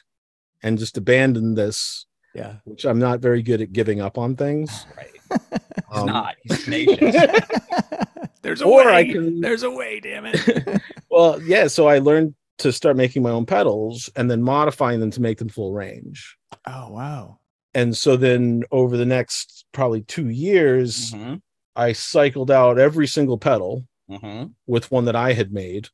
and 0.63 0.79
just 0.79 0.97
abandon 0.97 1.53
this 1.53 2.05
yeah. 2.33 2.55
which 2.65 2.85
i'm 2.85 2.97
not 2.99 3.19
very 3.19 3.41
good 3.43 3.61
at 3.61 3.71
giving 3.71 4.01
up 4.01 4.17
on 4.17 4.35
things 4.35 4.85
Right. 4.97 5.11
He's 5.91 5.99
Um, 6.01 6.05
not. 6.07 6.35
He's 6.43 6.63
tenacious. 6.63 7.15
There's 8.47 8.61
a 8.61 8.65
Or 8.65 8.85
way. 8.85 8.95
I 8.95 9.03
can- 9.11 9.41
There's 9.41 9.63
a 9.63 9.69
way. 9.71 9.99
Damn 9.99 10.25
it. 10.25 10.81
well 11.11 11.41
yeah 11.41 11.67
so 11.67 11.87
i 11.87 11.99
learned 11.99 12.33
to 12.59 12.71
start 12.71 12.95
making 12.97 13.21
my 13.23 13.29
own 13.29 13.45
pedals 13.45 14.09
and 14.15 14.29
then 14.31 14.41
modifying 14.41 14.99
them 14.99 15.11
to 15.11 15.21
make 15.21 15.37
them 15.37 15.47
full 15.49 15.73
range 15.73 16.37
oh 16.65 16.89
wow. 16.91 17.39
and 17.73 17.95
so 17.95 18.15
then 18.17 18.63
over 18.71 18.97
the 18.97 19.05
next 19.05 19.65
probably 19.73 20.01
two 20.01 20.29
years 20.29 21.11
Mhm, 21.13 21.41
i 21.75 21.93
cycled 21.93 22.51
out 22.51 22.77
every 22.79 23.07
single 23.07 23.37
pedal 23.37 23.85
mhm. 24.09 24.53
with 24.65 24.91
one 24.91 25.05
that 25.05 25.15
i 25.15 25.33
had 25.33 25.51
made 25.53 25.89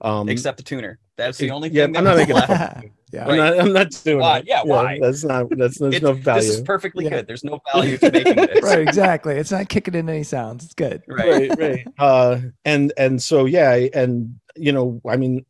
um 0.00 0.28
Except 0.28 0.56
the 0.56 0.64
tuner. 0.64 0.98
That's 1.16 1.38
the 1.38 1.46
it- 1.48 1.50
only 1.50 1.68
yeah, 1.70 1.86
thing. 1.86 1.96
I'm 1.96 2.04
not 2.04 2.16
was 2.16 2.26
making 2.28 2.92
left. 3.12 3.28
yeah. 3.28 3.32
I'm 3.32 3.36
not, 3.36 3.60
I'm 3.60 3.72
not 3.72 3.90
doing 4.04 4.18
Why? 4.20 4.38
it. 4.38 4.44
Yeah, 4.46 4.62
why? 4.64 4.98
That's 5.00 5.24
not 5.24 5.48
that's 5.50 5.78
there's 5.78 5.94
It's- 5.94 6.02
no 6.02 6.12
value. 6.12 6.42
This 6.42 6.50
is 6.56 6.60
perfectly 6.62 7.04
Yeah. 7.04 7.10
good. 7.10 7.26
There's 7.26 7.44
no 7.44 7.60
value 7.72 7.98
to 7.98 8.10
making 8.10 8.36
this. 8.36 8.62
right. 8.62 8.78
Exactly. 8.80 9.34
It's 9.34 9.50
not 9.52 9.68
kicking 9.68 9.94
in 9.94 10.08
any 10.08 10.22
sounds. 10.24 10.64
It's 10.64 10.74
good. 10.74 11.02
Right. 11.08 11.50
right 11.50 11.58
right 11.58 11.86
uh 11.98 12.38
and 12.64 12.92
and 12.96 13.22
so 13.22 13.44
yeah 13.44 13.72
and 13.94 14.38
you 14.56 14.72
know 14.72 15.00
i 15.08 15.16
mean 15.16 15.44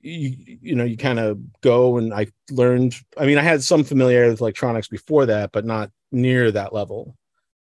you, 0.00 0.36
you 0.60 0.74
know 0.74 0.84
you 0.84 0.96
kind 0.96 1.18
of 1.18 1.38
go 1.62 1.96
and 1.96 2.12
i 2.12 2.26
learned 2.50 2.94
i 3.16 3.24
mean 3.26 3.38
i 3.38 3.42
had 3.42 3.62
some 3.62 3.82
familiarity 3.82 4.30
with 4.30 4.40
electronics 4.42 4.88
before 4.88 5.26
that 5.26 5.52
but 5.52 5.64
not 5.64 5.90
near 6.12 6.50
that 6.50 6.72
level 6.74 7.16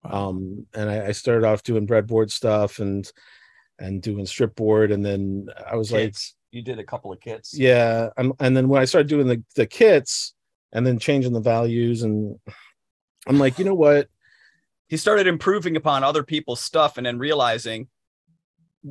Wow. 0.05 0.29
um 0.31 0.67
and 0.75 0.91
I, 0.91 1.07
I 1.07 1.13
started 1.13 1.47
off 1.47 1.63
doing 1.63 1.87
breadboard 1.87 2.31
stuff 2.33 2.81
and 2.81 3.11
and 3.79 4.03
doing 4.03 4.27
strip 4.27 4.55
board 4.57 4.91
and 4.93 5.05
then 5.07 5.49
i 5.71 5.77
was 5.77 5.91
like 5.93 6.07
Kits. 6.13 6.35
You 6.55 6.63
did 6.63 6.79
a 6.79 6.85
couple 6.85 7.13
of 7.13 7.21
kits. 7.21 7.57
yeah 7.59 8.11
and, 8.17 8.33
and 8.41 8.57
then 8.57 8.69
when 8.69 8.81
i 8.81 8.85
started 8.85 9.09
doing 9.09 9.27
the, 9.27 9.43
the 9.57 9.67
kits 9.67 10.35
and 10.73 10.87
then 10.87 10.99
changing 10.99 11.33
the 11.33 11.41
values 11.41 12.03
and 12.03 12.39
i'm 13.27 13.39
like 13.39 13.59
you 13.59 13.65
know 13.65 13.75
what 13.75 14.09
He 14.89 14.97
started 14.97 15.27
improving 15.27 15.77
upon 15.77 16.05
other 16.05 16.23
people's 16.23 16.61
stuff 16.61 16.97
and 16.97 17.07
then 17.07 17.19
realizing 17.19 17.89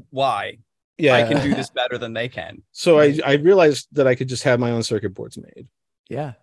why 0.10 0.58
yeah 0.98 1.16
I 1.16 1.24
can 1.24 1.42
do 1.42 1.56
this 1.56 1.70
better 1.70 1.98
than 1.98 2.14
they 2.14 2.28
can. 2.30 2.62
so 2.72 3.00
i 3.00 3.18
i 3.26 3.34
realized 3.36 3.88
that 3.94 4.08
i 4.08 4.16
could 4.16 4.28
just 4.28 4.44
have 4.44 4.60
my 4.60 4.72
own 4.72 4.84
circuit 4.84 5.14
boards 5.14 5.38
made 5.38 5.68
yeah. 6.10 6.34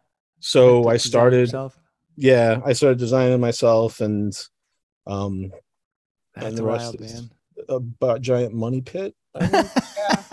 so 0.41 0.89
i 0.89 0.97
started 0.97 1.41
yourself. 1.41 1.79
yeah 2.17 2.61
i 2.65 2.73
started 2.73 2.99
designing 2.99 3.41
myself 3.41 4.01
and 4.01 4.33
um 5.07 5.53
That's 6.35 6.57
the 6.57 6.65
rest 6.65 6.85
wild, 6.99 7.01
is- 7.03 7.15
man. 7.15 7.31
a 7.69 7.81
bu- 7.81 8.19
giant 8.21 8.55
money 8.55 8.81
pit 8.81 9.15
I 9.35 9.47
think. 9.47 9.67
Um, 10.11 10.30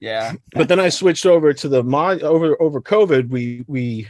Yeah. 0.00 0.32
but 0.54 0.68
then 0.68 0.80
i 0.80 0.88
switched 0.88 1.26
over 1.26 1.52
to 1.52 1.68
the 1.68 1.82
mod 1.82 2.22
over 2.22 2.60
over 2.60 2.80
covid 2.80 3.28
we 3.28 3.64
we 3.66 4.08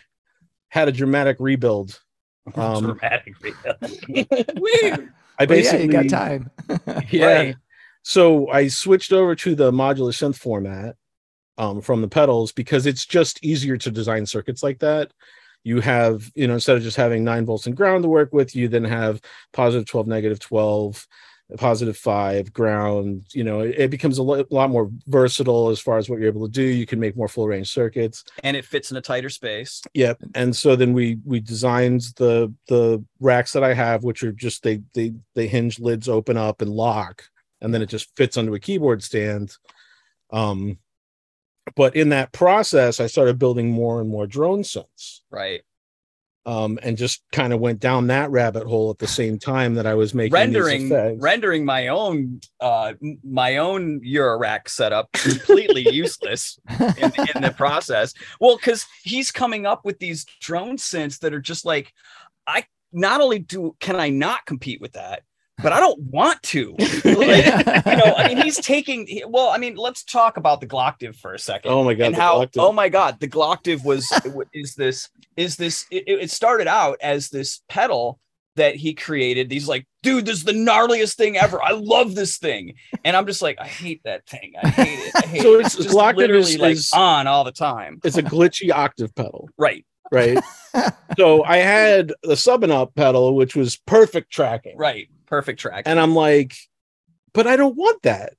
had 0.69 0.89
a 0.89 0.93
dramatic 0.93 1.37
rebuild 1.41 2.01
um 2.55 2.85
Dramatic. 2.85 3.35
Rebuild. 3.43 3.77
I 4.31 4.47
Well, 4.59 5.09
yeah, 5.41 5.47
basically 5.47 5.87
you 5.87 5.93
got 5.93 6.09
time. 6.09 6.51
yeah 7.11 7.27
Right. 7.35 7.57
so 8.03 8.49
i 8.51 8.69
switched 8.69 9.13
over 9.13 9.35
to 9.37 9.55
the 9.55 9.71
modular 9.73 10.13
synth 10.13 10.37
format 10.37 10.97
um, 11.59 11.83
from 11.83 12.01
the 12.01 12.09
pedals 12.09 12.53
because 12.53 12.87
it's 12.87 13.05
just 13.05 13.45
easier 13.45 13.77
to 13.77 13.91
design 13.91 14.25
circuits 14.25 14.63
like 14.63 14.79
that 14.79 15.13
you 15.63 15.81
have 15.81 16.31
you 16.35 16.47
know 16.47 16.55
instead 16.55 16.77
of 16.77 16.83
just 16.83 16.97
having 16.97 17.23
9 17.25 17.45
volts 17.45 17.67
and 17.67 17.77
ground 17.77 18.03
to 18.05 18.09
work 18.09 18.33
with 18.33 18.57
you 18.57 18.67
then 18.69 18.85
have 18.85 19.21
positive 19.53 19.87
12 19.87 20.07
negative 20.07 20.39
12 20.39 21.07
positive 21.57 21.97
5 21.97 22.53
ground 22.53 23.25
you 23.33 23.45
know 23.45 23.61
it, 23.61 23.75
it 23.79 23.91
becomes 23.91 24.19
a 24.19 24.23
lo- 24.23 24.45
lot 24.51 24.71
more 24.71 24.91
versatile 25.07 25.69
as 25.69 25.81
far 25.81 25.99
as 25.99 26.09
what 26.09 26.19
you're 26.19 26.29
able 26.29 26.47
to 26.47 26.53
do 26.53 26.63
you 26.63 26.87
can 26.87 27.01
make 27.01 27.17
more 27.17 27.29
full 27.29 27.47
range 27.47 27.71
circuits 27.71 28.25
And 28.43 28.57
it 28.57 28.65
fits 28.65 28.91
in 28.91 28.97
a 28.97 29.01
tighter 29.01 29.29
space. 29.29 29.83
Yep. 29.95 30.19
And 30.35 30.55
so 30.55 30.77
then 30.77 30.93
we 30.93 31.19
we 31.25 31.41
designed 31.41 32.03
the 32.17 32.53
the 32.69 33.05
racks 33.21 33.53
that 33.53 33.65
I 33.65 33.75
have, 33.75 34.05
which 34.05 34.23
are 34.23 34.33
just 34.33 34.63
they 34.63 34.83
they 34.95 35.13
they 35.35 35.47
hinge 35.47 35.79
lids 35.81 36.09
open 36.09 36.37
up 36.37 36.63
and 36.63 36.71
lock, 36.71 37.25
and 37.61 37.73
then 37.73 37.83
it 37.83 37.89
just 37.89 38.15
fits 38.17 38.37
onto 38.37 38.55
a 38.55 38.61
keyboard 38.61 39.03
stand. 39.03 39.57
Um, 40.33 40.79
but 41.77 41.97
in 41.97 42.11
that 42.11 42.33
process, 42.33 43.01
I 43.01 43.07
started 43.07 43.39
building 43.39 43.71
more 43.71 44.01
and 44.01 44.09
more 44.09 44.27
drone 44.27 44.63
synths. 44.63 45.21
Right. 45.31 45.63
Um, 46.47 46.79
and 46.83 46.97
just 46.97 47.23
kind 47.33 47.53
of 47.53 47.61
went 47.61 47.81
down 47.81 48.07
that 48.07 48.31
rabbit 48.31 48.67
hole 48.67 48.91
at 48.91 48.99
the 48.99 49.07
same 49.07 49.39
time 49.39 49.75
that 49.75 49.87
I 49.87 49.93
was 49.93 50.15
making 50.15 50.33
rendering 50.33 51.21
rendering 51.21 51.67
my 51.67 51.89
own 51.89 52.41
uh 52.61 52.95
my 53.23 53.59
own 53.59 54.01
Eurorack 54.01 54.67
setup 54.67 55.13
completely 55.13 55.83
useless 55.93 56.59
in, 56.71 57.13
in 57.35 57.43
the 57.43 57.55
process. 57.55 58.15
Well, 58.41 58.57
because 58.57 58.87
he's 59.03 59.31
coming 59.31 59.67
up 59.67 59.85
with 59.85 59.99
these 59.99 60.25
drone 60.41 60.79
synths 60.79 61.19
that 61.19 61.35
are 61.35 61.41
just 61.41 61.67
like, 61.67 61.93
I 62.47 62.65
not 62.91 63.21
only 63.21 63.41
do 63.41 63.77
can 63.79 63.97
I 63.97 64.09
not 64.09 64.47
compete 64.47 64.81
with 64.81 64.93
that, 64.93 65.23
but 65.63 65.73
I 65.73 65.81
don't 65.81 66.01
want 66.03 66.43
to. 66.45 66.75
Like, 67.05 67.87
you 67.87 67.97
know, 67.97 68.15
I 68.17 68.29
mean, 68.29 68.39
he's 68.39 68.57
taking. 68.59 69.07
he- 69.07 69.25
Well, 69.27 69.49
I 69.49 69.59
mean, 69.59 69.77
let's 69.77 70.05
talk 70.05 70.37
about 70.37 70.61
the 70.61 70.67
Glockdiv 70.67 71.17
for 71.17 71.35
a 71.35 71.39
second. 71.39 71.71
oh 71.71 71.85
my 71.85 71.95
god, 71.95 72.07
and 72.09 72.17
how 72.17 72.35
Collective- 72.35 72.63
oh 72.63 72.73
my 72.73 72.89
god 72.89 73.21
the 73.21 73.29
glockdiv 73.29 73.85
was 73.85 74.11
is 74.55 74.75
this 74.75 75.09
is 75.37 75.57
this 75.57 75.87
it, 75.91 76.05
it 76.07 76.31
started 76.31 76.67
out 76.67 76.99
as 77.03 77.29
this 77.31 77.63
pedal 77.69 78.19
that 78.57 78.75
he 78.77 78.95
created 78.95 79.49
these 79.49 79.69
like 79.69 79.87
dude 80.03 80.27
this 80.27 80.39
is 80.39 80.45
the 80.45 80.53
gnarliest 80.53 81.15
thing 81.17 81.37
ever 81.37 81.63
i 81.63 81.71
love 81.71 82.15
this 82.15 82.37
thing 82.39 82.75
and 83.05 83.17
i'm 83.17 83.27
just 83.27 83.41
like 83.43 83.57
i 83.61 83.67
hate 83.67 84.01
that 84.05 84.27
thing 84.27 84.53
i 84.63 84.69
hate 84.69 84.99
it 84.99 85.13
i 85.17 85.27
hate 85.27 85.43
So 85.43 85.55
it 85.55 85.61
it's- 85.61 85.79
it's 85.79 85.95
Glockdiv 85.95 86.17
literally 86.17 86.43
is- 86.55 86.59
like 86.59 86.73
is- 86.73 86.93
on 86.93 87.27
all 87.27 87.45
the 87.45 87.53
time 87.53 88.01
it's 88.05 88.17
a 88.19 88.23
glitchy 88.23 88.71
octave 88.73 89.15
pedal. 89.15 89.49
right 89.57 89.85
right? 90.13 90.39
so 91.17 91.45
I 91.45 91.59
had 91.59 92.13
the 92.25 92.37
sub 92.37 92.65
and 92.65 92.73
up 92.73 92.95
pedal, 92.97 93.37
which 93.37 93.55
was 93.55 93.77
perfect 93.77 94.33
tracking, 94.33 94.77
Right. 94.77 95.09
Perfect 95.31 95.61
track. 95.61 95.85
and 95.87 95.99
I'm 95.99 96.15
like, 96.15 96.55
but 97.33 97.47
I 97.47 97.55
don't 97.57 97.77
want 97.77 98.03
that. 98.03 98.33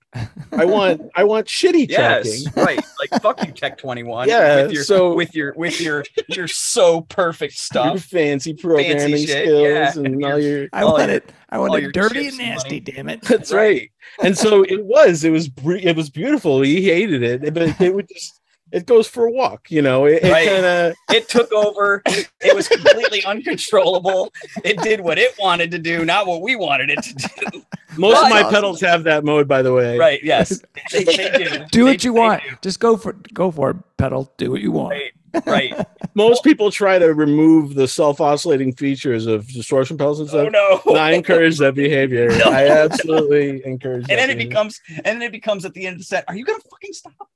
I 0.51 0.65
want 0.65 1.01
I 1.15 1.23
want 1.23 1.47
shitty 1.47 1.87
yes. 1.89 2.43
tracking. 2.43 2.63
Right. 2.65 2.85
Like 2.99 3.21
fuck 3.21 3.45
you, 3.47 3.53
Tech 3.53 3.77
21. 3.77 4.27
Yeah, 4.27 4.63
With 4.63 4.73
your 4.73 4.83
so- 4.83 5.13
with 5.15 5.33
your 5.33 5.53
with 5.55 5.79
your 5.79 6.03
your 6.27 6.49
so 6.49 7.01
perfect 7.01 7.53
stuff. 7.53 7.85
Your 7.91 7.97
stuff. 7.97 8.09
fancy 8.09 8.53
programming 8.53 9.15
shit, 9.15 9.29
skills 9.29 9.63
yeah. 9.63 9.93
and 9.95 10.25
all 10.25 10.37
your 10.37 10.67
I 10.73 10.81
all 10.83 10.91
want 10.93 11.07
your- 11.07 11.17
it. 11.17 11.31
I 11.49 11.57
want 11.59 11.75
it 11.75 11.81
your 11.83 11.91
dirty 11.93 12.27
and 12.27 12.39
and 12.41 12.49
nasty. 12.49 12.69
money. 12.69 12.79
Damn 12.81 13.07
it. 13.09 13.21
That's 13.21 13.53
right. 13.53 13.89
And 14.21 14.37
so 14.37 14.63
it 14.63 14.83
was. 14.83 15.23
It 15.23 15.29
was. 15.29 15.49
It 15.65 15.95
was 15.95 16.09
beautiful. 16.09 16.61
He 16.61 16.83
hated 16.83 17.23
it, 17.23 17.53
but 17.53 17.79
it 17.81 17.95
would 17.95 18.09
just. 18.09 18.40
It 18.71 18.85
goes 18.85 19.07
for 19.07 19.25
a 19.25 19.31
walk, 19.31 19.69
you 19.69 19.81
know. 19.81 20.05
It, 20.05 20.23
it 20.23 20.31
kind 20.31 20.65
of. 20.65 20.93
It 21.13 21.27
took 21.29 21.51
over. 21.51 22.01
It 22.05 22.55
was 22.55 22.67
completely 22.67 23.23
uncontrollable. 23.25 24.31
It 24.63 24.77
did 24.81 25.01
what 25.01 25.17
it 25.17 25.35
wanted 25.39 25.71
to 25.71 25.79
do, 25.79 26.05
not 26.05 26.25
what 26.27 26.41
we 26.41 26.55
wanted 26.55 26.89
it 26.89 27.03
to 27.03 27.13
do. 27.51 27.63
Most 27.97 28.23
of 28.23 28.29
my 28.29 28.39
awesome. 28.41 28.53
pedals 28.53 28.81
have 28.81 29.03
that 29.03 29.23
mode, 29.25 29.47
by 29.47 29.61
the 29.61 29.73
way. 29.73 29.97
Right. 29.97 30.23
Yes. 30.23 30.61
They, 30.91 31.03
they 31.03 31.15
do. 31.37 31.65
Do 31.71 31.85
They- 31.85 31.91
what 31.91 32.03
you 32.03 32.13
they 32.13 32.19
want. 32.19 32.43
do. 32.43 32.49
Just 32.61 32.79
go 32.79 32.97
for 32.97 33.13
go 33.33 33.51
for 33.51 33.71
it, 33.71 33.77
pedal. 33.97 34.31
Do 34.37 34.51
what 34.51 34.61
you 34.61 34.71
want. 34.71 34.91
Right. 34.91 35.11
Right. 35.45 35.87
Most 36.13 36.43
people 36.43 36.71
try 36.71 36.99
to 36.99 37.13
remove 37.13 37.75
the 37.75 37.87
self-oscillating 37.87 38.73
features 38.75 39.27
of 39.27 39.47
distortion 39.47 39.97
pedals 39.97 40.19
and 40.19 40.29
Oh 40.29 40.49
stuff. 40.49 40.51
no. 40.51 40.81
And 40.91 40.97
I 40.97 41.11
encourage 41.11 41.57
that 41.59 41.73
behavior. 41.75 42.29
No. 42.37 42.51
I 42.51 42.67
absolutely 42.67 43.65
encourage. 43.65 44.09
and 44.09 44.19
then 44.19 44.27
that 44.27 44.37
it 44.37 44.37
becomes 44.49 44.81
and 44.89 45.05
then 45.05 45.21
it 45.21 45.31
becomes 45.31 45.63
at 45.65 45.73
the 45.73 45.85
end 45.85 45.93
of 45.95 45.99
the 45.99 46.05
set 46.05 46.25
are 46.27 46.35
you 46.35 46.43
gonna 46.45 46.59
fucking 46.69 46.93
stop 46.93 47.29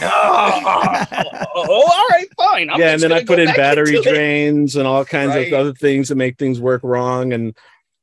no 0.00 0.10
oh, 1.54 1.92
all 1.96 2.06
right 2.10 2.26
fine 2.36 2.70
I'm 2.70 2.80
yeah, 2.80 2.92
and 2.92 3.02
then 3.02 3.12
I 3.12 3.24
put 3.24 3.38
in 3.38 3.46
battery 3.54 3.96
into 3.96 4.08
it. 4.08 4.12
drains 4.12 4.76
and 4.76 4.86
all 4.86 5.04
kinds 5.04 5.34
Right. 5.34 5.52
of 5.52 5.58
other 5.58 5.72
things 5.74 6.08
that 6.08 6.16
make 6.16 6.38
things 6.38 6.60
work 6.60 6.82
wrong, 6.84 7.32
and 7.32 7.56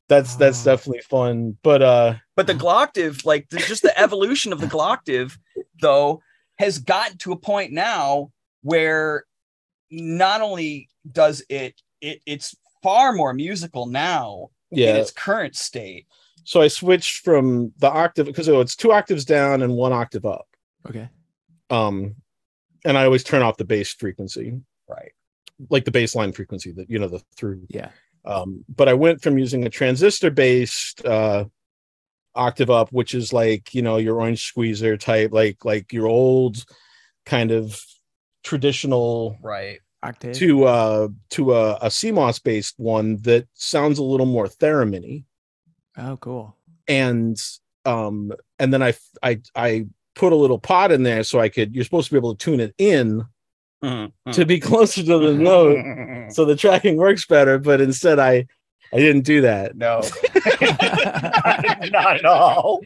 that's 0.09 0.35
that's 0.35 0.61
Oh. 0.65 0.71
definitely 0.71 1.01
fun. 1.01 1.57
But 1.63 1.81
uh, 1.81 2.15
but 2.35 2.47
the 2.47 2.53
glocktiv 2.55 3.25
like 3.25 3.49
the, 3.49 3.57
just 3.59 3.81
the 3.83 3.97
evolution 3.99 4.53
of 4.53 4.59
the 4.61 4.67
glocktiv 4.67 5.37
though 5.81 6.21
has 6.57 6.79
gotten 6.79 7.17
to 7.19 7.31
a 7.31 7.37
point 7.37 7.71
now 7.71 8.31
where 8.61 9.25
not 9.91 10.41
only 10.41 10.89
does 11.11 11.43
it 11.49 11.81
it 12.01 12.21
it's 12.25 12.55
far 12.83 13.13
more 13.13 13.33
musical 13.33 13.85
now 13.87 14.49
in 14.71 14.95
its 14.95 15.11
current 15.11 15.55
state 15.55 16.05
so 16.43 16.61
I 16.61 16.67
switched 16.67 17.23
from 17.23 17.71
the 17.79 17.89
octave 17.89 18.25
because 18.27 18.47
it's 18.47 18.75
two 18.75 18.91
octaves 18.91 19.25
down 19.25 19.63
and 19.63 19.73
one 19.73 19.91
octave 19.93 20.25
up. 20.25 20.45
Okay. 20.87 21.09
Um, 21.69 22.15
and 22.83 22.97
I 22.97 23.05
always 23.05 23.23
turn 23.23 23.41
off 23.41 23.57
the 23.57 23.65
bass 23.65 23.93
frequency, 23.93 24.59
right 24.87 25.11
like 25.69 25.85
the 25.85 25.91
baseline 25.91 26.35
frequency 26.35 26.71
that 26.73 26.89
you 26.89 26.99
know 26.99 27.07
the 27.07 27.21
through. 27.37 27.65
Yeah. 27.69 27.89
Um, 28.25 28.65
but 28.67 28.89
I 28.89 28.93
went 28.93 29.21
from 29.21 29.37
using 29.37 29.65
a 29.65 29.69
transistor 29.69 30.29
based 30.31 31.05
uh 31.05 31.45
octave 32.35 32.69
up, 32.69 32.91
which 32.91 33.13
is 33.15 33.31
like 33.31 33.73
you 33.73 33.81
know 33.81 33.97
your 33.97 34.19
orange 34.19 34.43
squeezer 34.43 34.97
type, 34.97 35.31
like 35.31 35.63
like 35.63 35.93
your 35.93 36.07
old 36.07 36.63
kind 37.25 37.51
of 37.51 37.79
traditional 38.43 39.37
right 39.41 39.79
Octave. 40.03 40.35
to 40.35 40.65
uh 40.65 41.07
to 41.31 41.53
a, 41.53 41.75
a 41.77 41.87
CMOS 41.87 42.43
based 42.43 42.75
one 42.77 43.17
that 43.23 43.47
sounds 43.53 43.97
a 43.97 44.03
little 44.03 44.27
more 44.27 44.47
theremin 44.47 45.23
Oh, 45.97 46.17
cool. 46.17 46.55
and 46.87 47.37
um 47.85 48.31
and 48.59 48.73
then 48.73 48.83
I 48.83 48.93
I 49.23 49.41
I 49.55 49.85
put 50.15 50.33
a 50.33 50.35
little 50.35 50.59
pot 50.59 50.91
in 50.91 51.03
there 51.03 51.23
so 51.23 51.39
I 51.39 51.49
could 51.49 51.75
you're 51.75 51.83
supposed 51.83 52.07
to 52.07 52.13
be 52.13 52.17
able 52.17 52.35
to 52.35 52.43
tune 52.43 52.59
it 52.59 52.73
in 52.77 53.23
Mhm, 53.83 54.11
to 54.31 54.45
be 54.45 54.59
closer 54.71 55.03
to 55.03 55.17
the 55.19 55.33
note 55.33 56.31
so 56.31 56.45
the 56.45 56.55
tracking 56.55 56.95
works 56.97 57.25
better 57.25 57.59
but 57.59 57.81
instead 57.81 58.17
I 58.19 58.47
I 58.93 58.97
didn't 58.97 59.23
do 59.23 59.41
that. 59.41 59.75
No. 59.75 59.99
Not 61.91 62.17
at 62.17 62.25
all. 62.25 62.81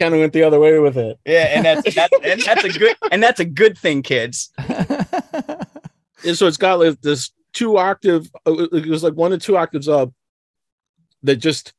Kind 0.00 0.14
of 0.14 0.18
went 0.20 0.32
the 0.32 0.42
other 0.42 0.58
way 0.58 0.78
with 0.80 0.96
it. 0.96 1.18
Yeah, 1.24 1.52
and 1.54 1.64
that's 1.64 1.94
that's 1.94 2.12
and 2.24 2.40
that's 2.40 2.64
a 2.64 2.78
good 2.78 2.96
and 3.12 3.22
that's 3.22 3.38
a 3.38 3.44
good 3.44 3.78
thing, 3.78 4.02
kids. 4.02 4.50
and 4.58 6.36
so 6.36 6.46
it's 6.46 6.56
got 6.56 6.80
like 6.80 7.00
this 7.02 7.30
two 7.52 7.76
octave 7.76 8.28
uh, 8.46 8.66
it 8.72 8.86
was 8.86 9.02
like 9.04 9.12
one 9.14 9.30
to 9.30 9.38
two 9.38 9.56
octaves 9.56 9.88
up 9.88 10.12
that 11.22 11.36
just 11.36 11.74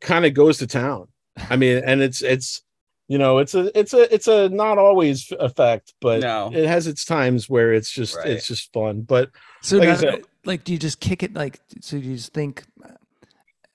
kind 0.00 0.24
of 0.24 0.34
goes 0.34 0.58
to 0.58 0.66
town. 0.66 1.08
I 1.50 1.56
mean 1.56 1.82
and 1.84 2.02
it's 2.02 2.22
it's 2.22 2.62
you 3.08 3.18
know 3.18 3.38
it's 3.38 3.54
a 3.54 3.76
it's 3.78 3.92
a 3.94 4.12
it's 4.14 4.26
a 4.28 4.48
not 4.48 4.78
always 4.78 5.32
effect 5.38 5.94
but 6.00 6.20
No. 6.20 6.50
it 6.52 6.66
has 6.66 6.86
its 6.86 7.04
times 7.04 7.48
where 7.48 7.72
it's 7.72 7.90
just 7.90 8.16
Right. 8.16 8.28
it's 8.28 8.46
just 8.46 8.72
fun 8.72 9.02
but 9.02 9.30
so 9.62 9.78
Like 9.78 9.88
now, 9.88 9.94
said- 9.96 10.22
like, 10.44 10.62
do 10.64 10.72
you 10.72 10.78
just 10.78 11.00
kick 11.00 11.24
it? 11.24 11.34
Like, 11.34 11.58
so 11.80 11.96
you 11.96 12.14
just 12.14 12.32
think? 12.32 12.64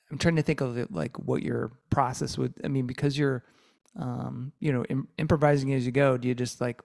I'm 0.09 0.17
trying 0.17 0.37
to 0.37 0.41
think 0.41 0.61
of 0.61 0.77
it, 0.77 0.89
like 0.91 1.17
what 1.19 1.43
your 1.43 1.71
process 1.89 2.37
would. 2.37 2.53
I 2.63 2.69
mean, 2.69 2.87
because 2.87 3.17
you're, 3.17 3.43
um, 3.99 4.53
you 4.61 4.71
know, 4.71 4.85
Im- 4.85 5.09
improvising 5.17 5.73
as 5.73 5.85
you 5.85 5.91
go. 5.91 6.15
Do 6.17 6.29
you 6.29 6.35
just 6.35 6.61
like 6.61 6.81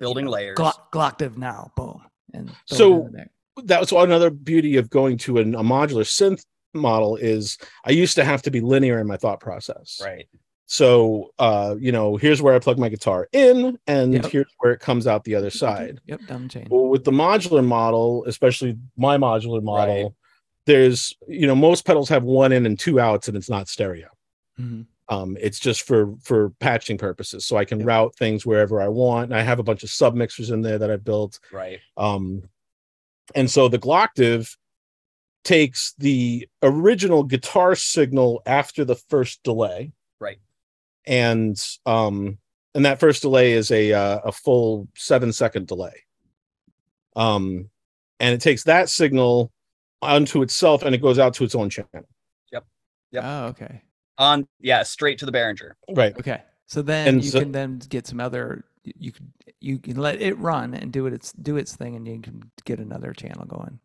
Building 0.00 0.26
layers. 0.26 0.56
Glock, 0.58 0.90
Glocktiv 0.92 1.36
now, 1.36 1.70
boom, 1.76 2.02
and 2.34 2.50
So- 2.66 3.10
that 3.64 3.78
was 3.78 3.92
another 3.92 4.30
beauty 4.30 4.76
of 4.76 4.90
going 4.90 5.18
to 5.18 5.38
an, 5.38 5.54
a 5.54 5.62
modular 5.62 6.02
synth 6.04 6.44
model 6.74 7.16
is 7.16 7.58
i 7.84 7.90
used 7.90 8.14
to 8.14 8.24
have 8.24 8.40
to 8.42 8.50
be 8.50 8.60
linear 8.60 8.98
in 9.00 9.06
my 9.06 9.16
thought 9.16 9.40
process 9.40 10.00
Right. 10.02 10.28
So 10.72 11.32
uh 11.40 11.74
you 11.80 11.90
know 11.90 12.14
here's 12.16 12.40
where 12.40 12.54
i 12.54 12.58
plug 12.60 12.78
my 12.78 12.88
guitar 12.88 13.28
in 13.32 13.76
and 13.88 14.14
Yep. 14.14 14.26
here's 14.26 14.52
where 14.60 14.70
it 14.72 14.78
comes 14.78 15.08
out 15.08 15.24
the 15.24 15.34
other 15.34 15.50
side 15.50 16.00
Yep, 16.06 16.26
down 16.28 16.42
the 16.44 16.48
chain. 16.48 16.68
Well, 16.70 16.86
with 16.86 17.02
the 17.02 17.10
modular 17.10 17.64
model, 17.66 18.24
especially 18.26 18.78
my 18.96 19.16
modular 19.16 19.60
model, 19.60 20.02
Right. 20.04 20.12
there's 20.66 21.12
you 21.26 21.48
know 21.48 21.56
most 21.56 21.84
pedals 21.84 22.08
have 22.10 22.22
one 22.22 22.52
in 22.52 22.66
and 22.66 22.78
two 22.78 23.00
outs, 23.00 23.26
and 23.26 23.36
it's 23.36 23.50
not 23.50 23.66
stereo. 23.68 24.06
Mhm. 24.60 24.86
Um, 25.08 25.36
it's 25.40 25.58
just 25.58 25.82
for 25.82 26.14
for 26.22 26.50
patching 26.60 26.98
purposes, 26.98 27.44
so 27.44 27.56
I 27.56 27.64
can 27.64 27.80
Yeah. 27.80 27.86
route 27.86 28.14
things 28.16 28.46
wherever 28.46 28.80
I 28.80 28.86
want. 28.86 29.30
And 29.30 29.34
I 29.36 29.42
have 29.42 29.58
a 29.58 29.64
bunch 29.64 29.82
of 29.82 29.90
sub 29.90 30.14
mixers 30.14 30.50
in 30.50 30.62
there 30.62 30.78
that 30.78 30.90
I 30.90 30.96
built. 30.98 31.40
Right. 31.52 31.80
Um, 31.96 32.44
and 33.34 33.50
so 33.50 33.66
the 33.66 33.78
Glocktiv 33.80 34.56
takes 35.42 35.94
the 35.98 36.48
original 36.62 37.24
guitar 37.24 37.74
signal 37.74 38.40
after 38.46 38.84
the 38.84 38.94
first 38.94 39.42
delay, 39.42 39.90
Right. 40.20 40.38
And 41.06 41.60
um, 41.86 42.38
and 42.74 42.84
that 42.84 43.00
first 43.00 43.22
delay 43.22 43.52
is 43.52 43.70
a 43.70 43.92
uh, 43.92 44.18
a 44.24 44.32
full 44.32 44.88
seven 44.96 45.32
second 45.32 45.66
delay. 45.66 46.04
Um, 47.16 47.68
and 48.18 48.34
it 48.34 48.40
takes 48.40 48.64
that 48.64 48.88
signal 48.88 49.50
onto 50.02 50.42
itself, 50.42 50.82
and 50.82 50.94
it 50.94 51.02
goes 51.02 51.18
out 51.18 51.34
to 51.34 51.44
its 51.44 51.54
own 51.54 51.70
channel. 51.70 52.06
Yep. 53.12 53.24
Oh, 53.24 53.44
okay. 53.46 53.82
On 54.18 54.46
yeah, 54.60 54.84
straight 54.84 55.18
to 55.18 55.26
the 55.26 55.32
Behringer. 55.32 55.72
Right. 55.90 56.16
Okay. 56.16 56.42
So 56.66 56.80
then 56.80 57.08
And 57.08 57.24
you 57.24 57.30
so- 57.30 57.40
can 57.40 57.50
then 57.50 57.80
get 57.88 58.06
some 58.06 58.20
other 58.20 58.64
you 58.84 59.10
can 59.10 59.32
you 59.60 59.78
can 59.78 59.96
let 59.96 60.22
it 60.22 60.38
run 60.38 60.74
and 60.74 60.92
do 60.92 61.06
it 61.06 61.12
its 61.12 61.32
do 61.32 61.56
its 61.56 61.74
thing 61.74 61.96
and 61.96 62.06
you 62.06 62.20
can 62.20 62.50
get 62.64 62.78
another 62.78 63.12
channel 63.12 63.44
going. 63.46 63.80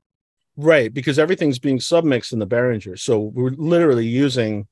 Right, 0.57 0.93
because 0.93 1.17
everything's 1.17 1.57
being 1.57 1.79
submixed 1.79 2.31
in 2.31 2.39
the 2.39 2.45
Behringer. 2.47 2.99
So 2.99 3.19
we're 3.19 3.49
literally 3.49 4.05
using 4.05 4.67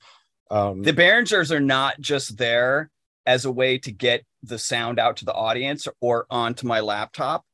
um 0.51 0.81
The 0.83 0.93
Behringers 0.93 1.51
are 1.51 1.59
not 1.59 1.99
just 1.99 2.37
there 2.37 2.89
as 3.25 3.45
a 3.45 3.51
way 3.51 3.77
to 3.79 3.91
get 3.91 4.23
the 4.41 4.57
sound 4.59 4.99
out 4.99 5.17
to 5.17 5.25
the 5.25 5.33
audience 5.33 5.87
or 6.01 6.25
onto 6.29 6.67
my 6.67 6.81
laptop. 6.81 7.45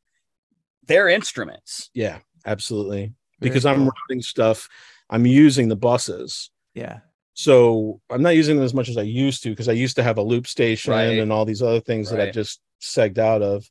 They're 0.87 1.07
instruments. 1.09 1.91
yeah, 1.93 2.19
absolutely. 2.45 3.13
Very 3.39 3.49
Because 3.51 3.65
I'm 3.65 3.83
cool. 3.83 3.91
routing 4.09 4.21
stuff, 4.23 4.67
I'm 5.09 5.25
using 5.25 5.67
the 5.69 5.75
buses. 5.75 6.49
Yeah. 6.73 6.99
So 7.35 8.01
I'm 8.09 8.21
not 8.23 8.35
using 8.35 8.55
them 8.57 8.65
as 8.65 8.73
much 8.73 8.89
as 8.89 8.97
I 8.97 9.03
used 9.03 9.43
to 9.43 9.49
because 9.49 9.69
I 9.69 9.73
used 9.73 9.95
to 9.97 10.03
have 10.03 10.17
a 10.17 10.21
loop 10.23 10.47
station 10.47 10.91
Right. 10.91 11.19
and 11.19 11.31
all 11.31 11.45
these 11.45 11.61
other 11.61 11.79
things 11.79 12.09
that 12.09 12.19
I 12.19 12.31
just 12.31 12.59
segged 12.81 13.17
out 13.19 13.41
of. 13.41 13.69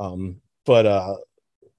Um, 0.00 0.40
but 0.64 0.86
uh 0.86 1.16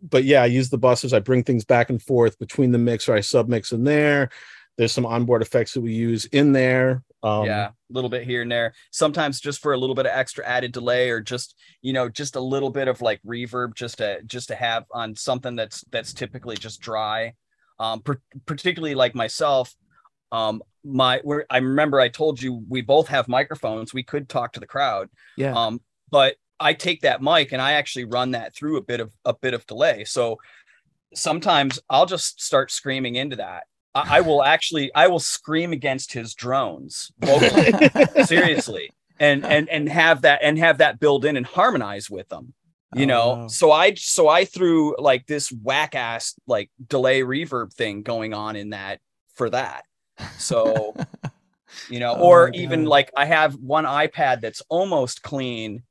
but 0.02 0.24
yeah, 0.24 0.44
I 0.44 0.46
use 0.48 0.70
the 0.70 0.78
buses. 0.78 1.14
I 1.14 1.20
bring 1.20 1.44
things 1.44 1.66
back 1.66 1.90
and 1.90 2.00
forth 2.02 2.38
between 2.38 2.72
the 2.72 2.78
mixer. 2.78 3.14
I 3.16 3.20
submix 3.20 3.72
in 3.72 3.86
there. 3.86 4.30
There's 4.78 4.92
some 4.92 5.06
onboard 5.06 5.42
effects 5.42 5.74
that 5.74 5.82
we 5.82 5.94
use 5.94 6.26
in 6.26 6.52
there. 6.52 7.04
Um, 7.24 7.46
yeah, 7.46 7.68
a 7.68 7.74
little 7.90 8.10
bit 8.10 8.24
here 8.24 8.42
and 8.42 8.52
there. 8.52 8.74
Sometimes 8.92 9.40
just 9.40 9.62
for 9.62 9.74
a 9.74 9.78
little 9.78 9.96
bit 9.96 10.06
of 10.06 10.12
extra 10.14 10.46
added 10.46 10.72
delay, 10.72 11.10
or 11.10 11.22
just 11.22 11.56
you 11.82 11.94
know, 11.94 12.10
just 12.10 12.36
a 12.36 12.42
little 12.42 12.70
bit 12.70 12.88
of 12.88 13.02
like 13.02 13.22
reverb, 13.26 13.74
just 13.74 13.98
to 14.00 14.22
just 14.26 14.50
to 14.50 14.56
have 14.56 14.86
on 14.92 15.16
something 15.16 15.56
that's 15.56 15.84
that's 15.92 16.14
typically 16.14 16.56
just 16.56 16.82
dry. 16.82 17.34
Um, 17.80 18.02
per- 18.02 18.22
particularly 18.46 18.96
like 18.96 19.16
myself, 19.16 19.74
um, 20.32 20.62
my 20.84 21.20
where 21.24 21.46
I 21.50 21.58
remember 21.58 22.00
I 22.00 22.10
told 22.10 22.42
you 22.42 22.64
we 22.70 22.82
both 22.82 23.08
have 23.08 23.28
microphones. 23.28 23.94
We 23.94 24.04
could 24.04 24.30
talk 24.30 24.54
to 24.54 24.60
the 24.60 24.68
crowd. 24.68 25.10
Yeah. 25.38 25.54
Um, 25.54 25.82
but 26.12 26.36
I 26.60 26.74
take 26.74 27.02
that 27.02 27.22
mic 27.22 27.52
and 27.52 27.62
I 27.62 27.74
actually 27.74 28.06
run 28.06 28.32
that 28.32 28.56
through 28.56 28.78
a 28.78 28.82
bit 28.82 29.00
of 29.00 29.14
a 29.26 29.34
bit 29.34 29.54
of 29.54 29.66
delay. 29.66 30.04
So 30.06 30.38
sometimes 31.14 31.80
I'll 31.90 32.06
just 32.06 32.42
start 32.42 32.72
screaming 32.72 33.16
into 33.16 33.38
that. 33.38 33.64
I, 33.96 34.18
I 34.18 34.22
will 34.22 34.44
actually 34.44 34.94
I 34.94 35.08
will 35.08 35.20
scream 35.20 35.72
against 35.72 36.12
his 36.14 36.34
drones 36.36 37.12
vocally, 37.20 37.74
seriously, 38.26 38.92
and 39.20 39.44
and 39.46 39.70
and 39.70 39.90
have 39.90 40.22
that 40.22 40.42
and 40.44 40.60
have 40.60 40.78
that 40.80 41.00
build 41.00 41.26
in 41.26 41.38
and 41.38 41.46
harmonize 41.46 42.10
with 42.10 42.28
them. 42.30 42.54
you 42.94 43.06
Oh, 43.06 43.08
know 43.08 43.30
wow. 43.36 43.48
so 43.48 43.72
i 43.72 43.94
so 43.96 44.28
i 44.28 44.46
threw 44.46 44.96
like 45.00 45.26
this 45.26 45.52
whack 45.52 45.96
ass 45.96 46.36
like 46.48 46.70
delay 46.88 47.22
reverb 47.22 47.74
thing 47.74 48.04
going 48.04 48.34
on 48.34 48.56
in 48.56 48.70
that 48.70 49.00
for 49.34 49.50
that 49.50 49.84
so 50.38 50.96
you 51.90 52.00
know 52.00 52.14
Oh 52.16 52.24
or 52.30 52.52
even 52.54 52.84
God. 52.84 52.90
like 52.90 53.12
i 53.18 53.26
have 53.26 53.56
one 53.56 53.86
ipad 53.86 54.40
that's 54.42 54.62
almost 54.70 55.24
clean 55.24 55.84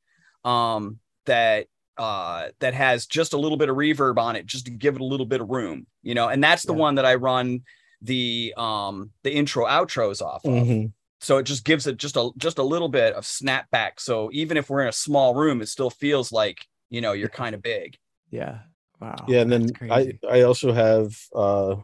um 0.45 0.99
that 1.27 1.67
uh 1.99 2.49
that 2.61 2.75
has 2.75 3.07
just 3.07 3.33
a 3.35 3.39
little 3.39 3.59
bit 3.59 3.69
of 3.69 3.77
reverb 3.77 4.17
on 4.19 4.37
it 4.37 4.47
just 4.47 4.65
to 4.67 4.71
give 4.71 4.95
it 4.95 5.01
a 5.01 5.05
little 5.13 5.27
bit 5.27 5.41
of 5.41 5.49
room 5.51 5.87
you 6.03 6.15
know 6.15 6.29
and 6.29 6.43
that's 6.43 6.63
the 6.65 6.73
Yeah. 6.73 6.79
one 6.87 6.95
that 6.95 7.05
i 7.05 7.17
run 7.17 7.63
the 8.03 8.53
um 8.57 9.11
the 9.23 9.33
intro 9.33 9.65
outros 9.67 10.21
off 10.23 10.45
of 10.45 10.51
Mhm. 10.53 10.93
so 11.21 11.39
it 11.39 11.45
just 11.45 11.65
gives 11.65 11.87
it 11.87 11.97
just 11.97 12.17
a 12.17 12.31
just 12.37 12.59
a 12.59 12.63
little 12.63 12.89
bit 12.89 13.15
of 13.15 13.25
snapback 13.25 13.93
so 13.99 14.31
even 14.33 14.57
if 14.57 14.69
we're 14.69 14.83
in 14.83 14.89
a 14.89 14.93
small 14.93 15.35
room 15.35 15.63
it 15.63 15.69
still 15.69 15.91
feels 15.91 16.31
like 16.33 16.67
you 16.91 17.01
know 17.01 17.13
you're 17.13 17.29
kind 17.29 17.55
of 17.55 17.63
big 17.63 17.97
yeah. 18.31 18.59
Wow. 19.01 19.17
yeah 19.29 19.41
and 19.41 19.53
then 19.53 19.71
i 19.91 20.13
i 20.29 20.43
also 20.43 20.73
have 20.73 21.17
uh 21.35 21.77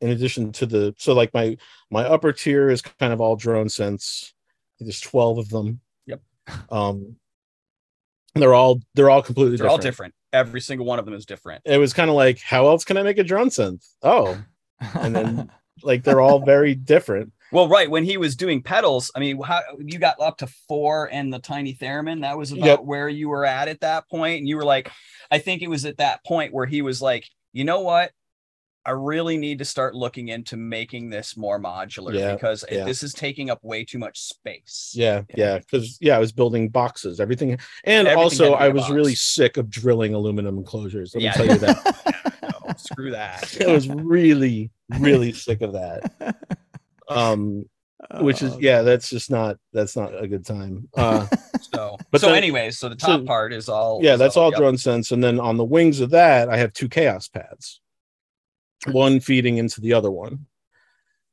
in 0.00 0.10
addition 0.10 0.52
to 0.52 0.66
the 0.66 0.94
so 0.98 1.12
like 1.14 1.32
my 1.34 1.56
my 1.90 2.04
upper 2.04 2.32
tier 2.32 2.70
is 2.70 2.82
kind 2.82 3.12
of 3.12 3.20
all 3.20 3.36
drone 3.36 3.68
sense 3.68 4.32
there's 4.80 5.00
12 5.00 5.38
of 5.38 5.48
them 5.48 5.80
Yep. 6.06 6.20
um 6.70 7.16
they're 8.34 8.54
all 8.54 8.80
they're 8.94 9.10
all 9.10 9.22
completely 9.22 9.56
they're 9.56 9.64
different. 9.66 9.70
all 9.72 9.78
different 9.78 10.14
every 10.32 10.60
single 10.60 10.86
one 10.86 10.98
of 10.98 11.04
them 11.04 11.14
is 11.14 11.26
different 11.26 11.62
it 11.64 11.78
was 11.78 11.92
kind 11.92 12.10
of 12.10 12.16
like 12.16 12.38
how 12.40 12.66
else 12.68 12.84
can 12.84 12.96
i 12.96 13.02
make 13.02 13.18
a 13.18 13.24
drone 13.24 13.48
synth 13.48 13.84
oh 14.02 14.38
and 14.94 15.14
then 15.14 15.50
like 15.82 16.02
they're 16.04 16.20
all 16.20 16.40
very 16.44 16.74
different 16.74 17.32
well 17.52 17.68
right 17.68 17.88
when 17.90 18.02
he 18.04 18.16
was 18.16 18.34
doing 18.36 18.60
pedals 18.62 19.10
i 19.14 19.20
mean 19.20 19.40
how 19.40 19.60
you 19.78 19.98
got 19.98 20.20
up 20.20 20.36
to 20.38 20.46
four 20.66 21.08
and 21.12 21.32
the 21.32 21.38
tiny 21.38 21.72
theremin 21.74 22.22
that 22.22 22.36
was 22.36 22.50
about 22.52 22.64
Yep. 22.66 22.80
where 22.80 23.08
you 23.08 23.28
were 23.28 23.44
at 23.46 23.68
at 23.68 23.80
that 23.80 24.08
point 24.08 24.38
and 24.38 24.48
you 24.48 24.56
were 24.56 24.64
like 24.64 24.90
i 25.30 25.38
think 25.38 25.62
it 25.62 25.68
was 25.70 25.84
at 25.84 25.98
that 25.98 26.24
point 26.24 26.52
where 26.52 26.66
he 26.66 26.82
was 26.82 27.00
like 27.00 27.24
you 27.52 27.64
know 27.64 27.80
what 27.80 28.10
I 28.86 28.92
really 28.92 29.36
need 29.36 29.58
to 29.58 29.66
start 29.66 29.94
looking 29.94 30.28
into 30.28 30.56
making 30.56 31.10
this 31.10 31.36
more 31.36 31.60
modular 31.60 32.14
Yeah, 32.18 32.32
because 32.32 32.64
yeah. 32.70 32.84
this 32.84 33.02
is 33.02 33.12
taking 33.12 33.50
up 33.50 33.62
way 33.62 33.84
too 33.84 33.98
much 33.98 34.18
space. 34.18 34.94
yeah 34.96 35.22
Yeah. 35.34 35.34
yeah 35.36 35.58
because 35.58 35.98
yeah 36.00 36.16
i 36.16 36.18
was 36.18 36.32
building 36.32 36.70
boxes 36.70 37.20
everything 37.20 37.52
and 37.84 38.08
Everything 38.08 38.16
also 38.18 38.44
I 38.44 38.48
to 38.48 38.56
be 38.56 38.62
i 38.64 38.66
a 38.68 38.72
was 38.72 38.90
really 38.90 39.14
sick 39.14 39.58
of 39.58 39.68
drilling 39.68 40.14
aluminum 40.14 40.56
enclosures 40.56 41.14
let 41.14 41.18
me 41.18 41.24
Yeah. 41.24 41.32
tell 41.32 41.46
you 41.46 41.58
that 41.58 41.76
No, 41.84 42.30
screw 42.80 43.10
that. 43.12 43.56
i 43.66 43.72
was 43.72 43.88
really 43.88 44.70
really 44.98 45.32
sick 45.32 45.60
of 45.62 45.72
that 45.74 46.36
um 47.08 47.64
which 48.20 48.42
is 48.42 48.54
Oh, 48.54 48.58
yeah 48.60 48.82
that's 48.82 49.10
just 49.10 49.30
not 49.30 49.56
that's 49.72 49.96
not 49.96 50.12
a 50.22 50.26
good 50.28 50.46
time 50.46 50.88
uh 50.96 51.26
So, 51.74 51.98
But 52.12 52.20
so 52.20 52.28
then- 52.28 52.36
anyways, 52.36 52.78
so 52.78 52.88
the 52.88 52.94
top 52.96 53.20
so- 53.20 53.26
part 53.26 53.52
is 53.52 53.68
all. 53.68 54.00
yeah 54.02 54.14
is 54.14 54.18
that's 54.18 54.36
all 54.36 54.50
yep. 54.50 54.58
drone 54.58 54.78
sense 54.78 55.10
and 55.12 55.22
then 55.22 55.38
on 55.40 55.56
the 55.56 55.64
wings 55.64 56.00
of 56.00 56.10
that 56.10 56.48
i 56.48 56.56
have 56.56 56.72
two 56.72 56.88
Kaoss 56.88 57.30
Pads 57.32 57.80
one 58.92 59.18
feeding 59.20 59.56
into 59.58 59.80
the 59.80 59.92
other 59.92 60.10
one 60.10 60.46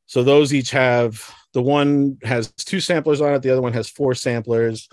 so 0.08 0.24
those 0.24 0.54
each 0.54 0.72
have 0.72 1.32
the 1.54 1.62
one 1.62 2.18
has 2.24 2.52
two 2.52 2.80
samplers 2.80 3.22
on 3.22 3.34
it 3.34 3.42
the 3.44 3.52
other 3.52 3.62
one 3.62 3.74
has 3.74 3.88
four 3.90 4.14
samplers 4.16 4.90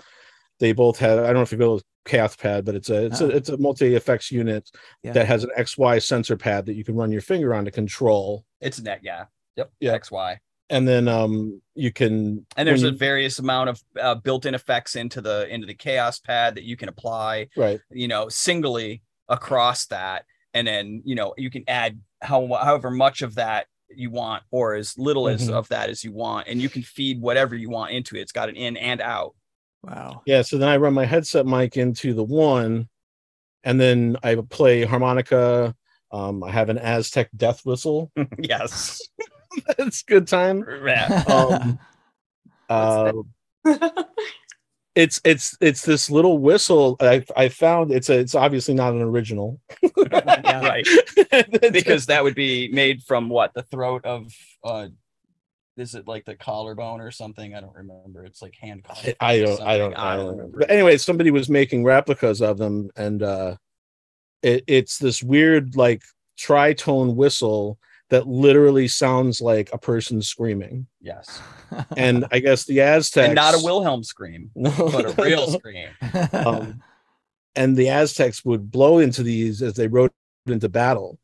they 0.59 0.71
both 0.71 0.99
have 0.99 1.19
i 1.19 1.23
don't 1.25 1.35
know 1.35 1.41
if 1.41 1.51
you 1.51 1.57
built 1.57 1.81
a 1.81 1.85
Kaoss 2.05 2.37
Pad 2.37 2.65
but 2.65 2.75
it's 2.75 2.89
a 2.89 3.05
it's 3.05 3.21
Oh. 3.21 3.25
a 3.25 3.29
it's 3.29 3.49
a 3.49 3.57
multi 3.57 3.95
effects 3.95 4.31
unit 4.31 4.69
Yeah. 5.03 5.13
that 5.13 5.25
has 5.27 5.43
an 5.43 5.51
xy 5.57 6.03
sensor 6.03 6.35
pad 6.37 6.65
that 6.65 6.73
you 6.75 6.83
can 6.83 6.95
run 6.95 7.11
your 7.11 7.21
finger 7.21 7.53
on 7.53 7.65
to 7.65 7.71
control 7.71 8.45
It's 8.61 8.79
net, 8.81 8.99
yeah. 9.03 9.25
Yep. 9.55 9.71
Yeah. 9.79 9.97
XY. 9.97 10.37
and 10.69 10.87
then 10.87 11.07
um 11.07 11.61
you 11.75 11.91
can 11.91 12.45
And 12.57 12.67
there's 12.67 12.83
a 12.83 12.91
you- 12.91 12.97
various 12.97 13.39
amount 13.39 13.69
of 13.69 13.83
uh, 13.99 14.15
built-in 14.15 14.55
effects 14.55 14.95
into 14.95 15.21
the 15.21 15.47
into 15.53 15.67
the 15.67 15.75
Kaoss 15.75 16.23
Pad 16.23 16.55
that 16.55 16.63
you 16.63 16.75
can 16.77 16.89
apply, 16.89 17.47
right 17.55 17.79
you 17.91 18.07
know, 18.07 18.29
singly 18.29 19.01
across 19.29 19.85
that, 19.87 20.25
and 20.53 20.67
then 20.67 21.01
you 21.05 21.15
know 21.15 21.33
you 21.37 21.49
can 21.49 21.63
add 21.67 21.99
how 22.21 22.47
however 22.47 22.89
much 22.91 23.21
of 23.21 23.35
that 23.35 23.67
you 23.95 24.09
want 24.09 24.41
or 24.51 24.73
as 24.73 24.97
little 24.97 25.27
as 25.27 25.49
Mhm. 25.49 25.53
of 25.53 25.67
that 25.69 25.89
as 25.89 26.03
you 26.03 26.11
want, 26.11 26.47
and 26.47 26.59
you 26.61 26.67
can 26.69 26.81
feed 26.81 27.21
whatever 27.21 27.55
you 27.55 27.69
want 27.69 27.91
into 27.91 28.15
it. 28.15 28.21
It's 28.21 28.31
got 28.31 28.49
an 28.49 28.55
in 28.55 28.75
and 28.77 28.99
out. 29.01 29.35
Wow. 29.83 30.21
Yeah, 30.25 30.41
so 30.41 30.57
then 30.57 30.69
I 30.69 30.77
run 30.77 30.93
my 30.93 31.05
headset 31.05 31.45
mic 31.45 31.77
into 31.77 32.13
the 32.13 32.23
one, 32.23 32.87
and 33.63 33.79
then 33.79 34.17
I 34.23 34.35
play 34.35 34.85
harmonica. 34.85 35.75
Um, 36.11 36.43
I 36.43 36.51
have 36.51 36.69
an 36.69 36.77
Aztec 36.77 37.29
death 37.35 37.65
whistle. 37.65 38.11
yes. 38.39 39.01
That's 39.77 40.03
good 40.03 40.27
time. 40.27 40.65
Yeah. 40.85 41.23
Um, 41.27 41.79
uh, 42.69 43.11
it's 44.95 45.19
it's 45.23 45.57
it's 45.59 45.83
this 45.83 46.09
little 46.09 46.37
whistle. 46.37 46.95
I 46.99 47.25
I 47.35 47.49
found 47.49 47.91
it's 47.91 48.09
a 48.09 48.19
it's 48.19 48.35
obviously 48.35 48.73
not 48.73 48.93
an 48.93 49.01
original. 49.01 49.59
yeah, 49.81 50.61
right. 50.65 50.87
because 51.71 52.05
that 52.07 52.23
would 52.23 52.35
be 52.35 52.69
made 52.69 53.03
from 53.03 53.29
what 53.29 53.53
the 53.53 53.63
throat 53.63 54.05
of 54.05 54.31
uh 54.63 54.87
is 55.77 55.95
it 55.95 56.07
like 56.07 56.25
the 56.25 56.35
collarbone 56.35 57.01
or 57.01 57.11
something? 57.11 57.55
I 57.55 57.61
don't 57.61 57.75
remember. 57.75 58.25
It's 58.25 58.41
like 58.41 58.55
hand 58.55 58.85
I, 58.89 59.15
I 59.19 59.39
don't 59.39 59.61
I 59.61 59.77
don't 59.77 59.93
i 59.95 60.15
don't 60.15 60.37
remember. 60.37 60.59
But 60.59 60.71
anyway, 60.71 60.97
somebody 60.97 61.31
was 61.31 61.49
making 61.49 61.83
replicas 61.83 62.41
of 62.41 62.57
them, 62.57 62.89
and 62.95 63.23
uh, 63.23 63.55
it, 64.41 64.63
it's 64.67 64.99
this 64.99 65.23
weird 65.23 65.75
like 65.75 66.03
tritone 66.37 67.15
whistle 67.15 67.79
that 68.09 68.27
literally 68.27 68.87
sounds 68.87 69.41
like 69.41 69.69
a 69.73 69.77
person 69.77 70.21
screaming. 70.21 70.85
yes. 71.01 71.41
And 71.97 72.25
I 72.31 72.37
guess 72.39 72.65
the 72.65 72.81
Aztecs 72.81 73.25
and 73.25 73.35
not 73.35 73.55
a 73.55 73.63
wilhelm 73.63 74.03
scream 74.03 74.51
but 74.55 75.17
a 75.17 75.21
real 75.23 75.47
scream. 75.57 75.89
Um, 76.31 76.83
and 77.55 77.75
the 77.75 77.89
Aztecs 77.89 78.45
would 78.45 78.69
blow 78.69 78.99
into 78.99 79.23
these 79.23 79.63
as 79.63 79.73
they 79.73 79.87
rode 79.87 80.11
into 80.45 80.69
battle. 80.69 81.17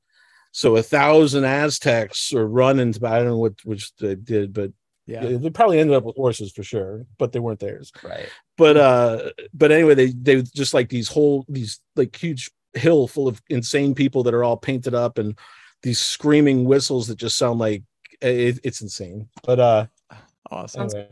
So 0.52 0.76
a 0.76 0.84
thousand 0.84 1.46
Aztecs 1.46 2.34
or 2.34 2.48
run 2.48 2.80
into 2.80 3.06
I 3.06 3.18
don't 3.20 3.28
know 3.28 3.38
what 3.38 3.54
which 3.64 3.96
they 3.98 4.16
did, 4.16 4.54
but 4.54 4.72
yeah. 5.06 5.26
they 5.26 5.50
probably 5.50 5.80
ended 5.80 5.96
up 5.96 6.04
with 6.04 6.16
horses 6.16 6.52
for 6.52 6.64
sure, 6.64 7.06
but 7.18 7.32
they 7.32 7.40
weren't 7.40 7.60
theirs. 7.60 7.92
right 8.04 8.30
But 8.58 8.78
uh, 8.78 9.30
but 9.54 9.72
anyway, 9.72 9.96
they 9.96 10.08
they 10.08 10.42
just 10.42 10.74
like 10.74 10.90
these 10.90 11.08
whole 11.08 11.46
these 11.50 11.80
like 11.96 12.16
huge 12.16 12.50
hill 12.74 13.08
full 13.08 13.28
of 13.28 13.42
insane 13.50 13.96
people 13.96 14.24
that 14.24 14.34
are 14.34 14.44
all 14.44 14.58
painted 14.58 14.94
up 14.94 15.18
and 15.18 15.38
these 15.82 16.00
screaming 16.00 16.66
whistles 16.66 17.08
that 17.08 17.18
just 17.18 17.38
sound 17.38 17.60
like 17.60 17.84
it, 18.22 18.60
it's 18.64 18.82
insane. 18.82 19.30
But 19.44 19.60
uh, 19.60 19.86
Awesome. 20.52 20.82
anyway. 20.84 21.08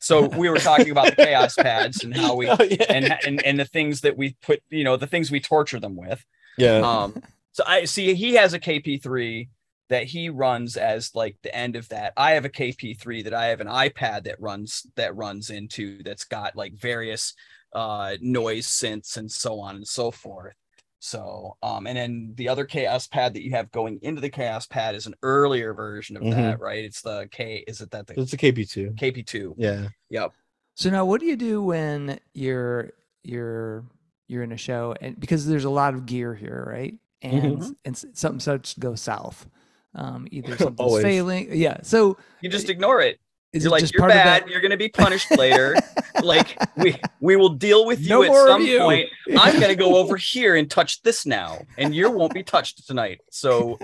so 0.00 0.26
we 0.26 0.48
were 0.48 0.58
talking 0.58 0.90
about 0.90 1.16
the 1.16 1.24
chaos 1.24 1.54
pads 1.58 2.04
and 2.04 2.16
how 2.16 2.34
we 2.34 2.48
Oh, 2.48 2.56
yeah. 2.62 2.84
and, 2.88 3.18
and 3.26 3.44
and 3.44 3.60
the 3.60 3.64
things 3.64 4.00
that 4.02 4.16
we 4.16 4.36
put 4.42 4.62
you 4.70 4.84
know 4.84 4.96
the 4.96 5.06
things 5.06 5.30
we 5.30 5.40
torture 5.40 5.78
them 5.80 5.96
with 5.96 6.24
yeah. 6.58 6.78
um 6.78 7.22
so 7.52 7.62
i 7.66 7.84
see 7.84 8.14
he 8.14 8.34
has 8.34 8.52
a 8.54 8.58
kp3 8.60 9.48
that 9.88 10.04
he 10.04 10.28
runs 10.28 10.76
as 10.76 11.14
like 11.14 11.36
the 11.42 11.54
end 11.54 11.76
of 11.76 11.88
that 11.90 12.12
i 12.16 12.32
have 12.32 12.44
a 12.44 12.48
kp3 12.50 13.24
that 13.24 13.34
i 13.34 13.46
have 13.46 13.60
an 13.60 13.66
ipad 13.68 14.24
that 14.24 14.40
runs 14.40 14.86
that 14.96 15.14
runs 15.16 15.50
into 15.50 16.02
that's 16.02 16.24
got 16.24 16.56
like 16.56 16.74
various 16.74 17.34
uh 17.74 18.16
noise 18.20 18.66
synths 18.66 19.16
and 19.16 19.30
so 19.30 19.60
on 19.60 19.76
and 19.76 19.86
so 19.86 20.10
forth 20.10 20.54
so 20.98 21.56
um 21.62 21.86
and 21.86 21.96
then 21.98 22.32
the 22.36 22.48
other 22.48 22.64
Kaoss 22.64 23.10
Pad 23.10 23.34
that 23.34 23.42
you 23.42 23.50
have 23.52 23.72
going 23.72 23.98
into 24.02 24.20
the 24.20 24.30
Kaoss 24.30 24.68
Pad 24.70 24.94
is 24.94 25.06
an 25.06 25.14
earlier 25.22 25.74
version 25.74 26.16
of 26.16 26.22
Mhm. 26.22 26.30
that 26.30 26.60
right 26.60 26.84
it's 26.84 27.00
the 27.02 27.28
k 27.32 27.64
is 27.66 27.80
it 27.80 27.90
that 27.90 28.06
the 28.06 28.20
it's 28.20 28.32
a 28.32 28.36
KP2. 28.36 28.94
kp2 28.94 29.54
Yeah. 29.56 29.88
yep 30.10 30.32
So 30.76 30.90
now, 30.90 31.04
what 31.04 31.20
do 31.20 31.26
you 31.26 31.36
do 31.36 31.60
when 31.62 32.20
you're 32.34 32.92
you're 33.24 33.84
you're 34.28 34.42
in 34.44 34.52
a 34.52 34.56
show 34.56 34.94
and 35.00 35.18
because 35.18 35.44
there's 35.46 35.64
a 35.64 35.70
lot 35.70 35.94
of 35.94 36.06
gear 36.06 36.34
here, 36.34 36.64
right? 36.70 36.94
And 37.22 37.58
Mhm. 37.58 37.74
and 37.84 37.96
something 38.14 38.40
starts 38.40 38.74
to 38.74 38.80
go 38.80 38.94
south. 38.94 39.46
Um, 39.94 40.26
either 40.32 40.56
something's 40.56 41.00
failing. 41.02 41.48
Yeah. 41.52 41.78
So 41.82 42.16
you 42.40 42.48
just 42.50 42.68
ignore 42.68 43.00
it. 43.00 43.18
it 43.52 43.58
is 43.58 43.64
you're 43.64 43.68
it 43.68 43.82
like 43.82 43.92
you're 43.92 44.08
bad 44.08 44.42
of 44.44 44.48
you're 44.48 44.60
gonna 44.62 44.76
be 44.78 44.88
punished 44.88 45.30
later 45.36 45.76
like 46.22 46.56
we 46.76 46.98
we 47.20 47.36
will 47.36 47.50
deal 47.50 47.84
with 47.84 48.00
you 48.00 48.08
No 48.08 48.22
at 48.22 48.32
some 48.48 48.62
you. 48.64 48.78
point 48.78 49.10
i'm 49.36 49.60
gonna 49.60 49.74
go 49.74 49.96
over 49.96 50.16
here 50.32 50.56
and 50.56 50.70
touch 50.70 51.02
this 51.02 51.26
now 51.26 51.58
and 51.76 51.94
you 51.94 52.10
won't 52.10 52.32
be 52.32 52.42
touched 52.42 52.86
tonight 52.86 53.20
so 53.30 53.78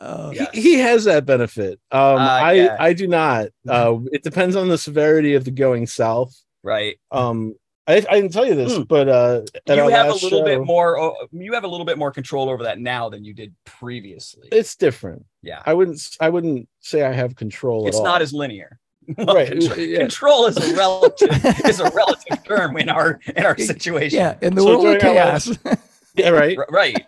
Uh, 0.00 0.32
Yeah. 0.34 0.46
He, 0.52 0.62
he 0.62 0.74
has 0.78 1.04
that 1.04 1.26
benefit. 1.26 1.80
Um, 1.90 2.16
Uh, 2.16 2.18
I 2.18 2.52
yeah. 2.52 2.76
I 2.78 2.92
do 2.92 3.08
not. 3.08 3.48
Uh, 3.68 3.98
it 4.12 4.22
depends 4.22 4.54
on 4.56 4.68
the 4.68 4.78
severity 4.78 5.34
of 5.34 5.44
the 5.44 5.50
going 5.50 5.86
south. 5.86 6.34
right 6.62 6.96
Um, 7.10 7.54
I 7.88 7.94
I 8.08 8.20
didn't 8.20 8.32
tell 8.32 8.46
you 8.46 8.54
this, 8.54 8.74
Mm. 8.74 8.86
but 8.86 9.08
uh, 9.08 9.40
at 9.66 9.76
you 9.76 9.82
our 9.84 9.90
have 9.90 10.06
a 10.06 10.10
last 10.10 10.22
little 10.22 10.44
bit 10.44 10.60
more 10.62 10.98
oh, 11.00 11.14
you 11.32 11.54
have 11.54 11.64
a 11.64 11.68
little 11.68 11.86
bit 11.86 11.96
more 11.98 12.12
control 12.12 12.50
over 12.50 12.62
that 12.64 12.78
now 12.78 13.08
than 13.08 13.24
you 13.24 13.32
did 13.34 13.54
previously 13.64 14.48
It's 14.52 14.76
different. 14.76 15.24
yeah 15.42 15.62
I 15.64 15.72
wouldn't. 15.74 15.96
s- 15.96 16.16
I 16.20 16.28
wouldn't 16.28 16.68
say 16.80 17.02
I 17.02 17.12
have 17.12 17.34
control. 17.34 17.88
it's 17.88 17.96
at 17.96 18.00
all. 18.00 18.04
not 18.06 18.22
as 18.22 18.32
linear 18.32 18.78
Right, 19.18 19.48
control, 19.48 19.78
yeah. 19.78 19.98
control 20.00 20.46
is 20.46 20.56
a 20.58 20.76
relative 20.76 21.30
is 21.64 21.80
a 21.80 21.90
relative 21.90 22.44
term 22.44 22.76
in 22.76 22.88
our 22.90 23.18
in 23.34 23.44
our 23.46 23.56
situation 23.56 24.18
yeah. 24.18 24.36
In 24.42 24.54
the 24.54 24.60
So 24.60 24.66
world 24.66 24.86
of 24.86 25.00
during 25.00 25.16
our 25.18 25.24
chaos. 25.40 25.58
yeah 26.14 26.28
right. 26.28 26.58
R- 26.58 26.66
right 26.70 27.06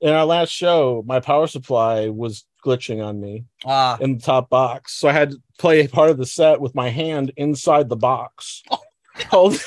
In 0.00 0.10
our 0.10 0.26
last 0.26 0.50
show, 0.50 1.02
my 1.06 1.18
power 1.20 1.46
supply 1.48 2.08
was 2.10 2.44
glitching 2.64 3.02
on 3.04 3.18
me 3.20 3.44
ah 3.64 3.96
in 4.00 4.16
the 4.18 4.22
top 4.22 4.50
box, 4.50 4.92
so 4.94 5.08
I 5.08 5.12
had 5.12 5.30
to 5.30 5.38
play 5.58 5.88
part 5.88 6.10
of 6.10 6.18
the 6.18 6.26
set 6.26 6.60
with 6.60 6.74
my 6.74 6.88
hand 6.90 7.32
inside 7.36 7.88
the 7.88 7.96
box. 7.96 8.62
Hold- 9.30 9.58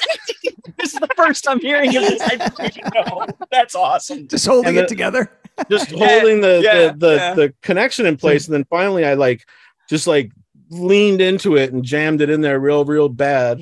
this 0.77 0.93
is 0.93 0.99
the 0.99 1.07
first 1.15 1.47
I'm 1.47 1.59
hearing 1.59 1.89
of 1.95 2.03
this. 2.03 2.21
I 2.21 2.35
didn't 2.69 2.93
know. 2.93 3.27
That's 3.51 3.75
awesome. 3.75 4.27
Just 4.27 4.45
holding 4.45 4.69
And 4.77 4.85
it 4.85 4.87
together. 4.87 5.31
just 5.69 5.91
Yeah, 5.91 6.07
holding 6.19 6.41
the, 6.41 6.61
yeah, 6.63 6.87
the 6.91 6.97
the 6.97 7.15
yeah. 7.15 7.33
the 7.33 7.53
connection 7.61 8.05
in 8.05 8.15
place 8.17 8.47
and 8.47 8.53
then 8.53 8.63
finally 8.69 9.05
i 9.05 9.13
like 9.15 9.45
just 9.89 10.07
like 10.07 10.31
leaned 10.69 11.19
into 11.19 11.57
it 11.57 11.73
and 11.73 11.83
jammed 11.83 12.21
it 12.21 12.29
in 12.29 12.39
there 12.39 12.57
real 12.59 12.85
real 12.85 13.09
bad 13.09 13.61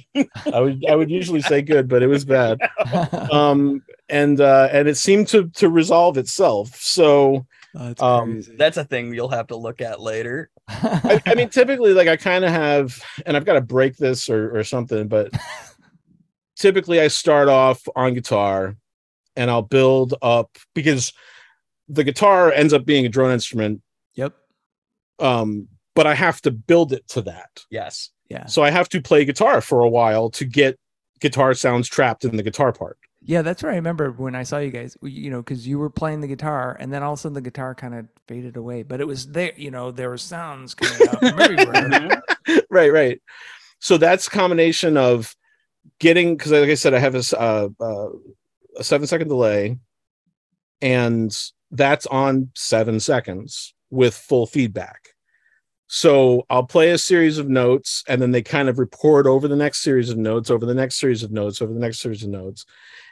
i 0.54 0.60
would 0.60 0.86
i 0.88 0.96
would 0.96 1.10
usually 1.10 1.42
say 1.42 1.62
good 1.64 1.88
but 1.88 2.04
it 2.04 2.08
was 2.08 2.24
bad 2.24 2.60
um 3.32 3.82
and 4.08 4.40
uh 4.40 4.70
and 4.72 4.88
it 4.88 4.96
seemed 4.98 5.28
to 5.28 5.50
to 5.50 5.68
resolve 5.68 6.18
itself 6.20 6.76
so 6.80 7.46
That's 7.74 8.02
Um, 8.02 8.34
crazy. 8.34 8.56
That's 8.56 8.78
a 8.78 8.84
thing 8.86 9.12
you'll 9.14 9.30
have 9.30 9.48
to 9.48 9.56
look 9.56 9.82
at 9.82 10.00
later. 10.00 10.50
I, 10.70 11.20
I 11.26 11.34
mean 11.36 11.50
typically 11.50 11.94
like 11.96 12.08
i 12.08 12.16
kind 12.16 12.46
of 12.46 12.52
have 12.52 13.02
and 13.26 13.36
i've 13.36 13.46
got 13.46 13.54
to 13.54 13.62
break 13.62 13.98
this 13.98 14.30
or 14.30 14.56
or 14.56 14.64
something 14.64 15.08
but 15.08 15.34
typically 16.60 17.00
i 17.02 17.08
start 17.08 17.48
off 17.50 17.82
on 17.96 18.14
guitar 18.14 18.76
and 19.36 19.50
i'll 19.50 19.64
build 19.64 20.14
up 20.22 20.58
because 20.76 21.12
the 21.88 22.04
guitar 22.04 22.52
ends 22.52 22.74
up 22.74 22.86
being 22.86 23.06
a 23.06 23.10
drone 23.10 23.32
instrument 23.32 23.82
yep. 24.14 24.34
um 25.18 25.68
but 25.96 26.06
i 26.06 26.14
have 26.14 26.40
to 26.42 26.52
build 26.52 26.94
it 26.94 27.08
to 27.08 27.22
that 27.22 27.66
Yes. 27.72 28.12
Yeah. 28.30 28.46
so 28.46 28.62
i 28.62 28.70
have 28.70 28.90
to 28.90 29.02
play 29.02 29.26
guitar 29.26 29.62
for 29.62 29.82
a 29.82 29.90
while 29.90 30.30
to 30.32 30.46
get 30.46 30.78
guitar 31.20 31.54
sounds 31.56 31.88
trapped 31.88 32.24
in 32.26 32.36
the 32.38 32.44
guitar 32.44 32.72
part 32.72 32.98
Yeah, 33.22 33.42
that's 33.42 33.62
where 33.62 33.74
I 33.74 33.76
remember 33.76 34.12
when 34.12 34.34
I 34.34 34.44
saw 34.44 34.60
you 34.60 34.72
guys, 34.72 34.96
you 35.02 35.30
know, 35.30 35.42
because 35.44 35.68
you 35.68 35.78
were 35.78 35.90
playing 35.90 36.22
the 36.22 36.28
guitar 36.28 36.78
and 36.80 36.94
then 36.94 37.04
all 37.04 37.14
of 37.14 37.20
a 37.20 37.22
sudden 37.22 37.34
the 37.34 37.42
guitar 37.42 37.76
kind 37.76 37.94
of 37.94 38.08
faded 38.30 38.56
away, 38.56 38.84
but 38.84 39.02
it 39.02 39.08
was 39.08 39.28
there, 39.28 39.52
you 39.58 39.70
know, 39.70 39.92
there 39.92 40.10
were 40.10 40.18
sounds 40.18 40.74
coming 40.74 41.08
out 41.10 41.22
everywhere. 41.42 42.24
Right 42.70 42.92
right 42.94 43.22
so 43.80 43.98
that's 43.98 44.28
a 44.28 44.32
combination 44.32 44.96
of 44.96 45.36
getting 46.00 46.36
because 46.36 46.52
like 46.52 46.70
i 46.70 46.74
said 46.74 46.94
i 46.94 47.00
have 47.00 47.16
a, 47.16 47.40
uh, 47.40 47.70
uh, 47.80 48.10
a 48.78 48.84
seven 48.84 49.08
second 49.08 49.28
delay 49.28 49.78
and 50.82 51.36
that's 51.72 52.06
on 52.08 52.52
seven 52.56 53.00
seconds 53.00 53.74
with 53.90 54.14
full 54.14 54.46
feedback. 54.46 55.10
So 55.88 56.46
i'll 56.50 56.66
play 56.66 56.92
a 56.92 56.98
series 56.98 57.40
of 57.40 57.50
notes 57.50 58.04
and 58.08 58.22
then 58.22 58.32
they 58.32 58.44
kind 58.44 58.70
of 58.70 58.78
report 58.78 59.26
over 59.26 59.48
the 59.48 59.56
next 59.56 59.82
series 59.82 60.10
of 60.10 60.18
notes 60.18 60.52
over 60.52 60.66
the 60.66 60.76
next 60.76 61.00
series 61.00 61.24
of 61.24 61.32
notes 61.32 61.62
over 61.62 61.74
the 61.74 61.80
next 61.80 62.00
series 62.00 62.24
of 62.24 62.30
notes 62.30 62.66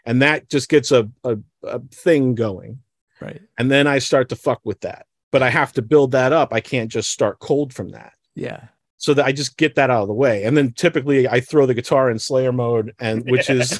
and 0.05 0.21
that 0.21 0.47
just 0.47 0.69
gets 0.69 0.91
a, 0.91 1.09
a, 1.23 1.37
a 1.63 1.79
thing 1.91 2.35
going. 2.35 2.79
Right. 3.19 3.41
and 3.57 3.71
then 3.71 3.87
i 3.87 3.97
start 3.97 4.29
to 4.29 4.35
fuck 4.35 4.61
with 4.63 4.81
that. 4.81 5.07
But 5.31 5.41
i 5.41 5.49
have 5.49 5.73
to 5.73 5.81
build 5.81 6.11
that 6.11 6.33
up. 6.33 6.53
I 6.53 6.61
can't 6.61 6.91
just 6.91 7.09
start 7.09 7.39
cold 7.39 7.73
from 7.73 7.89
that. 7.89 8.13
Yeah. 8.35 8.67
So 8.97 9.13
that 9.13 9.25
I 9.25 9.31
just 9.31 9.57
get 9.57 9.75
that 9.75 9.89
out 9.89 10.01
of 10.03 10.07
the 10.07 10.13
way. 10.13 10.43
And 10.43 10.55
then 10.57 10.71
typically 10.73 11.27
I 11.27 11.39
throw 11.39 11.65
the 11.65 11.73
guitar 11.73 12.09
in 12.09 12.17
Slayer 12.19 12.51
mode, 12.51 12.93
and 12.99 13.23
which 13.29 13.49
is 13.49 13.79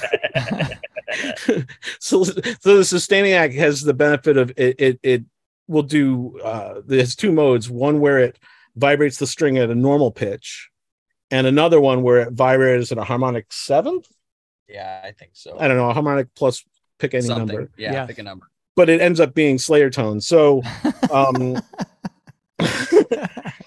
so. 2.00 2.24
So 2.24 2.74
the 2.74 2.84
sustaining 2.84 3.32
act 3.32 3.54
has 3.54 3.80
the 3.82 3.94
benefit 3.94 4.36
of 4.36 4.52
it. 4.56 4.76
It, 4.80 5.00
it 5.02 5.24
will 5.66 5.82
do. 5.82 6.38
Uh, 6.42 6.80
there's 6.86 7.16
two 7.16 7.32
modes. 7.32 7.68
One 7.70 8.00
where 8.00 8.18
it 8.18 8.38
vibrates 8.76 9.18
the 9.18 9.26
string 9.26 9.58
at 9.58 9.70
a 9.70 9.74
normal 9.74 10.10
pitch, 10.12 10.70
and 11.30 11.46
another 11.46 11.80
one 11.80 12.02
where 12.02 12.20
it 12.20 12.32
vibrates 12.32 12.92
at 12.92 12.98
a 12.98 13.04
harmonic 13.04 13.52
seventh. 13.52 14.06
yeah, 14.68 15.00
I 15.04 15.12
think 15.12 15.32
so. 15.34 15.58
I 15.58 15.66
don't 15.68 15.76
know, 15.76 15.90
a 15.90 15.94
harmonic 15.94 16.28
plus 16.34 16.64
pick 16.98 17.14
any 17.14 17.22
Something. 17.26 17.46
number, 17.56 17.70
Yeah, 17.76 17.92
Yeah. 17.92 18.06
pick 18.06 18.18
a 18.18 18.22
number. 18.22 18.46
but 18.76 18.88
it 18.88 19.00
ends 19.00 19.18
up 19.20 19.34
being 19.34 19.58
Slayer 19.58 19.88
tones. 19.90 20.26
So 20.26 20.62
um 21.12 21.60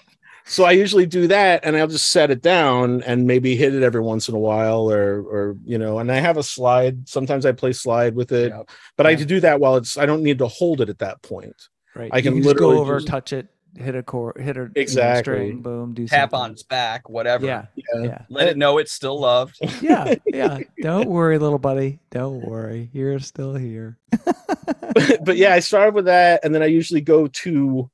so 0.52 0.64
I 0.64 0.72
usually 0.72 1.06
do 1.06 1.26
that 1.28 1.64
and 1.64 1.76
I'll 1.76 1.86
just 1.88 2.08
set 2.10 2.30
it 2.30 2.42
down 2.42 3.02
and 3.04 3.26
maybe 3.26 3.56
hit 3.56 3.74
it 3.74 3.82
every 3.82 4.00
once 4.02 4.28
in 4.28 4.34
a 4.34 4.38
while 4.38 4.90
or 4.90 5.20
or 5.22 5.56
you 5.64 5.78
know 5.78 5.98
and 5.98 6.12
I 6.12 6.16
have 6.16 6.36
a 6.36 6.42
slide 6.42 7.08
sometimes 7.08 7.46
I 7.46 7.52
play 7.52 7.72
slide 7.72 8.14
with 8.14 8.32
it 8.32 8.52
Yep. 8.52 8.70
but 8.96 9.06
I 9.06 9.10
Yeah. 9.10 9.16
to 9.16 9.24
do 9.24 9.40
that 9.40 9.60
while 9.60 9.76
it's 9.76 9.96
I 9.96 10.06
don't 10.06 10.22
need 10.22 10.38
to 10.38 10.46
hold 10.48 10.80
it 10.80 10.88
at 10.88 10.98
that 10.98 11.22
point 11.22 11.56
right. 11.94 12.10
I 12.12 12.18
You 12.18 12.22
can 12.22 12.42
just 12.42 12.56
go 12.56 12.78
over, 12.78 12.96
just- 12.98 13.08
touch 13.08 13.32
it, 13.32 13.48
hit 13.76 13.94
a 13.94 14.02
chord, 14.02 14.36
hit 14.38 14.56
a 14.58 14.70
Exactly. 14.76 15.22
string, 15.22 15.62
boom, 15.62 15.94
do 15.94 16.06
Tap 16.06 16.30
something. 16.32 16.38
on 16.44 16.50
its 16.52 16.62
back, 16.62 17.08
whatever. 17.08 17.46
Yeah. 17.46 17.66
Yeah. 17.74 18.02
Yeah. 18.02 18.18
Let 18.28 18.48
it 18.48 18.56
know 18.58 18.76
it's 18.78 18.92
still 18.92 19.18
loved. 19.18 19.56
Yeah. 19.82 20.14
Yeah. 20.26 20.58
Don't 20.82 21.08
worry, 21.08 21.38
little 21.38 21.58
buddy. 21.58 21.98
Don't 22.10 22.44
worry. 22.46 22.90
You're 22.92 23.18
still 23.20 23.54
here. 23.54 23.96
but 25.24 25.36
yeah 25.38 25.54
I 25.54 25.60
started 25.60 25.94
with 25.94 26.04
that 26.06 26.44
and 26.44 26.54
then 26.54 26.62
I 26.62 26.66
usually 26.66 27.00
go 27.00 27.26
to 27.28 27.90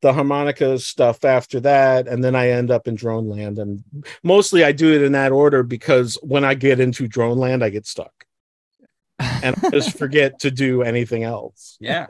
the 0.00 0.12
harmonica 0.12 0.78
stuff 0.78 1.24
after 1.24 1.60
that 1.60 2.06
and 2.06 2.22
then 2.22 2.34
I 2.36 2.50
end 2.50 2.70
up 2.70 2.86
in 2.86 2.94
drone 2.94 3.28
land 3.28 3.58
and 3.58 3.82
mostly 4.22 4.64
I 4.64 4.72
do 4.72 4.92
it 4.92 5.02
in 5.02 5.12
that 5.12 5.32
order 5.32 5.62
because 5.62 6.16
when 6.22 6.44
I 6.44 6.54
get 6.54 6.80
into 6.80 7.08
drone 7.08 7.38
land 7.38 7.64
I 7.64 7.70
get 7.70 7.86
stuck 7.86 8.26
and 9.18 9.56
I 9.64 9.70
just 9.70 9.98
forget 10.02 10.38
to 10.40 10.50
do 10.50 10.82
anything 10.82 11.24
else 11.24 11.76
Yeah. 11.80 12.06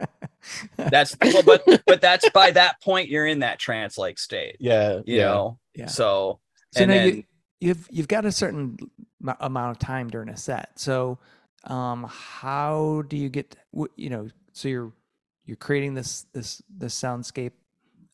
That's 0.76 1.16
well, 1.20 1.42
but 1.42 1.64
but 1.86 2.00
that's 2.00 2.28
by 2.30 2.50
that 2.52 2.80
point 2.82 3.08
you're 3.08 3.26
in 3.26 3.40
that 3.40 3.58
trance 3.58 3.98
like 3.98 4.18
state. 4.18 4.56
yeah 4.60 5.00
You 5.04 5.16
yeah 5.16 5.24
know. 5.24 5.58
Yeah. 5.74 5.86
So 5.86 6.40
So 6.72 6.82
and 6.82 6.90
now 6.90 6.94
then 6.94 7.16
you, 7.16 7.24
you've 7.60 7.88
you've 7.90 8.08
got 8.08 8.24
a 8.24 8.32
certain 8.32 8.76
amount 9.40 9.70
of 9.72 9.78
time 9.78 10.08
during 10.08 10.28
a 10.28 10.36
set. 10.36 10.78
So, 10.78 11.18
um, 11.64 12.06
how 12.08 13.02
do 13.08 13.16
you 13.16 13.28
get? 13.28 13.56
You 13.96 14.10
know, 14.10 14.28
so 14.52 14.68
you're 14.68 14.92
you're 15.44 15.56
creating 15.56 15.94
this 15.94 16.26
this 16.32 16.62
this 16.68 16.94
soundscape 16.94 17.52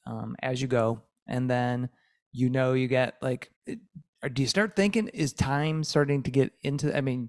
um, 0.07 0.37
as 0.43 0.61
you 0.61 0.69
go, 0.69 1.03
and 1.27 1.49
then 1.51 1.89
you 2.33 2.51
know 2.51 2.73
you 2.73 2.89
get 2.89 3.15
like, 3.23 3.51
it- 3.67 3.79
or 4.23 4.29
do 4.29 4.43
you 4.43 4.49
start 4.49 4.75
thinking 4.77 5.09
is 5.09 5.33
time 5.33 5.85
starting 5.85 6.23
to 6.25 6.31
get 6.31 6.53
into? 6.63 6.97
I 6.97 7.01
mean, 7.01 7.29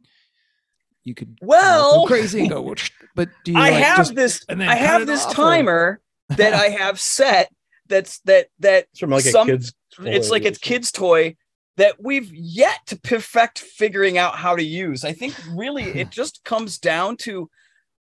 you 1.03 1.13
could 1.13 1.38
you 1.41 1.47
know, 1.47 1.49
Well- 1.49 2.01
go 2.01 2.07
crazy 2.07 2.41
and 2.41 2.49
go, 2.49 2.76
but 3.15 3.30
do 3.43 3.51
you? 3.51 3.57
I 3.57 3.69
like, 3.71 3.84
have 3.84 3.97
just- 3.97 4.15
this 4.15 4.45
and 4.49 4.59
then 4.61 4.69
I 4.69 4.76
have 4.76 5.05
this 5.05 5.26
off, 5.26 5.32
or- 5.32 5.36
timer 5.36 6.01
that 6.30 6.53
I 6.53 6.69
have 6.69 6.99
set 6.99 7.51
that's 7.88 8.19
that 8.21 8.47
that 8.59 8.88
it's 8.91 8.99
from 8.99 9.11
like 9.11 9.23
some- 9.23 9.47
a 9.47 9.51
kid's 9.53 9.73
it's 9.99 10.30
like 10.30 10.43
or 10.45 10.49
a 10.49 10.51
kid's 10.51 10.91
toy 10.91 11.36
that 11.78 12.01
we've 12.01 12.34
yet 12.34 12.80
to 12.88 12.97
perfect 12.97 13.59
figuring 13.59 14.17
out 14.17 14.36
how 14.36 14.55
to 14.55 14.63
use. 14.63 15.03
I 15.05 15.11
think 15.13 15.36
really 15.51 15.84
it 15.99 16.09
just 16.09 16.43
comes 16.45 16.78
down 16.80 17.17
to, 17.17 17.49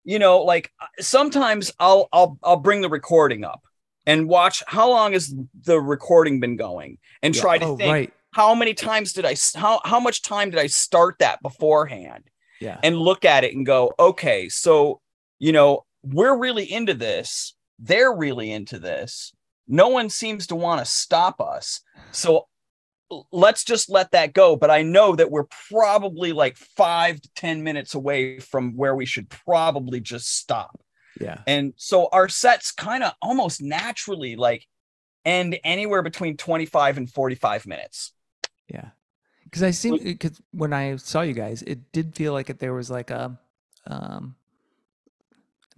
you 0.05 0.17
know, 0.19 0.39
like 0.43 0.71
uh, 0.81 0.87
sometimes 0.99 1.71
I'll 1.79 2.07
I'll 2.11 2.37
I'll 2.43 2.57
bring 2.57 2.81
the 2.81 2.89
recording 2.89 3.43
up 3.43 3.61
and 4.05 4.27
watch 4.27 4.63
how 4.67 4.89
long 4.89 5.13
has 5.13 5.33
the 5.63 5.79
recording 5.79 6.39
been 6.39 6.55
going 6.55 6.97
and 7.21 7.35
Yeah. 7.35 7.41
try 7.41 7.57
to 7.57 7.65
oh, 7.65 7.77
think 7.77 7.91
right. 7.91 8.13
how 8.31 8.55
many 8.55 8.73
times 8.73 9.13
did 9.13 9.25
I 9.25 9.35
how 9.55 9.81
how 9.83 9.99
much 9.99 10.21
time 10.21 10.49
did 10.49 10.59
I 10.59 10.67
start 10.67 11.17
that 11.19 11.41
beforehand 11.41 12.25
Yeah. 12.59 12.79
and 12.83 12.97
look 12.97 13.25
at 13.25 13.43
it 13.43 13.53
and 13.55 13.65
go, 13.65 13.93
okay, 13.99 14.49
so 14.49 15.01
you 15.39 15.51
know, 15.51 15.85
we're 16.03 16.37
really 16.37 16.71
into 16.71 16.93
this. 16.93 17.55
They're 17.79 18.13
really 18.13 18.51
into 18.51 18.79
this. 18.79 19.33
No 19.67 19.89
one 19.89 20.09
seems 20.09 20.47
to 20.47 20.55
want 20.55 20.79
to 20.79 20.85
stop 20.85 21.41
us. 21.41 21.81
So 22.11 22.47
let's 23.31 23.63
just 23.63 23.89
let 23.89 24.11
that 24.11 24.33
go. 24.33 24.55
But 24.55 24.71
I 24.71 24.81
know 24.81 25.15
that 25.15 25.31
we're 25.31 25.47
probably 25.69 26.31
like 26.31 26.55
five 26.57 27.19
to 27.21 27.29
10 27.35 27.63
minutes 27.63 27.95
away 27.95 28.39
from 28.39 28.75
where 28.75 28.95
we 28.95 29.05
should 29.05 29.29
probably 29.29 29.99
just 29.99 30.37
stop. 30.37 30.79
Yeah. 31.19 31.39
And 31.47 31.73
so 31.77 32.09
our 32.11 32.27
sets 32.29 32.71
kind 32.71 33.03
of 33.03 33.13
almost 33.21 33.61
naturally 33.61 34.35
like 34.35 34.67
end 35.23 35.59
anywhere 35.63 36.01
between 36.01 36.37
25 36.37 36.97
and 36.97 37.09
45 37.09 37.65
minutes. 37.65 38.11
Yeah, 38.67 38.89
because 39.43 39.63
I 39.63 39.71
seem 39.71 39.97
because 39.97 40.41
when 40.51 40.73
I 40.73 40.95
saw 40.97 41.21
you 41.21 41.33
guys, 41.33 41.61
it 41.61 41.91
did 41.91 42.15
feel 42.15 42.33
like 42.33 42.49
it, 42.49 42.59
there 42.59 42.73
was 42.73 42.89
like 42.89 43.11
a, 43.11 43.37
um, 43.85 44.35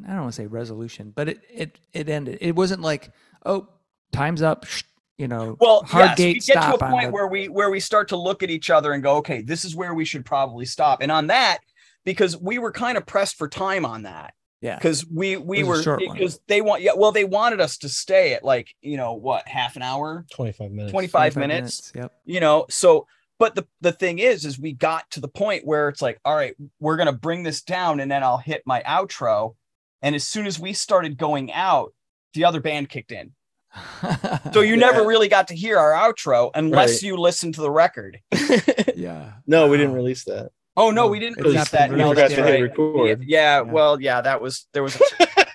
I 0.06 0.12
don't 0.12 0.22
want 0.22 0.34
to 0.34 0.42
say 0.42 0.48
resolution, 0.48 1.12
but 1.16 1.30
it 1.30 1.42
it 1.52 1.80
it 1.94 2.10
ended. 2.10 2.38
It 2.42 2.56
wasn't 2.56 2.82
like 2.82 3.12
oh 3.46 3.68
time's 4.12 4.42
up, 4.42 4.66
sh- 4.66 4.84
you 5.18 5.28
know. 5.28 5.58
Well, 5.60 5.84
hard 5.84 6.12
yes, 6.12 6.20
we 6.20 6.34
gate 6.34 6.46
get 6.46 6.62
to 6.62 6.76
a 6.76 6.78
point 6.78 7.08
the- 7.08 7.12
where 7.12 7.28
we 7.28 7.50
where 7.50 7.70
we 7.70 7.80
start 7.80 8.10
to 8.10 8.18
look 8.18 8.44
at 8.44 8.50
each 8.50 8.70
other 8.70 8.94
and 8.94 9.04
go, 9.04 9.18
okay, 9.18 9.42
this 9.42 9.66
is 9.66 9.76
where 9.76 9.94
we 9.94 10.06
should 10.06 10.26
probably 10.26 10.66
stop. 10.66 11.02
And 11.02 11.12
on 11.12 11.28
that, 11.28 11.60
because 12.06 12.38
we 12.38 12.60
were 12.60 12.72
kind 12.72 12.98
of 12.98 13.06
pressed 13.06 13.36
for 13.36 13.48
time 13.50 13.86
on 13.86 14.04
that, 14.04 14.34
yeah 14.62 14.76
because 14.76 15.06
we 15.08 15.38
we 15.38 15.60
It 15.60 15.64
was 15.68 15.78
a 15.78 15.80
were 15.80 15.84
short 15.84 16.00
because 16.14 16.40
they 16.48 16.62
want 16.62 16.82
yeah, 16.82 16.92
well, 16.96 17.12
they 17.12 17.26
wanted 17.26 17.62
us 17.62 17.78
to 17.80 17.90
stay 17.90 18.34
at 18.34 18.44
like 18.44 18.70
you 18.82 18.98
know 18.98 19.14
what 19.14 19.48
half 19.48 19.76
an 19.76 19.82
hour, 19.84 20.26
25 20.32 20.72
minutes 20.72 20.92
25 20.92 21.34
25 21.34 21.36
minutes, 21.38 21.92
Yep. 21.96 22.12
you 22.26 22.40
know. 22.40 22.66
So, 22.70 23.08
but 23.40 23.56
the 23.56 23.68
the 23.82 23.92
thing 23.92 24.20
is, 24.20 24.46
is 24.46 24.60
we 24.60 24.74
got 24.74 25.10
to 25.12 25.20
the 25.20 25.28
point 25.28 25.66
where 25.66 25.90
it's 25.90 26.02
like, 26.02 26.20
all 26.26 26.36
right, 26.36 26.56
we're 26.80 26.98
gonna 26.98 27.12
bring 27.14 27.44
this 27.44 27.62
down, 27.62 28.00
and 28.00 28.10
then 28.10 28.24
I'll 28.24 28.38
hit 28.40 28.64
my 28.66 28.82
outro. 28.84 29.56
And 30.02 30.16
as 30.16 30.26
soon 30.26 30.46
as 30.46 30.60
we 30.60 30.74
started 30.74 31.18
going 31.18 31.52
out, 31.52 31.94
the 32.34 32.46
other 32.46 32.60
band 32.62 32.90
kicked 32.90 33.12
in. 33.12 33.34
So 34.54 34.62
you 34.62 34.78
never 34.78 35.06
really 35.06 35.28
got 35.28 35.50
to 35.50 35.56
hear 35.56 35.78
our 35.78 35.92
outro 35.92 36.50
unless 36.56 36.94
Right. 36.96 37.04
you 37.04 37.18
listen 37.18 37.52
to 37.54 37.62
the 37.62 37.70
record. 37.70 38.20
yeah. 38.96 39.34
no 39.46 39.68
we 39.68 39.76
uh, 39.78 39.82
didn't 39.82 39.94
release 39.94 40.24
that 40.26 40.52
Oh 40.78 40.92
no, 40.92 41.08
we 41.08 41.20
didn't 41.20 41.40
it's 41.40 41.46
release 41.48 41.70
that. 41.72 41.90
No, 41.92 42.12
released 42.12 42.16
that's 42.36 42.38
right. 42.38 42.62
record 42.62 43.24
Yeah, 43.26 43.58
Yeah. 43.58 43.62
well, 43.62 44.00
yeah, 44.00 44.22
that 44.22 44.40
was 44.42 44.68
there 44.74 44.84
was 44.84 44.96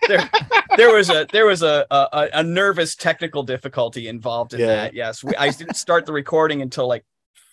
there 0.09 0.29
there 0.77 0.93
was 0.93 1.09
a 1.11 1.27
there 1.33 1.47
was 1.47 1.63
a 1.63 1.87
a, 1.91 2.29
a 2.35 2.43
nervous 2.43 2.97
technical 2.97 3.43
difficulty 3.45 4.09
involved 4.09 4.53
in 4.53 4.61
Yeah. 4.61 4.67
that. 4.67 4.95
Yes, 4.95 5.23
we, 5.23 5.35
I 5.37 5.51
didn't 5.51 5.77
start 5.77 6.07
the 6.07 6.13
recording 6.13 6.61
until 6.61 6.89
like 6.89 7.05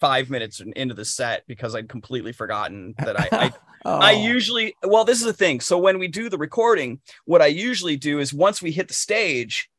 five 0.02 0.30
minutes 0.30 0.62
into 0.76 0.96
the 0.96 1.06
set 1.06 1.44
because 1.48 1.76
I'd 1.76 1.90
completely 1.90 2.32
forgotten 2.32 2.96
that 3.00 3.20
I, 3.20 3.28
I 3.32 3.52
oh, 3.86 4.00
I 4.00 4.12
usually 4.14 4.74
well, 4.84 5.06
this 5.06 5.20
is 5.20 5.26
the 5.26 5.34
thing. 5.34 5.60
So 5.60 5.78
when 5.78 6.00
we 6.00 6.08
do 6.08 6.28
the 6.28 6.38
recording, 6.40 7.02
what 7.26 7.42
I 7.42 7.48
usually 7.48 7.98
do 7.98 8.20
is 8.20 8.34
once 8.34 8.62
we 8.62 8.72
hit 8.72 8.88
the 8.88 8.94
stage, 8.96 9.70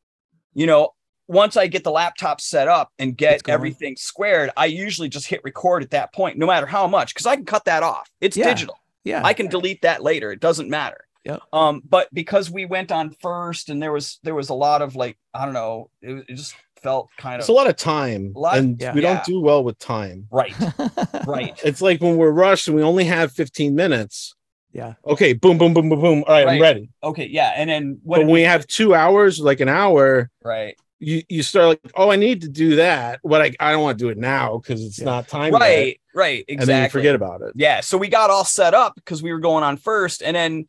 you 0.53 0.65
know, 0.65 0.93
once 1.31 1.55
I 1.57 1.67
get 1.67 1.83
the 1.83 1.91
laptop 1.91 2.41
set 2.41 2.67
up 2.67 2.91
and 2.99 3.15
get 3.17 3.41
everything 3.47 3.95
squared, 3.95 4.51
I 4.57 4.65
usually 4.65 5.09
just 5.09 5.27
hit 5.27 5.41
record 5.43 5.81
at 5.83 5.91
that 5.91 6.13
point, 6.13 6.37
no 6.37 6.45
matter 6.45 6.65
how 6.65 6.87
much, 6.87 7.13
because 7.13 7.25
I 7.25 7.35
can 7.35 7.45
cut 7.45 7.65
that 7.65 7.83
off. 7.83 8.09
It's 8.19 8.35
Yeah. 8.37 8.45
digital. 8.45 8.75
yeah. 9.03 9.21
I 9.23 9.33
can 9.33 9.47
delete 9.47 9.81
that 9.83 10.03
later. 10.03 10.31
It 10.31 10.39
doesn't 10.39 10.69
matter. 10.69 11.05
Yep. 11.23 11.41
Um, 11.53 11.81
but 11.87 12.07
because 12.13 12.49
we 12.51 12.65
went 12.65 12.91
on 12.91 13.11
first 13.21 13.69
and 13.69 13.81
there 13.81 13.91
was 13.91 14.19
there 14.23 14.35
was 14.35 14.49
a 14.49 14.53
lot 14.55 14.81
of 14.81 14.95
like, 14.95 15.17
I 15.33 15.45
don't 15.45 15.53
know, 15.53 15.89
it, 16.01 16.25
it 16.27 16.35
just 16.35 16.55
felt 16.81 17.09
kind 17.17 17.35
It's 17.39 17.43
of 17.43 17.43
it's 17.43 17.49
a 17.49 17.53
lot 17.53 17.69
of 17.69 17.75
time, 17.77 18.33
Lot- 18.35 18.57
and 18.57 18.81
yeah. 18.81 18.93
we 18.93 19.01
Yeah. 19.03 19.13
don't 19.13 19.23
do 19.25 19.39
well 19.39 19.63
with 19.63 19.77
time. 19.77 20.27
right, 20.31 20.53
right. 21.27 21.59
It's 21.63 21.81
like 21.81 22.01
when 22.01 22.17
we're 22.17 22.31
rushed 22.31 22.67
and 22.67 22.75
we 22.75 22.81
only 22.83 23.03
have 23.05 23.31
15 23.31 23.75
minutes. 23.75 24.33
yeah. 24.73 24.93
Okay, 25.05 25.33
boom, 25.33 25.57
boom, 25.59 25.73
boom, 25.75 25.89
boom, 25.89 26.01
boom. 26.01 26.23
All 26.27 26.33
right, 26.33 26.45
Right. 26.45 26.55
I'm 26.55 26.61
ready. 26.61 26.89
Okay, 27.03 27.27
yeah. 27.27 27.53
And 27.55 27.69
then 27.69 27.99
what 28.03 28.15
But 28.17 28.19
did 28.21 28.27
when 28.27 28.33
we 28.33 28.41
have 28.43 28.65
two 28.67 28.95
hours, 28.95 29.39
like 29.39 29.59
an 29.59 29.69
hour, 29.69 30.29
right. 30.43 30.75
You 31.01 31.23
you 31.29 31.43
start 31.43 31.67
like, 31.67 31.79
oh, 31.95 32.11
I 32.11 32.15
need 32.15 32.41
to 32.43 32.47
do 32.49 32.75
that, 32.77 33.19
but 33.23 33.41
I, 33.41 33.51
I 33.59 33.71
don't 33.71 33.81
want 33.83 33.97
to 33.97 34.03
do 34.05 34.09
it 34.09 34.17
now 34.17 34.57
because 34.59 34.83
it's 34.85 34.99
Yeah. 34.99 35.05
not 35.05 35.27
time. 35.27 35.51
yet. 35.51 35.59
Right, 35.59 36.01
right, 36.15 36.45
And 36.47 36.59
exactly. 36.61 36.73
then 36.73 36.83
you 36.83 36.89
forget 36.89 37.15
about 37.15 37.41
it. 37.41 37.53
Yeah, 37.55 37.81
so 37.81 37.97
we 37.97 38.07
got 38.07 38.29
all 38.29 38.45
set 38.45 38.73
up 38.73 38.95
because 38.95 39.21
we 39.23 39.33
were 39.33 39.39
going 39.39 39.63
on 39.63 39.77
first, 39.77 40.21
and 40.21 40.35
then 40.35 40.67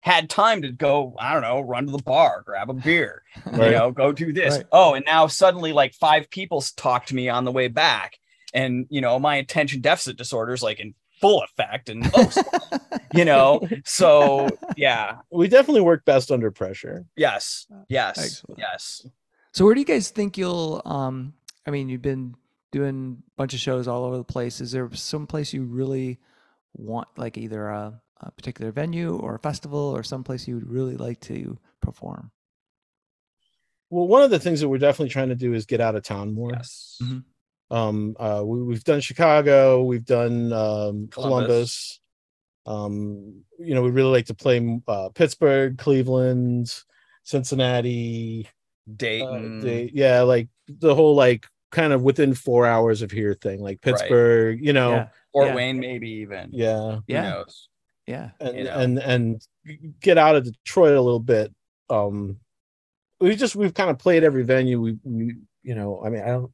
had 0.00 0.28
time 0.28 0.62
to 0.62 0.72
go. 0.72 1.14
I 1.18 1.32
don't 1.32 1.42
know, 1.42 1.60
run 1.60 1.86
to 1.86 1.92
the 1.92 2.02
bar, 2.02 2.42
grab 2.46 2.70
a 2.70 2.74
beer, 2.74 3.22
you 3.52 3.58
know, 3.58 3.90
go 3.90 4.10
do 4.12 4.32
this. 4.32 4.56
Right. 4.56 4.66
Oh, 4.72 4.94
and 4.94 5.04
now 5.04 5.26
suddenly, 5.28 5.72
like 5.72 5.94
five 5.94 6.28
people 6.30 6.58
s- 6.58 6.72
talk 6.72 7.06
to 7.06 7.14
me 7.14 7.28
on 7.28 7.44
the 7.44 7.52
way 7.52 7.68
back, 7.68 8.18
and 8.52 8.86
you 8.90 9.00
know, 9.00 9.18
my 9.18 9.36
attention 9.36 9.80
deficit 9.82 10.16
disorder 10.16 10.52
is 10.54 10.62
like 10.62 10.80
in 10.80 10.94
full 11.20 11.42
effect, 11.42 11.88
and 11.90 12.10
oh, 12.14 12.30
you 13.14 13.24
know, 13.24 13.66
so 13.84 14.48
yeah, 14.76 15.16
We 15.30 15.48
definitely 15.48 15.80
work 15.82 16.04
best 16.04 16.30
under 16.30 16.50
pressure. 16.50 17.04
yes, 17.16 17.66
yes, 17.88 18.18
Excellent. 18.18 18.58
yes. 18.58 19.06
So 19.54 19.64
where 19.64 19.74
do 19.74 19.80
you 19.80 19.86
guys 19.86 20.10
think 20.10 20.36
you'll 20.36 20.82
um 20.84 21.32
I 21.66 21.70
mean 21.70 21.88
you've 21.88 22.02
been 22.02 22.34
doing 22.72 23.22
a 23.24 23.30
bunch 23.36 23.54
of 23.54 23.60
shows 23.60 23.86
all 23.86 24.04
over 24.04 24.16
the 24.16 24.24
place. 24.24 24.60
Is 24.60 24.72
there 24.72 24.90
some 24.92 25.28
place 25.28 25.52
you 25.52 25.62
really 25.62 26.18
want 26.74 27.06
like 27.16 27.38
either 27.38 27.68
a, 27.68 28.00
a 28.20 28.30
particular 28.32 28.72
venue 28.72 29.16
or 29.16 29.36
a 29.36 29.38
festival 29.38 29.78
or 29.78 30.02
some 30.02 30.24
place 30.24 30.48
you 30.48 30.56
would 30.56 30.68
really 30.68 30.96
like 30.96 31.20
to 31.20 31.56
perform? 31.80 32.32
Well, 33.90 34.08
one 34.08 34.22
of 34.22 34.30
the 34.30 34.40
things 34.40 34.60
that 34.60 34.68
we're 34.68 34.78
definitely 34.78 35.10
trying 35.10 35.28
to 35.28 35.36
do 35.36 35.54
is 35.54 35.66
get 35.66 35.80
out 35.80 35.94
of 35.94 36.02
town 36.02 36.34
more. 36.34 36.50
Yes. 36.52 36.98
Mhm. 37.00 37.24
Um, 37.70 38.16
uh, 38.18 38.42
we, 38.44 38.60
we've 38.62 38.84
done 38.84 39.00
Chicago, 39.00 39.84
we've 39.84 40.04
done 40.04 40.52
um, 40.52 41.08
Columbus. 41.08 41.12
Columbus. 41.14 42.00
Um, 42.66 43.44
you 43.58 43.74
know, 43.74 43.82
we 43.82 43.90
really 43.90 44.10
like 44.10 44.26
to 44.26 44.34
play 44.34 44.80
uh, 44.88 45.10
Pittsburgh, 45.14 45.78
Cleveland, 45.78 46.74
Cincinnati. 47.22 48.48
Uh, 48.88 48.92
Dayton. 48.96 49.60
they- 49.60 49.90
yeah, 49.94 50.22
like 50.22 50.48
the 50.68 50.94
whole 50.94 51.14
like 51.14 51.46
kind 51.70 51.92
of 51.92 52.02
within 52.02 52.34
four 52.34 52.66
hours 52.66 53.02
of 53.02 53.10
here 53.10 53.34
thing, 53.34 53.60
like 53.60 53.80
Pittsburgh. 53.80 54.64
You 54.64 54.72
know, 54.72 54.90
Yeah. 54.92 55.08
Fort 55.32 55.48
yeah. 55.48 55.54
Wayne, 55.54 55.78
maybe 55.80 56.08
even. 56.10 56.50
yeah, 56.52 56.96
Who 56.96 57.02
Yeah. 57.08 57.30
knows? 57.30 57.68
Yeah. 58.06 58.30
and 58.40 58.56
You 58.58 58.64
know. 58.64 58.78
and 58.78 58.98
and 58.98 59.46
get 60.00 60.18
out 60.18 60.36
of 60.36 60.44
Detroit 60.44 60.94
a 60.96 61.00
little 61.00 61.18
bit. 61.20 61.52
Um, 61.90 62.38
we 63.20 63.34
just 63.34 63.56
we've 63.56 63.74
kind 63.74 63.90
of 63.90 63.98
played 63.98 64.22
every 64.24 64.42
venue. 64.44 64.80
We, 64.80 64.98
we 65.02 65.36
you 65.62 65.74
know, 65.74 66.02
I 66.04 66.10
mean, 66.10 66.22
I 66.22 66.26
don't. 66.28 66.52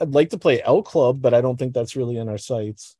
I'd 0.00 0.14
like 0.14 0.30
to 0.30 0.38
play 0.38 0.62
El 0.62 0.82
Club, 0.82 1.20
but 1.22 1.34
I 1.34 1.40
don't 1.40 1.56
think 1.58 1.74
that's 1.74 1.96
really 1.96 2.16
in 2.16 2.28
our 2.28 2.38
sights. 2.38 2.96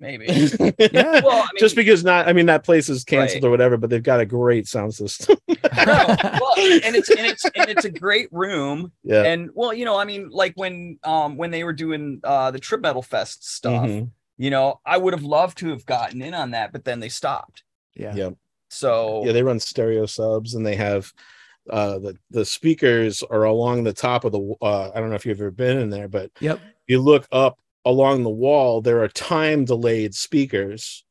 Maybe. 0.00 0.24
Yeah. 0.92 1.20
well, 1.22 1.42
I 1.42 1.48
mean, 1.52 1.58
just 1.58 1.76
because 1.76 2.02
not, 2.02 2.26
I 2.26 2.32
mean, 2.32 2.46
that 2.46 2.64
place 2.64 2.88
is 2.88 3.04
canceled 3.04 3.42
Right. 3.42 3.48
or 3.48 3.50
whatever, 3.50 3.76
but 3.76 3.90
they've 3.90 4.02
got 4.02 4.18
a 4.20 4.26
great 4.26 4.66
sound 4.66 4.94
system. 4.94 5.36
no, 5.48 5.56
well, 5.86 6.54
and 6.56 6.96
it's 6.96 7.10
and 7.10 7.26
it's 7.26 7.44
and 7.44 7.68
it's 7.68 7.84
a 7.84 7.90
great 7.90 8.28
room. 8.32 8.92
yeah. 9.04 9.22
And 9.24 9.50
well, 9.54 9.72
you 9.74 9.84
know, 9.84 9.96
I 9.98 10.04
mean, 10.06 10.30
like 10.30 10.54
when 10.56 10.98
um 11.04 11.36
when 11.36 11.50
they 11.50 11.64
were 11.64 11.74
doing 11.74 12.20
uh 12.24 12.50
the 12.50 12.58
Trip 12.58 12.80
Metal 12.80 13.02
Fest 13.02 13.46
stuff, 13.54 13.86
Mhm. 13.86 14.10
you 14.38 14.50
know, 14.50 14.80
I 14.86 14.96
would 14.96 15.12
have 15.12 15.22
loved 15.22 15.58
to 15.58 15.68
have 15.68 15.84
gotten 15.86 16.22
in 16.22 16.32
on 16.34 16.52
that, 16.52 16.72
but 16.72 16.84
then 16.84 16.98
they 17.00 17.10
stopped. 17.10 17.62
yeah. 17.94 18.14
Yeah. 18.14 18.30
So 18.70 19.22
Yeah, 19.26 19.32
they 19.32 19.42
run 19.42 19.60
stereo 19.60 20.06
subs 20.06 20.54
and 20.54 20.64
they 20.66 20.76
have 20.76 21.12
uh 21.68 21.98
the 21.98 22.16
the 22.30 22.44
speakers 22.46 23.22
are 23.24 23.44
along 23.44 23.84
the 23.84 23.92
top 23.92 24.24
of 24.24 24.32
the 24.32 24.54
uh 24.62 24.90
I 24.94 24.98
don't 25.00 25.10
know 25.10 25.16
if 25.16 25.26
you've 25.26 25.40
ever 25.40 25.50
been 25.50 25.76
in 25.78 25.90
there, 25.90 26.08
but 26.08 26.30
Yep. 26.40 26.58
you 26.86 27.00
look 27.02 27.26
up 27.32 27.58
along 27.84 28.22
the 28.22 28.30
wall, 28.30 28.80
there 28.80 29.02
are 29.02 29.08
time 29.08 29.64
delayed 29.64 30.14
speakers 30.14 31.04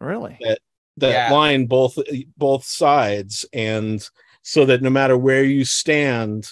Really? 0.00 0.38
that 0.40 1.10
Yeah. 1.10 1.32
line 1.32 1.66
both 1.66 1.98
both 2.36 2.64
sides 2.64 3.44
and 3.52 4.06
so 4.42 4.64
that 4.66 4.82
no 4.82 4.90
matter 4.90 5.16
where 5.18 5.42
you 5.44 5.64
stand 5.64 6.46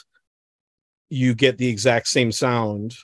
you 1.10 1.34
get 1.34 1.58
the 1.58 1.68
exact 1.68 2.08
same 2.08 2.32
sound 2.32 2.94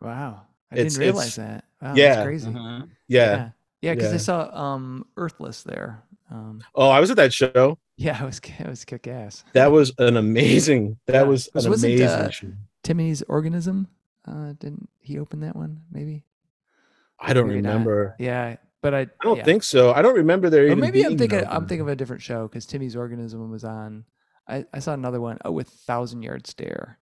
Wow. 0.00 0.42
I 0.70 0.74
It's- 0.76 0.92
didn't 0.94 1.00
realize 1.14 1.36
that. 1.36 1.64
Wow, 1.80 1.94
yeah. 1.94 2.14
that's 2.16 2.24
crazy. 2.26 2.50
mhm. 2.50 2.88
yeah, 3.08 3.20
Yeah. 3.36 3.50
Yeah, 3.82 3.94
because 3.94 4.10
I 4.10 4.12
Yeah. 4.12 4.18
saw 4.18 4.50
um 4.72 5.06
Earthless 5.16 5.62
there. 5.62 6.02
Um 6.30 6.62
oh 6.74 6.88
i 6.88 6.98
was 7.00 7.10
at 7.10 7.16
that 7.18 7.32
show 7.32 7.78
yeah, 7.96 8.20
it 8.22 8.26
was 8.26 8.40
it 8.58 8.66
was 8.66 8.84
kick 8.84 9.06
ass. 9.06 9.44
that 9.52 9.70
was 9.70 9.92
an 9.98 10.16
amazing 10.16 10.98
that 11.06 11.14
Yeah. 11.14 11.22
was 11.22 11.48
Was- 11.54 11.64
an 11.66 11.70
wasn't, 11.70 11.92
amazing 11.94 12.08
uh, 12.08 12.30
show 12.30 12.48
Timmy's 12.82 13.22
organism. 13.22 13.88
Uh 14.26 14.52
didn't 14.58 14.88
he 15.00 15.18
open 15.18 15.40
that 15.40 15.56
one, 15.56 15.82
maybe? 15.90 16.24
i 17.18 17.32
don't 17.32 17.48
maybe 17.48 17.62
not. 17.62 17.70
remember 17.70 18.14
Yeah. 18.18 18.56
But 18.82 18.94
I 18.94 19.00
i 19.00 19.06
don't 19.22 19.38
yeah. 19.38 19.44
think 19.44 19.62
so 19.62 19.92
i 19.92 20.02
don't 20.02 20.16
remember 20.16 20.50
there 20.50 20.64
Or 20.64 20.66
even 20.66 20.80
maybe 20.80 21.02
I'm 21.04 21.16
thinking 21.16 21.38
an 21.38 21.46
I'm 21.48 21.66
thinking 21.66 21.80
of 21.82 21.88
a 21.88 21.96
different 21.96 22.22
show 22.22 22.46
because 22.46 22.66
Timmy's 22.66 22.94
organism 22.94 23.50
was 23.50 23.64
on. 23.64 24.04
I, 24.48 24.64
I 24.72 24.78
saw 24.80 24.92
another 24.92 25.20
one 25.20 25.38
oh, 25.44 25.50
with 25.50 25.68
Thousand 25.68 26.22
Yard 26.22 26.46
Stare. 26.46 26.98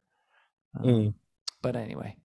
Um, 0.78 0.84
Mm. 0.84 1.14
But 1.62 1.76
anyway, 1.76 2.16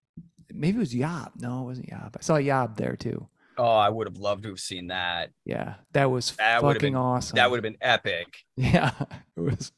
maybe 0.52 0.76
it 0.76 0.80
was 0.80 0.94
Yob. 0.94 1.32
No, 1.36 1.62
it 1.62 1.64
wasn't 1.64 1.88
Yob. 1.88 2.16
I 2.18 2.22
saw 2.22 2.36
Yob 2.36 2.76
there 2.76 2.96
too. 2.96 3.26
Oh, 3.58 3.76
I 3.76 3.88
would 3.90 4.06
have 4.06 4.16
loved 4.16 4.44
to 4.44 4.50
have 4.50 4.60
seen 4.60 4.86
that. 4.86 5.30
Yeah, 5.44 5.74
that 5.92 6.10
was 6.10 6.30
That 6.36 6.60
fucking 6.62 6.80
been- 6.80 6.94
awesome. 6.96 7.36
That 7.36 7.50
would 7.50 7.56
have 7.58 7.62
been 7.70 7.76
epic. 7.82 8.28
Yeah, 8.56 8.92
it 9.36 9.40
was. 9.40 9.72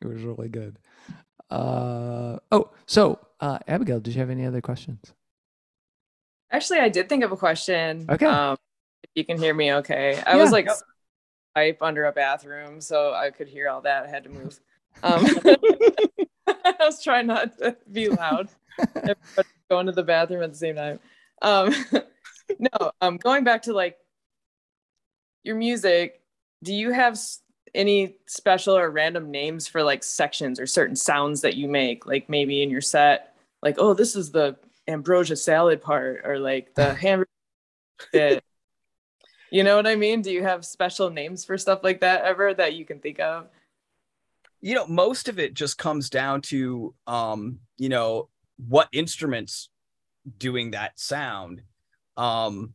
It 0.00 0.06
was 0.06 0.22
really 0.22 0.48
good. 0.48 0.78
Uh 1.50 2.38
oh. 2.52 2.70
So, 2.86 3.18
uh, 3.40 3.58
Abigail, 3.66 4.00
did 4.00 4.14
you 4.14 4.20
have 4.20 4.30
any 4.30 4.46
other 4.46 4.60
questions? 4.60 5.00
Actually, 6.50 6.80
I 6.80 6.88
did 6.88 7.08
think 7.08 7.24
of 7.24 7.32
a 7.32 7.36
question. 7.36 8.06
Okay. 8.08 8.26
Um, 8.26 8.56
if 9.02 9.10
you 9.14 9.24
can 9.24 9.38
hear 9.38 9.52
me 9.54 9.72
okay. 9.74 10.22
I 10.26 10.36
Yeah. 10.36 10.42
was 10.42 10.52
like 10.52 10.68
pipe 11.54 11.78
under 11.80 12.04
a 12.04 12.12
bathroom, 12.12 12.80
so 12.80 13.12
I 13.14 13.30
could 13.30 13.48
hear 13.48 13.68
all 13.68 13.80
that. 13.82 14.04
I 14.04 14.08
had 14.08 14.24
to 14.24 14.30
move. 14.30 14.58
Um, 15.02 15.26
I 16.46 16.74
was 16.80 17.02
trying 17.02 17.26
not 17.26 17.58
to 17.58 17.76
be 17.90 18.08
loud. 18.08 18.48
Everybody 18.94 19.48
going 19.70 19.86
to 19.86 19.92
the 19.92 20.02
bathroom 20.02 20.42
at 20.42 20.52
the 20.52 20.58
same 20.58 20.76
time. 20.76 21.00
Um, 21.42 21.74
no, 22.58 22.92
um, 23.00 23.16
going 23.16 23.44
back 23.44 23.62
to 23.62 23.72
like 23.72 23.96
your 25.42 25.56
music, 25.56 26.20
do 26.62 26.72
you 26.74 26.92
have 26.92 27.18
any 27.76 28.16
special 28.26 28.76
or 28.76 28.90
random 28.90 29.30
names 29.30 29.68
for 29.68 29.82
like 29.82 30.02
sections 30.02 30.58
or 30.58 30.66
certain 30.66 30.96
sounds 30.96 31.42
that 31.42 31.56
you 31.56 31.68
make? 31.68 32.06
Like 32.06 32.28
maybe 32.28 32.62
in 32.62 32.70
your 32.70 32.80
set, 32.80 33.36
like, 33.62 33.76
oh, 33.78 33.94
this 33.94 34.16
is 34.16 34.30
the 34.30 34.56
ambrosia 34.88 35.36
salad 35.36 35.82
part, 35.82 36.22
or 36.24 36.38
like 36.38 36.74
the 36.74 36.94
hamburger 37.02 37.28
bit. 38.12 38.42
You 39.50 39.62
know 39.62 39.76
what 39.76 39.86
I 39.86 39.94
mean? 39.94 40.22
Do 40.22 40.32
you 40.32 40.42
have 40.42 40.64
special 40.64 41.10
names 41.10 41.44
for 41.44 41.56
stuff 41.56 41.80
like 41.82 42.00
that 42.00 42.24
ever 42.24 42.52
that 42.54 42.74
you 42.74 42.84
can 42.84 42.98
think 42.98 43.20
of? 43.20 43.46
You 44.60 44.74
know, 44.74 44.86
most 44.86 45.28
of 45.28 45.38
it 45.38 45.54
just 45.54 45.78
comes 45.78 46.10
down 46.10 46.42
to 46.42 46.94
um, 47.06 47.60
you 47.76 47.88
know, 47.88 48.28
what 48.56 48.88
instruments 48.92 49.68
doing 50.38 50.72
that 50.72 50.98
sound. 50.98 51.62
Um 52.16 52.74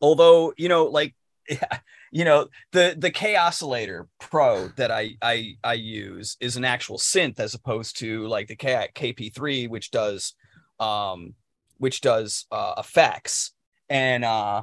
although, 0.00 0.52
you 0.56 0.68
know, 0.68 0.84
like 0.84 1.14
you 2.10 2.24
know, 2.24 2.48
the 2.72 2.94
the 2.96 3.10
K 3.10 3.36
oscillator 3.36 4.08
pro 4.18 4.68
that 4.76 4.90
I 4.90 5.16
I 5.22 5.56
I 5.62 5.74
use 5.74 6.36
is 6.40 6.56
an 6.56 6.64
actual 6.64 6.98
synth 6.98 7.40
as 7.40 7.54
opposed 7.54 7.98
to 7.98 8.26
like 8.26 8.48
the 8.48 8.56
K 8.56 8.88
KP3 8.94 9.68
which 9.68 9.90
does 9.90 10.34
um 10.80 11.34
which 11.78 12.00
does 12.00 12.46
uh 12.50 12.74
effects. 12.78 13.52
And 13.88 14.24
uh 14.24 14.62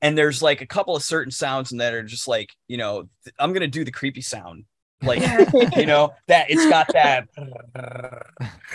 and 0.00 0.16
there's 0.16 0.42
like 0.42 0.60
a 0.60 0.66
couple 0.66 0.96
of 0.96 1.02
certain 1.02 1.30
sounds 1.30 1.72
in 1.72 1.78
that 1.78 1.94
are 1.94 2.02
just 2.02 2.28
like 2.28 2.52
you 2.68 2.76
know 2.76 3.08
i'm 3.38 3.52
gonna 3.52 3.66
do 3.66 3.84
the 3.84 3.90
creepy 3.90 4.20
sound 4.20 4.64
like 5.02 5.20
you 5.76 5.86
know 5.86 6.12
that 6.26 6.50
it's 6.50 6.68
got 6.68 6.88
that 6.92 7.28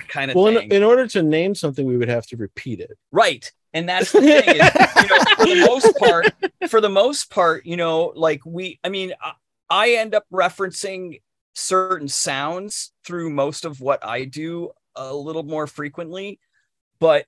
kind 0.07 0.31
of 0.31 0.35
well 0.35 0.53
thing. 0.53 0.71
in, 0.71 0.77
in 0.77 0.83
order 0.83 1.07
to 1.07 1.21
name 1.21 1.55
something 1.55 1.85
we 1.85 1.97
would 1.97 2.09
have 2.09 2.25
to 2.27 2.37
repeat 2.37 2.79
it. 2.79 2.97
Right. 3.11 3.51
And 3.73 3.89
that's 3.89 4.11
the 4.11 4.21
thing 4.21 4.43
is, 4.47 4.59
you 4.99 5.07
know 5.07 5.23
for 5.35 5.45
the 5.45 5.65
most 5.67 5.97
part 5.97 6.33
for 6.69 6.81
the 6.81 6.89
most 6.89 7.29
part 7.31 7.65
you 7.65 7.75
know 7.75 8.13
like 8.15 8.39
we 8.45 8.79
i 8.83 8.89
mean 8.89 9.13
I, 9.19 9.33
I 9.69 9.89
end 9.93 10.13
up 10.13 10.25
referencing 10.31 11.21
certain 11.55 12.07
sounds 12.07 12.91
through 13.03 13.31
most 13.31 13.65
of 13.65 13.81
what 13.81 14.05
i 14.05 14.25
do 14.25 14.69
a 14.95 15.13
little 15.13 15.41
more 15.41 15.65
frequently 15.65 16.39
but 16.99 17.25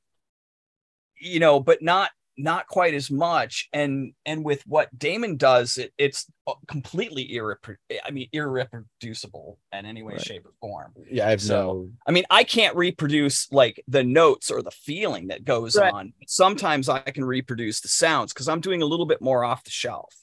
you 1.20 1.40
know, 1.40 1.60
but 1.60 1.82
not 1.82 2.12
not 2.38 2.68
quite 2.68 2.94
as 2.94 3.10
much. 3.10 3.70
And 3.74 4.14
and 4.26 4.44
with 4.44 4.62
what 4.68 4.98
Damon 4.98 5.38
does, 5.38 5.78
it, 5.78 5.94
it's 5.98 6.26
completely 6.68 7.30
irrepro- 7.34 7.78
I 8.06 8.12
mean, 8.12 8.28
irreproducible 8.34 9.58
in 9.74 9.86
any 9.86 10.04
way, 10.04 10.14
Right. 10.14 10.22
shape, 10.22 10.46
or 10.46 10.52
form. 10.60 10.94
Yeah, 11.10 11.28
I 11.28 11.30
have 11.32 11.42
So- 11.42 11.56
no. 11.56 11.90
I 12.08 12.12
mean, 12.12 12.26
I 12.30 12.44
can't 12.44 12.76
reproduce 12.76 13.52
like 13.52 13.84
the 13.88 14.04
notes 14.04 14.52
or 14.52 14.62
the 14.62 14.72
feeling 14.72 15.28
that 15.28 15.44
goes 15.46 15.76
Right. 15.76 15.94
on. 15.94 16.14
Sometimes 16.28 16.90
I 16.90 17.00
can 17.00 17.24
reproduce 17.26 17.82
the 17.82 17.88
sounds 17.88 18.34
because 18.34 18.48
I'm 18.50 18.62
doing 18.62 18.82
a 18.82 18.86
little 18.86 19.06
bit 19.06 19.22
more 19.22 19.44
off 19.44 19.64
the 19.64 19.72
shelf. 19.72 20.14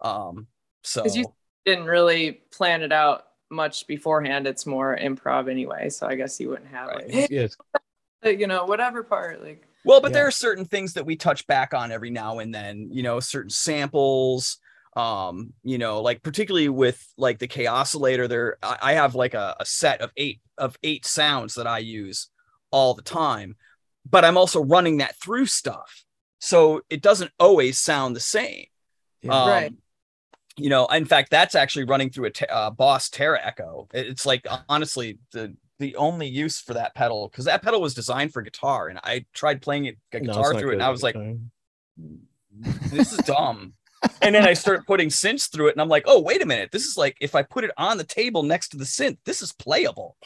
Um, 0.00 0.46
so 0.82 1.04
you- 1.06 1.34
Didn't 1.64 1.84
really 1.84 2.32
plan 2.50 2.82
it 2.82 2.92
out 2.92 3.24
much 3.50 3.86
beforehand. 3.86 4.46
It's 4.46 4.66
more 4.66 4.96
improv 4.96 5.48
anyway. 5.50 5.90
So 5.90 6.06
I 6.08 6.16
guess 6.16 6.40
you 6.40 6.48
wouldn't 6.48 6.70
have 6.70 6.88
Right. 6.88 7.12
like, 7.12 7.30
Yes. 7.30 7.56
you 8.24 8.46
know, 8.46 8.64
whatever 8.64 9.02
part. 9.04 9.42
Like, 9.42 9.66
Well, 9.84 10.00
but 10.00 10.10
Yeah. 10.10 10.18
there 10.18 10.26
are 10.28 10.30
certain 10.32 10.64
things 10.64 10.94
that 10.94 11.06
we 11.06 11.16
touch 11.16 11.46
back 11.46 11.74
on 11.74 11.90
every 11.92 12.10
now 12.10 12.38
and 12.38 12.54
then, 12.54 12.88
you 12.92 13.02
know, 13.02 13.20
certain 13.20 13.50
samples, 13.50 14.58
um, 14.96 15.52
you 15.62 15.78
know, 15.78 16.00
like 16.02 16.22
particularly 16.22 16.68
with 16.68 17.04
like 17.16 17.38
the 17.38 17.48
Kaossilator, 17.48 18.28
there 18.28 18.58
I 18.62 18.78
I 18.82 18.92
have 18.94 19.14
like 19.14 19.34
a, 19.34 19.56
a 19.58 19.64
set 19.64 20.00
of 20.00 20.10
eight 20.16 20.40
of 20.58 20.76
eight 20.82 21.04
sounds 21.06 21.54
that 21.54 21.66
I 21.66 21.78
use 21.78 22.28
all 22.70 22.94
the 22.94 23.02
time, 23.02 23.56
but 24.08 24.24
I'm 24.24 24.36
also 24.36 24.62
running 24.62 24.98
that 24.98 25.16
through 25.16 25.46
stuff. 25.46 26.04
So 26.40 26.82
it 26.90 27.02
doesn't 27.02 27.30
always 27.38 27.78
sound 27.78 28.14
the 28.16 28.20
same. 28.20 28.66
Yeah. 29.22 29.32
Um, 29.42 29.48
Right. 29.48 29.72
You 30.58 30.68
know, 30.68 30.84
in 30.88 31.06
fact, 31.06 31.30
that's 31.30 31.54
actually 31.54 31.84
running 31.84 32.10
through 32.10 32.26
a 32.26 32.30
te- 32.30 32.44
uh, 32.46 32.68
Boss 32.70 33.08
Tera 33.08 33.40
Echo. 33.42 33.88
It's 33.94 34.26
like 34.26 34.46
honestly 34.68 35.18
the 35.32 35.56
the 35.78 35.96
only 35.96 36.28
use 36.28 36.60
for 36.60 36.74
that 36.74 36.94
pedal 36.94 37.28
because 37.28 37.44
that 37.46 37.62
pedal 37.62 37.80
was 37.80 37.94
designed 37.94 38.32
for 38.32 38.42
guitar, 38.42 38.88
and 38.88 38.98
I 39.02 39.24
tried 39.32 39.62
playing 39.62 39.86
it 39.86 39.96
a 40.12 40.20
No, 40.20 40.26
guitar 40.26 40.52
not 40.52 40.60
through 40.60 40.70
it, 40.70 40.74
and 40.74 40.82
I 40.82 40.90
was 40.90 41.02
like, 41.02 41.16
"This 42.90 43.12
is 43.12 43.18
dumb." 43.20 43.74
and 44.20 44.34
then 44.34 44.44
I 44.46 44.52
start 44.52 44.86
putting 44.86 45.08
synths 45.08 45.50
through 45.50 45.68
it, 45.68 45.72
and 45.72 45.80
I'm 45.80 45.88
like, 45.88 46.04
"Oh, 46.06 46.20
wait 46.20 46.42
a 46.42 46.46
minute! 46.46 46.70
This 46.72 46.84
is 46.86 46.96
like 46.96 47.16
if 47.20 47.34
I 47.34 47.42
put 47.42 47.64
it 47.64 47.70
on 47.76 47.98
the 47.98 48.04
table 48.04 48.42
next 48.42 48.68
to 48.70 48.76
the 48.76 48.84
synth, 48.84 49.18
this 49.24 49.42
is 49.42 49.52
playable." 49.52 50.16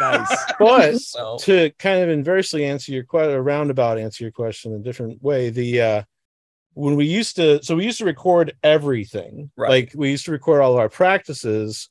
Nice. 0.00 0.44
But 0.58 1.00
So 1.00 1.36
to 1.40 1.70
kind 1.78 2.02
of 2.02 2.08
inversely 2.08 2.64
answer 2.64 2.92
your 2.92 3.04
question, 3.04 3.34
a 3.34 3.42
roundabout 3.42 3.98
answer 3.98 4.24
your 4.24 4.32
question 4.32 4.72
in 4.72 4.80
a 4.80 4.82
different 4.82 5.22
way, 5.22 5.50
the 5.50 5.80
uh 5.80 6.02
when 6.74 6.94
we 6.94 7.06
used 7.06 7.36
to 7.36 7.62
so 7.62 7.74
we 7.74 7.84
used 7.84 7.98
to 7.98 8.04
record 8.04 8.54
everything 8.62 9.50
Right. 9.56 9.68
like 9.70 9.92
we 9.96 10.10
used 10.10 10.26
to 10.26 10.30
record 10.30 10.60
all 10.60 10.72
of 10.74 10.78
our 10.78 10.88
practices 10.88 11.88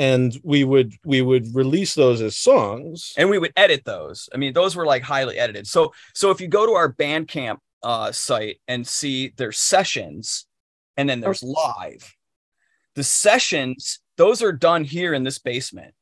and 0.00 0.36
we 0.42 0.64
would 0.64 0.94
we 1.04 1.20
would 1.20 1.54
release 1.54 1.94
those 1.94 2.22
as 2.22 2.34
songs 2.36 3.12
and 3.18 3.28
we 3.28 3.38
would 3.38 3.52
edit 3.56 3.84
those. 3.84 4.28
I 4.34 4.38
mean, 4.38 4.52
those 4.54 4.74
were 4.74 4.86
like 4.86 5.02
highly 5.02 5.38
edited. 5.38 5.66
So 5.66 5.92
so 6.14 6.30
if 6.30 6.40
you 6.40 6.48
go 6.48 6.64
to 6.66 6.72
our 6.72 6.90
Bandcamp 6.92 7.58
uh, 7.82 8.10
site 8.10 8.60
and 8.66 8.86
see 8.86 9.32
there's 9.36 9.58
sessions, 9.58 10.46
and 10.96 11.08
then 11.08 11.20
there's 11.20 11.42
live. 11.42 12.16
The 12.94 13.04
sessions 13.04 14.00
those 14.16 14.42
are 14.42 14.52
done 14.52 14.84
here 14.84 15.12
in 15.14 15.22
this 15.24 15.38
basement. 15.38 15.94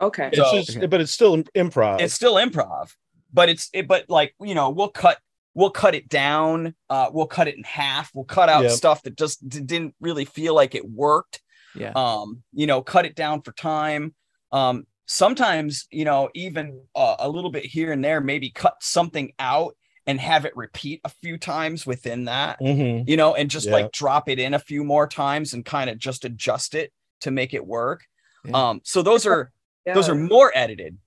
okay. 0.00 0.28
it's 0.32 0.36
So- 0.38 0.62
just, 0.62 0.90
but 0.90 1.00
it's 1.00 1.12
still 1.12 1.36
improv 1.56 2.00
It's 2.00 2.14
still 2.14 2.34
improv, 2.36 2.94
but 3.32 3.48
it's 3.48 3.68
it, 3.72 3.86
but 3.88 4.08
like 4.08 4.34
you 4.40 4.54
know 4.54 4.70
we'll 4.70 4.88
cut 4.88 5.18
we'll 5.54 5.70
cut 5.70 5.94
it 5.96 6.08
down. 6.08 6.74
Uh, 6.88 7.08
we'll 7.12 7.26
cut 7.26 7.48
it 7.48 7.56
in 7.56 7.64
half. 7.64 8.10
We'll 8.14 8.24
cut 8.24 8.48
out 8.48 8.62
Yep. 8.62 8.72
stuff 8.72 9.02
that 9.02 9.16
just 9.16 9.36
d- 9.48 9.60
didn't 9.60 9.94
really 10.00 10.24
feel 10.24 10.54
like 10.54 10.74
it 10.76 10.88
worked. 10.88 11.42
Yeah. 11.74 11.92
um 11.94 12.42
you 12.52 12.66
know 12.66 12.82
cut 12.82 13.06
it 13.06 13.14
down 13.14 13.42
for 13.42 13.52
time 13.52 14.14
um 14.52 14.86
sometimes 15.06 15.86
you 15.90 16.04
know 16.04 16.28
even 16.34 16.80
uh, 16.94 17.16
a 17.18 17.28
little 17.28 17.50
bit 17.50 17.64
here 17.64 17.92
and 17.92 18.04
there 18.04 18.20
maybe 18.20 18.50
cut 18.50 18.74
something 18.80 19.32
out 19.38 19.76
and 20.06 20.18
have 20.20 20.44
it 20.44 20.56
repeat 20.56 21.00
a 21.04 21.08
few 21.08 21.36
times 21.38 21.86
within 21.86 22.24
that 22.24 22.58
Mhm. 22.60 23.08
you 23.08 23.16
know 23.16 23.34
and 23.34 23.50
just 23.50 23.66
Yeah. 23.66 23.72
like 23.72 23.92
drop 23.92 24.28
it 24.28 24.38
in 24.38 24.54
a 24.54 24.58
few 24.58 24.82
more 24.84 25.06
times 25.06 25.52
and 25.52 25.64
kind 25.64 25.90
of 25.90 25.98
just 25.98 26.24
adjust 26.24 26.74
it 26.74 26.92
to 27.20 27.30
make 27.30 27.54
it 27.54 27.66
work 27.66 28.00
Yeah. 28.44 28.68
um 28.70 28.80
so 28.84 29.02
those 29.02 29.26
are 29.26 29.52
Yeah. 29.86 29.94
those 29.94 30.08
are 30.08 30.14
more 30.14 30.50
edited 30.54 30.98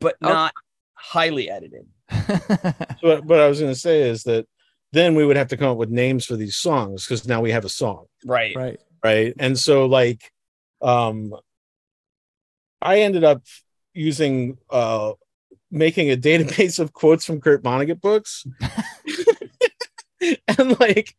but 0.00 0.16
Okay. 0.22 0.32
not 0.32 0.52
highly 0.94 1.50
edited 1.50 1.86
So 2.10 3.08
what, 3.08 3.24
what 3.24 3.40
i 3.40 3.48
was 3.48 3.60
going 3.60 3.72
to 3.72 3.78
say 3.78 4.02
is 4.02 4.22
that 4.24 4.46
then 4.92 5.14
we 5.14 5.26
would 5.26 5.36
have 5.36 5.48
to 5.48 5.56
come 5.56 5.68
up 5.70 5.76
with 5.76 5.90
names 5.90 6.24
for 6.24 6.36
these 6.36 6.56
songs 6.56 7.04
because 7.06 7.26
now 7.26 7.40
we 7.40 7.50
have 7.50 7.64
a 7.64 7.68
song 7.68 8.06
right 8.24 8.54
right. 8.56 8.80
Right? 9.06 9.34
And 9.38 9.58
so 9.58 9.86
like 9.86 10.32
um 10.82 11.34
i 12.82 13.00
ended 13.00 13.24
up 13.24 13.42
using 13.94 14.58
uh 14.68 15.12
making 15.70 16.10
a 16.10 16.16
database 16.16 16.78
of 16.78 16.92
quotes 16.92 17.24
from 17.24 17.40
kurt 17.40 17.62
vonnegut 17.62 18.00
books. 18.00 18.46
And 20.58 20.78
like 20.80 21.14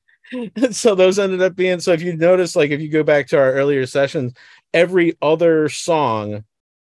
so 0.71 0.95
those 0.95 1.17
ended 1.19 1.41
up 1.41 1.55
being 1.55 1.79
so 1.79 1.93
if 1.93 2.01
you 2.01 2.17
notice 2.17 2.55
like 2.55 2.71
if 2.71 2.81
you 2.81 2.89
go 2.89 3.03
back 3.03 3.27
to 3.27 3.37
our 3.37 3.53
earlier 3.53 3.85
sessions 3.85 4.33
every 4.73 5.15
other 5.21 5.69
song 5.69 6.43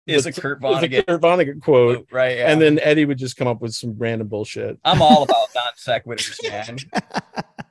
is 0.06 0.26
a 0.26 0.30
was- 0.30 0.40
kurt 0.40 0.62
was 0.62 0.84
a 0.84 0.88
vonnegut 0.88 1.06
kurt 1.08 1.22
vonnegut 1.22 1.62
quote. 1.62 2.08
right 2.12 2.38
yeah. 2.38 2.50
and 2.50 2.62
then 2.62 2.80
eddie 2.80 3.04
would 3.04 3.18
just 3.18 3.36
come 3.36 3.48
up 3.48 3.60
with 3.62 3.74
some 3.74 3.96
random 3.98 4.28
bullshit. 4.30 4.78
I'm 4.86 5.02
all 5.02 5.24
about 5.24 5.48
non 5.56 5.74
sequiturs 5.76 6.40
man 6.48 6.78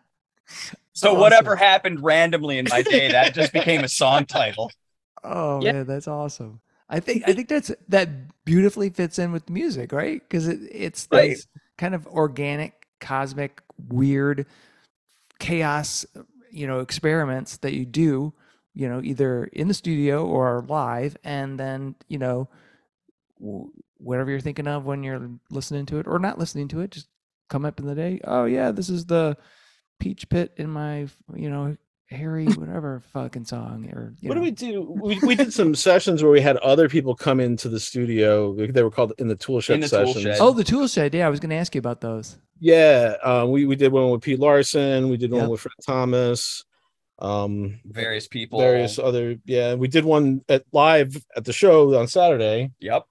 so 0.97 1.13
Awesome. 1.13 1.23
whatever 1.23 1.57
happened 1.57 2.03
randomly 2.03 2.59
in 2.59 2.67
my 2.71 2.83
day 2.83 3.09
that 3.11 3.35
just 3.35 3.53
became 3.53 3.85
a 3.85 3.89
song 3.89 4.27
title 4.27 4.73
Oh 5.25 5.61
Yeah. 5.61 5.73
man, 5.73 5.87
that's 5.87 6.09
awesome. 6.09 6.61
I 6.89 7.01
think 7.01 7.25
I 7.27 7.33
think 7.33 7.49
that's 7.49 7.73
that 7.89 8.45
beautifully 8.45 8.91
fits 8.91 9.19
in 9.19 9.33
with 9.33 9.47
the 9.47 9.53
music, 9.53 9.93
right? 9.93 10.21
Because 10.23 10.47
it, 10.47 10.61
it's 10.71 11.07
Right. 11.11 11.29
these 11.31 11.47
kind 11.79 11.95
of 11.95 12.07
organic, 12.07 12.87
cosmic, 13.01 13.61
weird 13.89 14.47
chaos, 15.39 16.07
you 16.51 16.67
know, 16.67 16.81
experiments 16.81 17.59
that 17.59 17.75
you 17.75 17.87
do, 17.87 18.33
you 18.75 18.89
know, 18.89 19.01
either 19.03 19.45
in 19.47 19.69
the 19.69 19.75
studio 19.75 20.27
or 20.27 20.65
live, 20.69 21.17
and 21.25 21.59
then 21.61 21.97
you 22.09 22.19
know, 22.19 22.49
whatever 23.99 24.31
you're 24.31 24.41
thinking 24.41 24.67
of 24.67 24.85
when 24.85 25.03
you're 25.03 25.31
listening 25.51 25.87
to 25.87 25.99
it 25.99 26.07
or 26.07 26.19
not 26.19 26.39
listening 26.39 26.69
to 26.69 26.81
it, 26.81 26.91
just 26.91 27.09
come 27.49 27.65
up 27.65 27.79
in 27.81 27.87
the 27.87 27.95
day. 27.95 28.21
Oh 28.25 28.45
yeah, 28.45 28.71
this 28.71 28.89
is 28.89 29.07
the 29.07 29.37
peach 29.99 30.29
pit 30.29 30.53
in 30.57 30.71
my, 30.71 31.07
you 31.35 31.51
know, 31.51 31.77
Harry 32.09 32.45
whatever 32.55 33.03
fucking 33.13 33.45
song 33.45 33.91
or 33.93 34.15
you 34.21 34.29
what 34.29 34.37
know. 34.37 34.41
do 34.41 34.45
we 34.45 34.51
do 34.53 34.81
we, 35.03 35.19
we 35.27 35.35
did 35.35 35.53
some 35.53 35.75
sessions 35.75 36.23
where 36.23 36.31
we 36.31 36.41
had 36.41 36.57
other 36.59 36.89
people 36.89 37.17
come 37.17 37.41
into 37.41 37.69
the 37.69 37.81
studio 37.81 38.55
they 38.55 38.83
were 38.85 38.93
called 38.93 39.13
in 39.19 39.27
the 39.27 39.35
tool 39.35 39.61
shed 39.61 39.75
In 39.75 39.81
the 39.81 39.89
tool 39.89 40.15
shed. 40.15 40.37
Oh, 40.41 40.53
the 40.53 40.63
tool 40.63 40.87
shed. 40.87 41.15
Yeah, 41.15 41.27
I 41.27 41.31
was 41.31 41.41
going 41.41 41.51
to 41.51 41.57
ask 41.57 41.75
you 41.75 41.81
about 41.81 42.01
those. 42.01 42.39
Yeah, 42.61 43.17
um, 43.25 43.51
we 43.51 43.67
we 43.67 43.75
did 43.75 43.91
one 43.91 44.11
with 44.11 44.23
Pete 44.23 44.39
Larson. 44.39 45.09
We 45.09 45.17
did 45.17 45.33
one 45.33 45.49
with 45.49 45.61
Fred 45.61 45.73
Thomas. 45.85 46.65
Um, 47.19 47.81
various 47.85 48.29
people 48.29 48.61
various 48.61 48.99
other. 48.99 49.37
Yeah, 49.45 49.75
we 49.75 49.89
did 49.89 50.05
one 50.05 50.43
at 50.49 50.65
live 50.73 51.17
at 51.37 51.45
the 51.45 51.53
show 51.53 51.99
on 51.99 52.07
Saturday. 52.07 52.71
yep 52.79 53.05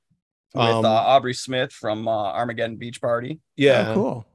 with 0.53 0.63
Um, 0.63 0.85
uh, 0.85 0.87
aubrey 0.87 1.33
smith 1.33 1.73
from 1.73 2.07
uh, 2.07 2.11
armageddon 2.11 2.77
beach 2.77 3.01
party 3.01 3.41
Yeah, 3.57 3.89
Oh, 3.89 3.93
cool. 3.93 4.25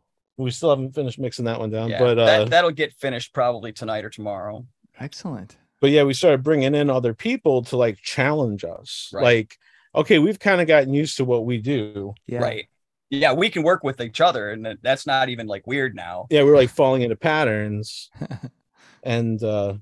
We 0.41 0.51
still 0.51 0.70
haven't 0.70 0.95
finished 0.95 1.18
mixing 1.18 1.45
that 1.45 1.59
one 1.59 1.70
down, 1.70 1.91
yeah 1.91 1.99
but 1.99 2.18
uh, 2.18 2.26
that, 2.26 2.51
that'll 2.51 2.70
get 2.70 2.93
finished 2.95 3.32
probably 3.32 3.72
tonight 3.72 4.05
or 4.05 4.11
tomorrow 4.11 4.64
Excellent. 4.99 5.57
but 5.80 5.91
yeah, 5.91 6.03
we 6.03 6.14
started 6.14 6.43
bringing 6.43 6.74
in 6.74 6.91
other 6.91 7.14
people 7.14 7.62
to 7.64 7.76
like 7.76 7.99
challenge 8.03 8.64
us. 8.64 9.11
Right. 9.14 9.22
Like, 9.22 9.59
okay, 9.95 10.18
we've 10.18 10.38
kind 10.38 10.61
of 10.61 10.66
gotten 10.66 10.93
used 10.93 11.16
to 11.18 11.24
what 11.24 11.47
we 11.47 11.59
do. 11.59 12.14
Yeah. 12.26 12.41
right 12.41 12.66
yeah 13.11 13.32
we 13.32 13.51
can 13.51 13.62
work 13.62 13.82
with 13.82 14.01
each 14.01 14.20
other 14.20 14.51
and 14.51 14.78
that's 14.82 15.07
not 15.07 15.28
even 15.28 15.47
like 15.47 15.66
weird 15.66 15.95
now 15.95 16.26
Yeah, 16.30 16.45
we're 16.45 16.57
like 16.57 16.70
falling 16.70 17.03
into 17.03 17.16
patterns, 17.16 18.09
and 19.03 19.43
uh, 19.43 19.74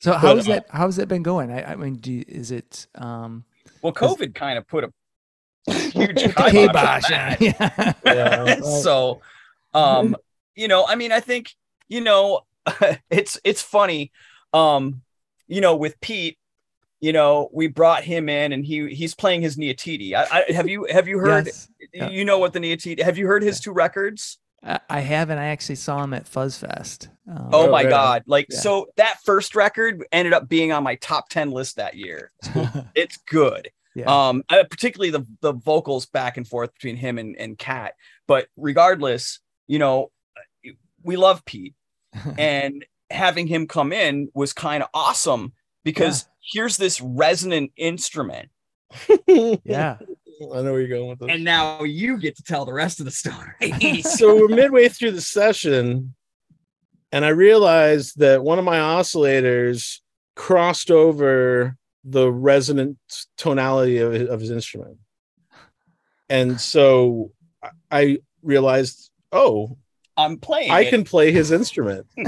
So 0.00 0.12
how's 0.12 0.48
uh, 0.48 0.54
that? 0.54 0.66
How's 0.70 0.96
that 0.96 1.08
been 1.08 1.22
going? 1.22 1.50
I, 1.50 1.72
I 1.72 1.76
mean, 1.76 1.94
do 1.94 2.22
is 2.26 2.50
it 2.50 2.86
um 2.96 3.44
well 3.82 3.92
covid 3.92 4.34
kind 4.34 4.58
of 4.58 4.66
put 4.66 4.84
a 4.84 4.92
huge 5.72 6.22
the 6.22 6.28
kibosh 6.28 6.44
on 6.44 6.50
kibosh 6.50 7.10
on 7.12 7.32
it? 7.32 7.40
Yeah. 7.40 7.92
Yeah, 8.04 8.40
right. 8.42 8.64
so 8.64 9.20
um 9.78 10.16
you 10.54 10.68
know 10.68 10.84
i 10.86 10.94
mean 10.94 11.12
i 11.12 11.20
think 11.20 11.52
you 11.88 12.00
know 12.00 12.40
it's 13.10 13.38
it's 13.44 13.62
funny 13.62 14.10
um 14.52 15.02
you 15.46 15.60
know 15.60 15.76
with 15.76 16.00
pete 16.00 16.38
you 17.00 17.12
know 17.12 17.48
we 17.52 17.66
brought 17.68 18.02
him 18.02 18.28
in 18.28 18.52
and 18.52 18.64
he 18.66 18.92
he's 18.94 19.14
playing 19.14 19.40
his 19.40 19.56
nyatiti 19.56 20.14
I, 20.14 20.44
I 20.48 20.52
have 20.52 20.68
you 20.68 20.86
have 20.90 21.06
you 21.08 21.18
heard 21.18 21.46
Yes. 21.46 21.68
Yeah. 21.94 22.10
you 22.10 22.24
know 22.24 22.38
what 22.38 22.52
the 22.52 22.58
nyatiti 22.60 23.02
have 23.02 23.16
you 23.18 23.26
heard 23.26 23.42
his 23.42 23.60
two 23.60 23.72
records 23.72 24.38
I, 24.60 24.80
I 24.90 25.00
have, 25.00 25.30
and 25.30 25.38
I 25.38 25.46
actually 25.54 25.76
saw 25.76 26.02
him 26.02 26.12
at 26.12 26.26
Fuzz 26.26 26.58
Fest. 26.58 27.10
Um, 27.30 27.50
oh 27.52 27.68
Oh, 27.68 27.70
my 27.70 27.82
right 27.84 27.90
god 27.90 28.22
like 28.26 28.46
Yeah. 28.50 28.58
so 28.58 28.86
that 28.96 29.18
first 29.24 29.54
record 29.54 30.04
ended 30.10 30.32
up 30.32 30.48
being 30.48 30.72
on 30.72 30.82
my 30.82 30.96
top 30.96 31.28
10 31.28 31.52
list 31.52 31.76
that 31.76 31.94
year 31.94 32.32
it's 32.96 33.18
good 33.18 33.70
yeah. 33.94 34.06
um 34.28 34.42
uh, 34.48 34.64
particularly 34.68 35.10
the 35.10 35.24
the 35.40 35.52
vocals 35.52 36.06
back 36.06 36.36
and 36.36 36.46
forth 36.48 36.74
between 36.74 36.96
him 36.96 37.18
and 37.18 37.36
and 37.36 37.56
cat 37.56 37.94
but 38.26 38.48
regardless 38.56 39.38
you 39.68 39.78
know 39.78 40.10
we 41.04 41.16
love 41.16 41.44
pete 41.44 41.74
and 42.38 42.84
having 43.10 43.46
him 43.46 43.66
come 43.68 43.92
in 43.92 44.28
was 44.34 44.52
kind 44.52 44.82
of 44.82 44.88
awesome 44.92 45.52
because 45.84 46.26
here's 46.52 46.76
this 46.76 47.00
resonant 47.00 47.70
instrument 47.76 48.48
yeah. 49.26 49.98
I 50.40 50.62
know 50.62 50.72
where 50.72 50.80
you're 50.80 50.88
going 50.88 51.08
with 51.10 51.18
this. 51.18 51.28
and 51.30 51.44
now 51.44 51.82
you 51.82 52.16
get 52.18 52.36
to 52.36 52.42
tell 52.42 52.64
the 52.64 52.72
rest 52.72 53.00
of 53.00 53.04
the 53.06 53.10
story. 53.10 54.00
so 54.02 54.36
we're 54.36 54.48
midway 54.48 54.88
through 54.88 55.10
the 55.10 55.20
session, 55.20 56.14
and 57.10 57.24
I 57.24 57.30
realized 57.30 58.18
that 58.20 58.42
one 58.44 58.58
of 58.58 58.64
my 58.64 58.78
oscillators 58.78 59.98
crossed 60.36 60.90
over 60.90 61.76
the 62.04 62.30
resonant 62.30 62.98
tonality 63.36 63.98
of, 63.98 64.14
of 64.30 64.40
his 64.40 64.50
instrument. 64.52 64.98
And 66.28 66.60
so 66.60 67.32
I- 67.62 67.70
I 67.90 68.18
realized, 68.42 69.07
oh, 69.32 69.76
I'm 70.16 70.38
playing. 70.38 70.70
I 70.70 70.80
it 70.80 70.90
can 70.90 71.04
play 71.04 71.32
his 71.32 71.50
instrument. 71.50 72.06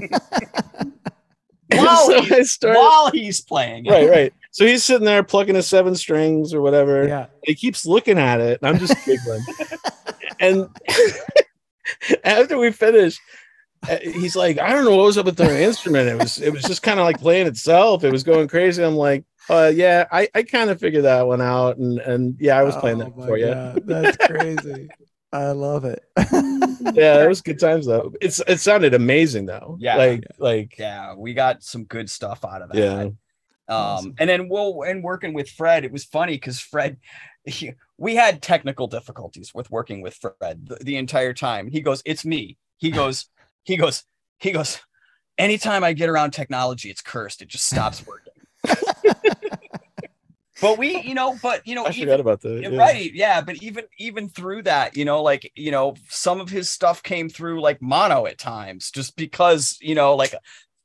while, 1.73 2.07
so 2.07 2.23
he- 2.23 2.35
I 2.35 2.43
started, 2.43 2.79
while 2.79 3.11
he's 3.11 3.41
playing. 3.41 3.87
it. 3.87 3.91
right, 3.91 4.09
right. 4.09 4.35
So 4.53 4.67
he's 4.67 4.85
sitting 4.85 5.05
there 5.05 5.23
plucking 5.23 5.55
his 5.55 5.69
seven 5.69 5.95
strings 5.95 6.53
or 6.53 6.61
whatever. 6.61 7.07
Yeah. 7.07 7.27
He 7.45 7.55
keeps 7.55 7.87
looking 7.87 8.19
at 8.19 8.41
it, 8.41 8.61
and 8.61 8.69
I'm 8.69 8.79
just 8.85 9.05
giggling. 9.05 9.43
and 10.41 10.69
after 12.25 12.59
we 12.59 12.73
finished, 12.73 13.21
uh, 13.89 13.99
he's 14.03 14.35
like, 14.37 14.59
"I 14.59 14.73
don't 14.73 14.85
know 14.85 14.97
what 14.97 15.07
was 15.07 15.19
up 15.19 15.27
with 15.27 15.37
the 15.37 15.63
instrument. 15.63 16.09
It 16.09 16.19
was, 16.19 16.41
it 16.41 16.53
was 16.53 16.63
just 16.65 16.83
kind 16.83 16.99
of 16.99 17.05
like 17.05 17.21
playing 17.21 17.47
itself. 17.47 18.03
It 18.05 18.11
was 18.11 18.25
going 18.25 18.49
crazy." 18.49 18.83
I'm 18.83 18.97
like, 18.97 19.25
"Uh, 19.49 19.71
yeah, 19.73 20.07
I, 20.11 20.29
I 20.35 20.43
kind 20.43 20.71
of 20.71 20.81
figured 20.81 21.05
that 21.05 21.27
one 21.27 21.41
out, 21.41 21.79
and 21.79 21.99
and 22.01 22.37
yeah, 22.41 22.59
I 22.59 22.65
was 22.65 22.77
playing 22.77 22.99
that 22.99 23.13
Oh 23.15 23.21
my 23.21 23.27
for 23.27 23.39
you. 23.39 23.83
That's 23.87 24.17
crazy. 24.17 24.89
I 25.33 25.53
love 25.53 25.85
it. 25.85 26.05
Yeah, 26.95 27.23
it 27.23 27.29
was 27.29 27.43
good 27.43 27.61
times 27.61 27.87
though. 27.87 28.13
It's 28.23 28.41
it 28.49 28.59
sounded 28.59 28.95
amazing 28.95 29.45
though. 29.47 29.77
Yeah. 29.79 29.97
like 29.97 30.25
like 30.39 30.79
Yeah, 30.79 31.15
we 31.15 31.35
got 31.35 31.63
some 31.63 31.85
good 31.85 32.09
stuff 32.09 32.43
out 32.45 32.63
of 32.63 32.71
that. 32.71 32.79
yeah, 32.79 33.03
Um, 33.03 33.15
Awesome. 33.69 34.15
and 34.19 34.31
then 34.31 34.49
we'll 34.49 34.83
and 34.83 35.05
working 35.05 35.35
with 35.35 35.51
Fred, 35.51 35.85
it 35.85 35.93
was 35.93 36.05
funny 36.05 36.33
because 36.35 36.59
Fred, 36.59 36.97
he, 37.45 37.75
we 37.99 38.17
had 38.17 38.41
technical 38.41 38.87
difficulties 38.87 39.53
with 39.55 39.71
working 39.71 40.01
with 40.01 40.15
Fred 40.15 40.67
the, 40.67 40.77
the 40.83 40.97
entire 40.97 41.35
time. 41.35 41.69
He 41.69 41.81
goes, 41.83 42.03
"It's 42.07 42.25
me." 42.25 42.57
He 42.79 42.91
goes, 42.91 43.27
he 43.65 43.77
goes, 43.77 44.05
he 44.39 44.51
goes. 44.51 44.81
Anytime 45.37 45.85
I 45.85 45.93
get 45.93 46.09
around 46.09 46.31
technology, 46.33 46.89
it's 46.91 47.03
cursed. 47.03 47.43
It 47.43 47.49
just 47.49 47.67
stops 47.67 48.03
working. 48.07 48.33
but 50.61 50.79
we, 50.79 51.01
you 51.03 51.15
know, 51.15 51.37
but 51.43 51.67
you 51.67 51.75
know, 51.75 51.85
I 51.85 51.91
even- 51.91 52.01
forgot 52.03 52.21
about 52.21 52.41
that. 52.43 52.63
yeah, 52.63 52.69
yeah. 52.69 52.79
right 52.79 53.15
yeah 53.15 53.41
but 53.41 53.57
even 53.63 53.85
even 53.99 54.29
through 54.29 54.63
that 54.65 54.97
you 54.97 55.05
know 55.05 55.23
like 55.23 55.51
you 55.55 55.71
know 55.71 55.95
some 56.09 56.41
of 56.41 56.49
his 56.51 56.69
stuff 56.71 57.03
came 57.03 57.29
through 57.29 57.61
like 57.61 57.81
mono 57.83 58.27
at 58.27 58.39
times 58.39 58.91
just 58.91 59.17
because 59.17 59.79
you 59.81 59.95
know 59.95 60.15
like 60.17 60.35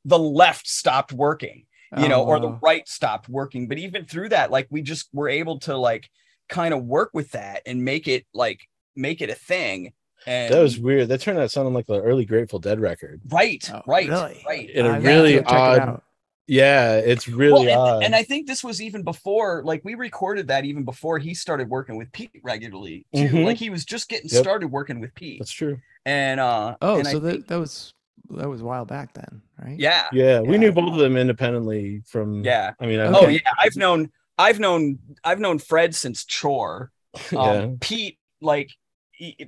the 0.06 0.20
left 0.20 0.68
stopped 0.68 1.12
working 1.14 1.66
you 1.98 2.10
know 2.10 2.22
Oh, 2.24 2.28
or 2.28 2.40
the 2.40 2.48
oh, 2.48 2.60
right 2.62 2.88
stopped 2.88 3.30
working 3.30 3.68
but 3.68 3.78
even 3.78 4.06
through 4.06 4.30
that 4.30 4.52
like 4.52 4.68
we 4.70 4.82
just 4.82 5.08
were 5.14 5.30
able 5.30 5.60
to 5.62 5.78
like 5.78 6.10
kind 6.50 6.74
of 6.74 6.84
work 6.84 7.12
with 7.14 7.32
that 7.32 7.62
and 7.66 7.84
make 7.86 8.08
it 8.08 8.26
like 8.34 8.68
make 8.96 9.22
it 9.22 9.30
a 9.30 9.36
thing 9.36 9.94
and 10.28 10.52
That 10.52 10.62
was 10.62 10.80
weird. 10.80 11.10
That 11.10 11.22
turned 11.22 11.38
out 11.38 11.52
sounding 11.52 11.76
like 11.76 11.86
the 11.86 12.02
early 12.02 12.26
Grateful 12.26 12.58
Dead 12.58 12.80
record. 12.80 13.22
right 13.30 13.64
Oh, 13.72 13.82
right 13.86 14.10
really? 14.10 14.44
right 14.48 14.70
In 14.72 14.86
a 14.88 14.90
I 14.90 14.98
really 14.98 15.34
go 15.34 15.40
check 15.42 15.50
it 15.52 15.54
odd- 15.56 15.80
out. 15.80 16.04
Yeah, 16.48 16.98
it's 16.98 17.28
really 17.28 17.68
well, 17.68 17.82
odd. 17.82 17.96
and, 17.96 18.04
and 18.06 18.16
I 18.16 18.24
think 18.24 18.46
this 18.46 18.64
was 18.64 18.82
even 18.82 19.02
before, 19.04 19.64
like 19.66 19.82
we 19.84 19.96
recorded 19.96 20.48
that 20.50 20.64
even 20.66 20.84
before 20.84 21.18
he 21.18 21.34
started 21.34 21.70
working 21.70 21.96
with 21.98 22.12
Pete 22.12 22.32
regularly 22.44 23.06
too. 23.16 23.28
Mhm. 23.30 23.46
Like 23.46 23.58
he 23.58 23.70
was 23.72 23.84
just 23.84 24.10
getting 24.10 24.30
Yep. 24.32 24.42
started 24.44 24.68
working 24.68 25.00
with 25.00 25.14
Pete, 25.16 25.40
That's 25.40 25.52
true. 25.52 25.80
and 26.06 26.40
uh, 26.40 26.76
Oh, 26.82 27.00
and 27.00 27.08
I 27.08 27.12
so 27.12 27.20
that, 27.20 27.32
think- 27.32 27.48
that 27.48 27.60
was 27.60 27.94
that 28.32 28.50
was 28.50 28.62
a 28.62 28.66
while 28.66 28.86
back 28.86 29.14
then, 29.14 29.42
right? 29.64 29.80
yeah, 29.80 30.08
Yeah, 30.12 30.40
we 30.42 30.54
Yeah. 30.54 30.58
knew 30.58 30.72
both 30.72 30.94
of 30.94 31.00
them 31.00 31.16
independently 31.18 32.02
from. 32.06 32.44
yeah. 32.44 32.74
I 32.80 32.86
mean, 32.88 33.00
I 33.00 33.06
Okay. 33.08 33.18
Oh 33.26 33.28
yeah, 33.30 33.40
I've 33.62 33.76
known, 33.76 34.12
I've 34.38 34.60
known, 34.60 35.00
I've 35.24 35.40
known 35.40 35.60
Fred 35.60 35.94
since 35.96 36.26
Chore. 36.26 36.92
Um, 37.32 37.38
yeah. 37.38 37.68
Pete, 37.80 38.18
like, 38.42 38.70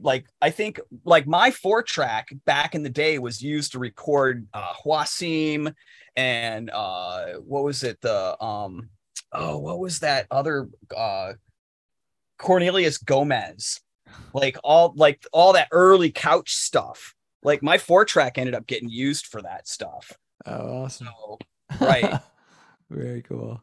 like 0.01 0.25
I 0.41 0.49
think, 0.51 0.79
like 1.03 1.27
my 1.27 1.51
four 1.51 1.83
track 1.83 2.29
back 2.45 2.73
in 2.75 2.83
the 2.83 2.89
day 2.89 3.19
was 3.19 3.41
used 3.41 3.73
to 3.73 3.79
record 3.79 4.47
uh, 4.53 4.73
Huasim 4.85 5.73
and 6.17 6.71
uh, 6.71 7.33
what 7.35 7.63
was 7.63 7.83
it? 7.83 8.01
The 8.01 8.43
um, 8.43 8.89
oh, 9.31 9.57
what 9.59 9.79
was 9.79 9.99
that 9.99 10.25
other 10.31 10.67
uh, 10.95 11.33
Cornelius 12.37 12.97
Gomez? 12.97 13.79
Like 14.33 14.57
all, 14.63 14.93
like 14.95 15.25
all 15.31 15.53
that 15.53 15.67
early 15.71 16.11
couch 16.11 16.53
stuff. 16.53 17.13
Like 17.43 17.61
my 17.61 17.77
four 17.77 18.03
track 18.03 18.37
ended 18.37 18.55
up 18.55 18.65
getting 18.65 18.89
used 18.89 19.27
for 19.27 19.41
that 19.43 19.67
stuff. 19.67 20.11
Oh, 20.45 20.83
awesome. 20.83 21.07
So 21.07 21.37
right. 21.79 22.19
Very 22.89 23.21
cool. 23.21 23.61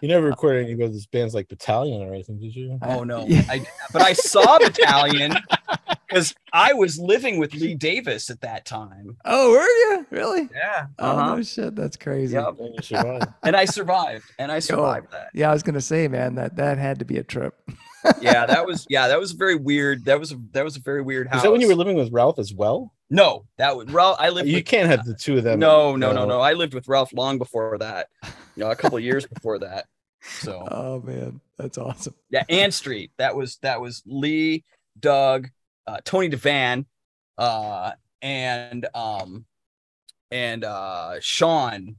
You 0.00 0.08
never 0.08 0.26
recorded 0.26 0.64
any 0.64 0.72
of 0.74 0.78
those 0.78 1.06
bands 1.06 1.34
like 1.34 1.48
Battalion 1.48 2.02
or 2.02 2.14
anything, 2.14 2.38
did 2.38 2.54
you? 2.54 2.78
Oh 2.82 3.02
no, 3.02 3.26
I 3.48 3.66
but 3.92 4.02
I 4.02 4.12
saw 4.12 4.58
Battalion 4.58 5.34
because 6.08 6.34
I 6.52 6.72
was 6.72 6.98
living 6.98 7.38
with 7.38 7.54
Lee 7.54 7.74
Davis 7.74 8.30
at 8.30 8.40
that 8.40 8.64
time. 8.64 9.16
Oh, 9.24 9.50
were 9.50 9.62
you 9.62 10.06
really? 10.10 10.48
Yeah, 10.54 10.86
Oh 10.98 11.10
uh-huh. 11.10 11.36
no 11.36 11.42
shit, 11.42 11.76
that's 11.76 11.96
crazy. 11.96 12.34
Yep. 12.34 12.54
Yeah, 12.58 12.66
you 12.66 12.82
survived. 12.82 13.26
and 13.42 13.56
I 13.56 13.64
survived, 13.64 14.24
and 14.38 14.50
I 14.50 14.58
survived 14.58 15.12
that. 15.12 15.28
Yeah, 15.34 15.50
I 15.50 15.52
was 15.52 15.62
gonna 15.62 15.80
say, 15.80 16.08
man, 16.08 16.36
that 16.36 16.56
that 16.56 16.78
had 16.78 16.98
to 17.00 17.04
be 17.04 17.18
a 17.18 17.24
trip. 17.24 17.54
Yeah, 18.22 18.46
that 18.46 18.64
was 18.64 18.86
yeah, 18.90 19.08
that 19.08 19.18
was 19.18 19.32
very 19.32 19.56
weird. 19.56 20.04
That 20.04 20.20
was 20.20 20.32
a 20.32 20.36
that 20.52 20.64
was 20.64 20.76
a 20.76 20.80
very 20.80 21.02
weird 21.02 21.26
house. 21.26 21.38
Is 21.38 21.42
that 21.42 21.50
when 21.50 21.60
you 21.60 21.66
were 21.66 21.74
living 21.74 21.96
with 21.96 22.10
Ralph 22.12 22.38
as 22.38 22.54
well? 22.54 22.94
No, 23.10 23.44
that 23.58 23.76
was 23.76 23.88
Ralph. 23.88 24.16
I 24.20 24.28
lived. 24.28 24.48
You 24.48 24.56
with, 24.56 24.66
can't 24.66 24.88
have 24.88 25.04
the 25.04 25.14
two 25.14 25.36
of 25.38 25.44
them. 25.44 25.58
no, 25.58 25.96
no, 25.96 26.12
no, 26.12 26.24
no. 26.24 26.40
I 26.40 26.52
lived 26.52 26.74
with 26.74 26.86
Ralph 26.88 27.12
long 27.12 27.38
before 27.38 27.76
that. 27.78 28.08
You 28.54 28.64
know, 28.64 28.70
a 28.70 28.76
couple 28.76 28.96
of 28.96 29.04
years 29.04 29.26
before 29.26 29.58
that. 29.58 29.86
So 30.22 30.66
Oh 30.70 31.00
man, 31.02 31.40
that's 31.58 31.76
awesome. 31.76 32.14
yeah, 32.30 32.44
Ann 32.48 32.70
Street. 32.70 33.10
That 33.18 33.34
was 33.34 33.56
that 33.62 33.80
was 33.80 34.02
Lee, 34.06 34.64
Doug, 34.98 35.48
uh, 35.88 35.96
Tony 36.04 36.28
Devan, 36.28 36.84
uh, 37.38 37.92
and 38.22 38.86
um, 38.94 39.44
and 40.30 40.64
uh, 40.64 41.14
Sean, 41.20 41.96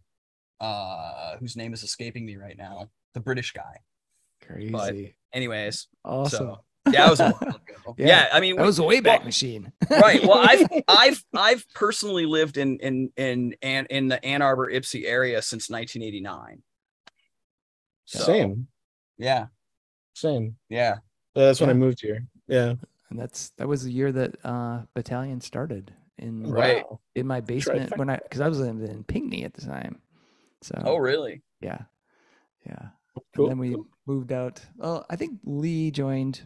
uh, 0.62 1.38
whose 1.40 1.56
name 1.56 1.74
is 1.74 1.84
escaping 1.84 2.26
me 2.26 2.36
right 2.38 2.58
now, 2.58 2.90
the 3.14 3.20
British 3.20 3.52
guy. 3.54 3.80
Crazy. 4.46 5.16
Anyways, 5.34 5.88
awesome. 6.06 6.38
so 6.38 6.60
yeah, 6.92 7.04
that 7.06 7.10
was 7.10 7.20
a 7.20 7.30
while 7.32 7.56
ago. 7.56 7.96
Yeah, 7.98 8.08
yeah, 8.08 8.28
I 8.32 8.40
mean, 8.40 8.56
that 8.56 8.62
we- 8.62 8.68
was 8.68 8.80
a 8.80 8.84
wayback 8.84 9.20
well, 9.20 9.24
machine. 9.26 9.72
right. 9.90 10.22
Well, 10.24 10.38
I've 10.48 10.68
I've 10.88 11.24
I've 11.36 11.66
personally 11.74 12.26
lived 12.26 12.58
in 12.58 12.78
in 12.80 13.12
in 13.18 13.54
in 13.62 13.86
in 13.90 14.08
the 14.08 14.24
Ann 14.24 14.42
Arbor 14.42 14.72
Ypsi 14.72 15.06
area 15.06 15.42
since 15.42 15.70
1989. 15.70 16.62
So, 18.06 18.20
Same, 18.20 18.68
Yeah, 19.20 19.46
same. 20.16 20.56
yeah. 20.68 20.96
Uh, 21.36 21.42
That's 21.46 21.62
when 21.62 21.70
I 21.70 21.74
moved 21.74 22.02
here. 22.02 22.26
Yeah. 22.48 22.74
And 23.10 23.20
that's 23.20 23.50
that 23.58 23.68
was 23.68 23.84
the 23.84 23.92
year 23.92 24.12
that 24.12 24.36
uh 24.44 24.82
battalion 24.94 25.42
started 25.42 25.94
in 26.18 26.44
Right. 26.50 26.84
Wow. 26.90 27.00
in 27.16 27.28
my 27.28 27.42
basement 27.42 27.98
when 27.98 28.10
I 28.10 28.18
because 28.18 28.42
I 28.42 28.48
was 28.48 28.60
living 28.60 28.86
in 28.88 29.04
Pinckney 29.04 29.44
at 29.46 29.54
the 29.54 29.62
time. 29.66 30.02
So 30.62 30.82
Oh, 30.86 30.98
really? 30.98 31.42
yeah, 31.62 31.84
yeah. 32.66 32.90
Cool, 33.36 33.46
and 33.46 33.52
then 33.52 33.58
we 33.60 33.74
cool. 33.74 33.88
moved 34.06 34.32
out. 34.32 34.62
Well, 34.78 35.06
I 35.10 35.16
think 35.16 35.40
Lee 35.46 35.92
joined 35.92 36.42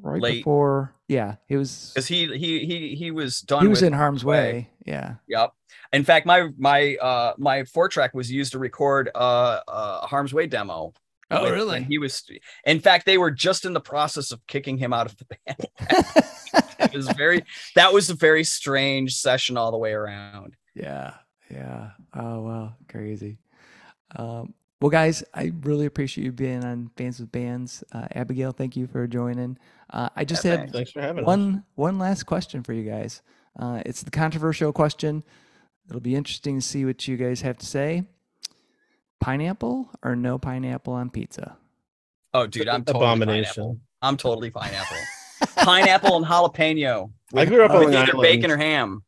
right 0.00 0.20
Late. 0.20 0.38
before. 0.38 0.94
Yeah, 1.08 1.36
he 1.46 1.56
was. 1.56 1.90
Because 1.94 2.06
he 2.06 2.26
he 2.38 2.64
he 2.64 2.94
he 2.94 3.10
was 3.10 3.40
done. 3.40 3.62
He 3.62 3.68
was 3.68 3.82
in 3.82 3.92
harm's 3.92 4.24
way. 4.24 4.52
way. 4.52 4.70
Yeah. 4.86 5.16
Yep. 5.28 5.52
In 5.92 6.04
fact, 6.04 6.26
my 6.26 6.48
my 6.56 6.96
uh 6.96 7.34
my 7.38 7.64
four 7.64 7.88
track 7.88 8.14
was 8.14 8.30
used 8.30 8.52
to 8.52 8.58
record 8.58 9.10
uh, 9.14 9.60
uh 9.68 10.00
a 10.02 10.06
harm's 10.06 10.32
way 10.32 10.46
demo. 10.46 10.92
Oh, 11.40 11.50
really? 11.50 11.82
He 11.84 11.98
was. 11.98 12.22
In 12.64 12.80
fact, 12.80 13.06
they 13.06 13.18
were 13.18 13.30
just 13.30 13.64
in 13.64 13.72
the 13.72 13.80
process 13.80 14.30
of 14.32 14.46
kicking 14.46 14.78
him 14.78 14.92
out 14.92 15.06
of 15.06 15.16
the 15.16 15.26
band. 15.26 15.66
it 16.80 16.94
was 16.94 17.08
very. 17.10 17.44
That 17.74 17.92
was 17.92 18.10
a 18.10 18.14
very 18.14 18.44
strange 18.44 19.16
session 19.16 19.56
all 19.56 19.70
the 19.70 19.78
way 19.78 19.92
around. 19.92 20.56
Yeah, 20.74 21.14
yeah. 21.50 21.90
Oh 22.14 22.42
wow, 22.42 22.74
crazy. 22.88 23.38
Um, 24.16 24.54
well, 24.80 24.90
guys, 24.90 25.24
I 25.32 25.52
really 25.62 25.86
appreciate 25.86 26.24
you 26.24 26.32
being 26.32 26.62
on 26.64 26.90
Fans 26.96 27.18
with 27.18 27.32
Bands. 27.32 27.82
Uh, 27.92 28.06
Abigail, 28.14 28.52
thank 28.52 28.76
you 28.76 28.86
for 28.86 29.06
joining. 29.06 29.56
Uh, 29.90 30.08
I 30.14 30.24
just 30.24 30.44
Yeah, 30.44 30.50
had 30.52 30.60
thanks. 30.60 30.72
Thanks 30.72 30.90
for 30.92 31.00
having 31.00 31.24
us. 31.24 31.26
one 31.26 31.64
one 31.74 31.98
last 31.98 32.24
question 32.24 32.62
for 32.62 32.72
you 32.72 32.88
guys. 32.88 33.22
Uh, 33.58 33.82
it's 33.86 34.02
the 34.02 34.10
controversial 34.10 34.72
question. 34.72 35.22
It'll 35.88 36.00
be 36.00 36.16
interesting 36.16 36.60
to 36.60 36.66
see 36.66 36.84
what 36.84 37.06
you 37.06 37.16
guys 37.16 37.40
have 37.42 37.58
to 37.58 37.66
say. 37.66 38.04
Pineapple 39.24 39.88
or 40.02 40.14
no 40.16 40.36
pineapple 40.38 40.92
on 40.92 41.08
pizza? 41.08 41.56
Oh, 42.34 42.46
dude, 42.46 42.68
I'm 42.68 42.84
totally 42.84 43.04
pineapple. 43.06 43.22
Abomination. 43.22 43.80
I'm 44.02 44.16
totally 44.18 44.50
pineapple. 44.50 44.98
pineapple 45.56 46.16
and 46.16 46.26
jalapeno. 46.26 47.10
I 47.34 47.46
grew 47.46 47.64
up 47.64 47.70
on 47.70 47.78
With 47.78 47.88
an 47.88 47.94
either 47.94 48.12
island. 48.12 48.22
bacon 48.22 48.50
or 48.50 48.58
ham. 48.58 49.02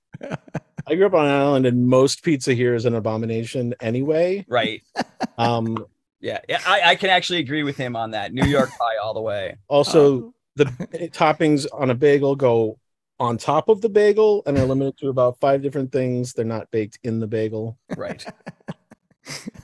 I 0.87 0.95
grew 0.95 1.05
up 1.05 1.13
on 1.13 1.27
an 1.27 1.33
island, 1.33 1.67
and 1.67 1.87
most 1.87 2.23
pizza 2.23 2.55
here 2.55 2.75
is 2.75 2.87
an 2.87 2.95
abomination 2.95 3.75
anyway. 3.81 4.47
Right. 4.49 4.83
Um, 5.37 5.85
Yeah. 6.21 6.39
Yeah. 6.49 6.63
I, 6.67 6.81
I 6.93 6.95
can 6.95 7.11
actually 7.11 7.41
agree 7.41 7.63
with 7.63 7.77
him 7.77 7.95
on 7.95 8.13
that. 8.13 8.33
New 8.33 8.47
York 8.47 8.71
pie 8.71 8.97
all 9.03 9.13
the 9.13 9.21
way. 9.21 9.59
also, 9.69 10.01
Oh, 10.17 10.35
the 10.55 10.65
toppings 11.13 11.67
on 11.75 11.91
a 11.91 11.95
bagel 11.95 12.35
go 12.37 12.79
on 13.21 13.37
top 13.37 13.69
of 13.69 13.83
the 13.83 13.91
bagel 13.91 14.43
and 14.47 14.57
are 14.57 14.65
limited 14.65 14.97
to 15.01 15.09
about 15.11 15.39
five 15.41 15.61
different 15.61 15.93
things. 15.93 16.33
They're 16.33 16.47
not 16.47 16.71
baked 16.71 16.99
in 17.03 17.21
the 17.21 17.27
bagel. 17.27 17.77
Right. 17.99 18.25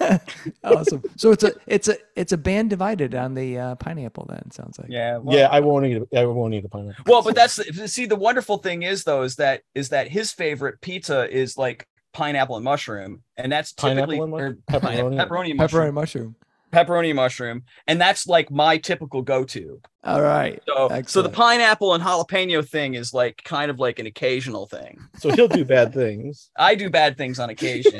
awesome. 0.64 1.02
So 1.16 1.30
it's 1.30 1.44
a 1.44 1.52
it's 1.66 1.88
a 1.88 1.96
it's 2.16 2.32
a 2.32 2.36
band 2.38 2.70
divided 2.70 3.14
on 3.14 3.34
the 3.34 3.58
uh, 3.58 3.74
pineapple. 3.76 4.26
Then 4.28 4.50
sounds 4.50 4.78
like 4.78 4.88
Yeah. 4.90 5.18
well- 5.18 5.36
yeah, 5.36 5.48
I 5.50 5.60
won't 5.60 5.86
eat. 5.86 6.02
I 6.16 6.24
won't 6.26 6.54
eat 6.54 6.64
a 6.64 6.68
pineapple. 6.68 7.04
Well, 7.06 7.22
but 7.22 7.34
that's 7.34 7.60
see 7.92 8.06
the 8.06 8.16
wonderful 8.16 8.58
thing 8.58 8.82
is 8.82 9.04
though 9.04 9.22
is 9.22 9.36
that 9.36 9.62
is 9.74 9.90
that 9.90 10.08
his 10.08 10.32
favorite 10.32 10.80
pizza 10.80 11.30
is 11.30 11.56
like 11.56 11.86
pineapple 12.12 12.56
and 12.56 12.64
mushroom, 12.64 13.22
and 13.36 13.50
that's 13.50 13.72
typically 13.72 14.18
Pineapple 14.18 14.24
and 14.24 14.32
or 14.34 14.58
pepperoni, 14.70 15.16
Pepperoni? 15.16 15.16
pepperoni 15.16 15.56
mushroom, 15.56 15.56
pepperoni 15.56 15.94
mushroom. 15.94 16.36
pepperoni 16.72 17.06
and 17.08 17.16
mushroom, 17.16 17.62
and 17.86 18.00
that's 18.00 18.26
like 18.26 18.50
my 18.50 18.76
typical 18.78 19.22
go-to. 19.22 19.80
All 20.04 20.20
right. 20.20 20.60
So, 20.66 21.02
so 21.06 21.22
the 21.22 21.28
pineapple 21.28 21.94
and 21.94 22.02
jalapeno 22.02 22.68
thing 22.68 22.94
is 22.94 23.14
like 23.14 23.40
kind 23.44 23.70
of 23.70 23.78
like 23.78 23.98
an 24.00 24.06
occasional 24.06 24.66
thing. 24.66 24.98
so 25.18 25.30
he'll 25.30 25.48
do 25.48 25.64
bad 25.64 25.94
things. 25.94 26.50
I 26.58 26.74
do 26.74 26.90
bad 26.90 27.16
things 27.16 27.38
on 27.38 27.50
occasion, 27.50 27.92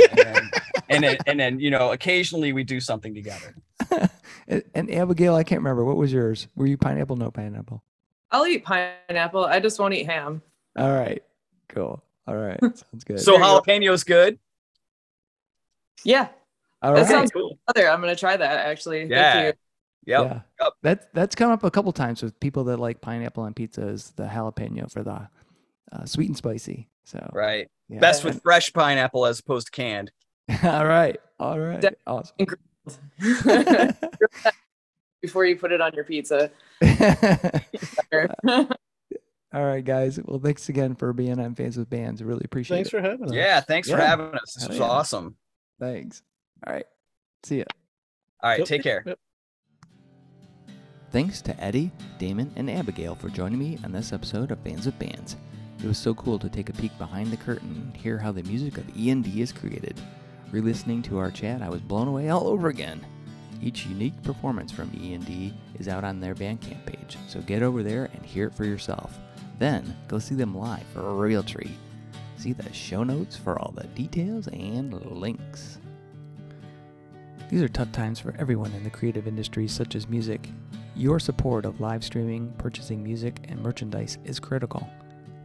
and 0.93 1.05
then, 1.05 1.17
and 1.27 1.41
then, 1.41 1.61
you 1.61 1.71
know, 1.71 1.93
occasionally 1.93 2.53
we 2.53 2.65
do 2.65 2.81
something 2.81 3.15
together. 3.15 3.55
and, 4.49 4.63
and 4.75 4.91
Abigail, 4.95 5.35
I 5.35 5.45
can't 5.45 5.61
remember 5.61 5.85
what 5.85 5.97
was 5.97 6.13
yours. 6.13 6.49
Were 6.57 6.67
you 6.67 6.77
pineapple? 6.77 7.17
No 7.17 7.31
pineapple. 7.31 7.83
I'll 8.31 8.47
eat 8.47 8.65
pineapple. 8.65 9.45
I 9.45 9.61
just 9.61 9.79
won't 9.79 9.95
eat 9.95 10.07
ham. 10.07 10.43
All 10.79 10.93
right. 10.93 11.23
Cool. 11.69 12.03
All 12.27 12.37
right. 12.37 12.59
Sounds 12.61 13.05
good. 13.05 13.21
So 13.21 13.33
There 13.33 13.41
you 13.41 13.47
go. 13.47 13.61
jalapeno's 13.61 14.05
good. 14.05 14.39
Yeah, 16.05 16.29
All 16.83 16.95
that 16.95 17.03
right. 17.03 17.09
sounds 17.09 17.31
cool. 17.31 17.59
other. 17.69 17.89
I'm 17.89 18.01
gonna 18.01 18.17
try 18.17 18.37
that 18.37 18.67
actually. 18.67 19.05
Yeah. 19.05 19.33
Thank 19.33 19.45
you. 19.45 19.53
Yep. 20.07 20.25
Yeah. 20.25 20.41
Yep. 20.61 20.73
That's 20.83 21.07
that's 21.15 21.35
come 21.37 21.53
up 21.53 21.63
a 21.63 21.71
couple 21.71 21.93
times 21.93 22.23
with 22.25 22.39
people 22.41 22.65
that 22.65 22.79
like 22.79 23.01
pineapple 23.01 23.45
on 23.45 23.55
pizza 23.55 23.87
is 23.87 24.11
the 24.17 24.25
jalapeno 24.25 24.91
for 24.91 25.05
the 25.05 25.29
uh, 25.93 26.05
sweet 26.07 26.27
and 26.29 26.37
spicy. 26.37 26.89
So 27.05 27.31
Right. 27.33 27.69
yeah. 27.89 28.01
Best 28.01 28.25
with 28.25 28.43
fresh 28.43 28.73
pineapple 28.73 29.27
as 29.27 29.39
opposed 29.39 29.67
to 29.67 29.71
canned. 29.71 30.11
All 30.63 30.87
right. 30.87 31.21
All 31.39 31.59
right. 31.59 31.81
Def- 31.81 31.95
Awesome. 32.07 32.37
Before 35.23 35.45
you 35.45 35.57
put 35.57 35.71
it 35.73 35.81
on 35.81 35.93
your 35.95 36.05
pizza. 36.05 36.51
All 39.55 39.65
right, 39.67 39.85
guys. 39.85 40.19
Well, 40.25 40.41
thanks 40.41 40.69
again 40.69 40.95
for 40.95 41.13
being 41.13 41.39
on 41.39 41.55
Fans 41.55 41.77
with 41.77 41.91
Bands. 41.91 42.23
I 42.23 42.25
really 42.25 42.43
appreciate 42.45 42.79
Thanks 42.79 42.89
it. 42.89 42.93
Thanks 42.93 43.05
for 43.05 43.11
having 43.11 43.29
us. 43.29 43.35
Yeah. 43.35 43.61
Thanks 43.61 43.91
for 43.91 43.99
having 43.99 44.35
us. 44.35 44.55
This 44.55 44.63
Hell 44.63 44.69
was 44.71 44.79
yeah. 44.79 44.85
awesome. 44.85 45.37
Thanks. 45.79 46.23
All 46.67 46.73
right. 46.73 46.87
See 47.45 47.59
ya. 47.59 47.65
All 48.43 48.51
right. 48.51 48.59
Yep. 48.61 48.69
Take 48.69 48.83
care. 48.83 49.03
Yep. 49.07 49.19
Thanks 51.11 51.43
to 51.43 51.63
Eddie, 51.63 51.91
Damon, 52.19 52.51
and 52.57 52.71
Abigail 52.71 53.15
for 53.15 53.29
joining 53.29 53.59
me 53.59 53.79
on 53.85 53.93
this 53.93 54.13
episode 54.15 54.51
of 54.51 54.59
Fans 54.61 54.87
with 54.87 54.99
Bands. 54.99 55.37
It 55.81 55.87
was 55.87 55.99
so 55.99 56.15
cool 56.15 56.39
to 56.39 56.49
take 56.49 56.71
a 56.71 56.73
peek 56.73 56.97
behind 56.97 57.31
the 57.31 57.37
curtain 57.37 57.69
and 57.69 57.97
hear 57.97 58.17
how 58.17 58.33
the 58.33 58.43
music 58.45 58.79
of 58.79 58.89
END 58.97 59.27
is 59.27 59.53
created. 59.53 60.01
Re 60.53 60.61
listening 60.61 61.01
to 61.05 61.17
our 61.17 61.31
chat, 61.31 61.63
I 61.63 61.71
was 61.71 61.81
blown 61.81 62.09
away 62.09 62.29
all 62.29 62.47
over 62.47 62.69
again. 62.69 63.05
Each 63.63 63.87
unique 63.87 64.23
performance 64.23 64.71
from 64.71 64.93
END 64.95 65.55
is 65.79 65.89
out 65.89 66.05
on 66.05 66.21
their 66.21 66.35
Bandcamp 66.35 66.85
page, 66.85 67.17
so 67.27 67.41
get 67.41 67.63
over 67.63 67.83
there 67.83 68.11
and 68.13 68.27
hear 68.27 68.49
it 68.49 68.55
for 68.55 68.67
yourself. 68.67 69.19
Then 69.59 69.97
go 70.09 70.19
see 70.19 70.35
them 70.35 70.55
live 70.55 70.85
for 70.93 71.09
a 71.09 71.15
real 71.15 71.43
treat. 71.43 71.79
See 72.37 72.53
the 72.53 72.71
show 72.71 73.03
notes 73.03 73.35
for 73.35 73.59
all 73.59 73.73
the 73.73 73.87
details 73.89 74.47
and 74.49 74.93
links. 75.07 75.79
These 77.49 77.63
are 77.63 77.69
tough 77.69 77.93
times 77.93 78.21
for 78.21 78.35
everyone 78.39 78.73
in 78.73 78.85
the 78.85 78.91
creative 78.91 79.27
industries 79.27 79.73
such 79.73 79.95
as 79.95 80.07
music. 80.07 80.51
Your 80.95 81.19
support 81.19 81.65
of 81.65 81.81
live 81.81 82.05
streaming, 82.05 82.53
purchasing 82.59 83.03
music, 83.03 83.47
and 83.49 83.63
merchandise 83.63 84.19
is 84.25 84.39
critical. 84.39 84.87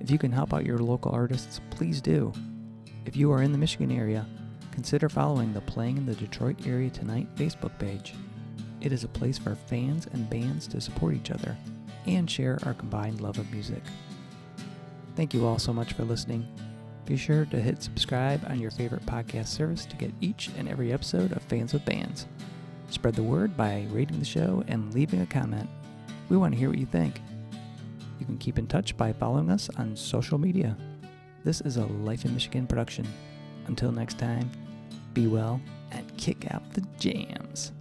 If 0.02 0.12
you 0.12 0.18
can 0.18 0.34
help 0.34 0.54
out 0.54 0.66
your 0.66 0.80
local 0.80 1.14
artists, 1.14 1.62
please 1.70 2.02
do. 2.02 2.34
If 3.06 3.16
you 3.16 3.32
are 3.32 3.42
in 3.42 3.54
the 3.54 3.58
Michigan 3.58 3.92
area, 3.92 4.26
consider 4.78 5.10
following 5.10 5.52
the 5.54 5.62
Playing 5.62 5.98
in 5.98 6.06
the 6.06 6.14
Detroit 6.14 6.68
Area 6.68 6.92
Tonight 6.92 7.28
Facebook 7.36 7.76
page. 7.80 8.14
It 8.80 8.92
is 8.92 9.04
a 9.04 9.08
place 9.08 9.36
for 9.36 9.56
fans 9.56 10.06
and 10.14 10.30
bands 10.30 10.68
to 10.68 10.80
support 10.80 11.16
each 11.16 11.32
other 11.32 11.58
and 12.06 12.30
share 12.30 12.60
our 12.62 12.76
combined 12.76 13.20
love 13.20 13.40
of 13.40 13.52
music. 13.52 13.82
Thank 15.16 15.34
you 15.34 15.48
all 15.48 15.58
so 15.58 15.74
much 15.74 15.94
for 15.94 16.04
listening. 16.04 16.48
Be 17.06 17.18
sure 17.18 17.46
to 17.46 17.60
hit 17.60 17.82
subscribe 17.82 18.46
on 18.52 18.60
your 18.60 18.70
favorite 18.70 19.04
podcast 19.08 19.48
service 19.48 19.84
to 19.88 19.96
get 19.96 20.14
each 20.22 20.52
and 20.60 20.70
every 20.70 20.94
episode 20.94 21.32
of 21.32 21.42
Fans 21.42 21.74
with 21.74 21.84
Bands. 21.84 22.28
Spread 22.92 23.16
the 23.16 23.24
word 23.24 23.58
by 23.58 23.88
rating 23.90 24.20
the 24.20 24.26
show 24.26 24.64
and 24.68 24.94
leaving 24.94 25.22
a 25.22 25.26
comment. 25.26 25.68
We 26.30 26.38
want 26.38 26.54
to 26.54 26.60
hear 26.60 26.70
what 26.70 26.78
you 26.78 26.86
think. 26.86 27.20
You 28.20 28.28
can 28.28 28.38
keep 28.38 28.60
in 28.60 28.68
touch 28.68 28.96
by 28.96 29.12
following 29.12 29.50
us 29.50 29.72
on 29.78 29.96
social 29.96 30.38
media. 30.38 30.78
This 31.44 31.62
is 31.62 31.78
a 31.78 31.86
Life 31.88 32.26
in 32.26 32.36
Michigan 32.36 32.68
production. 32.68 33.08
Until 33.66 33.92
next 33.92 34.20
time, 34.20 34.50
be 35.18 35.26
well 35.26 35.60
and 35.92 36.16
kick 36.18 36.46
out 36.54 36.62
the 36.74 36.84
jams. 37.00 37.72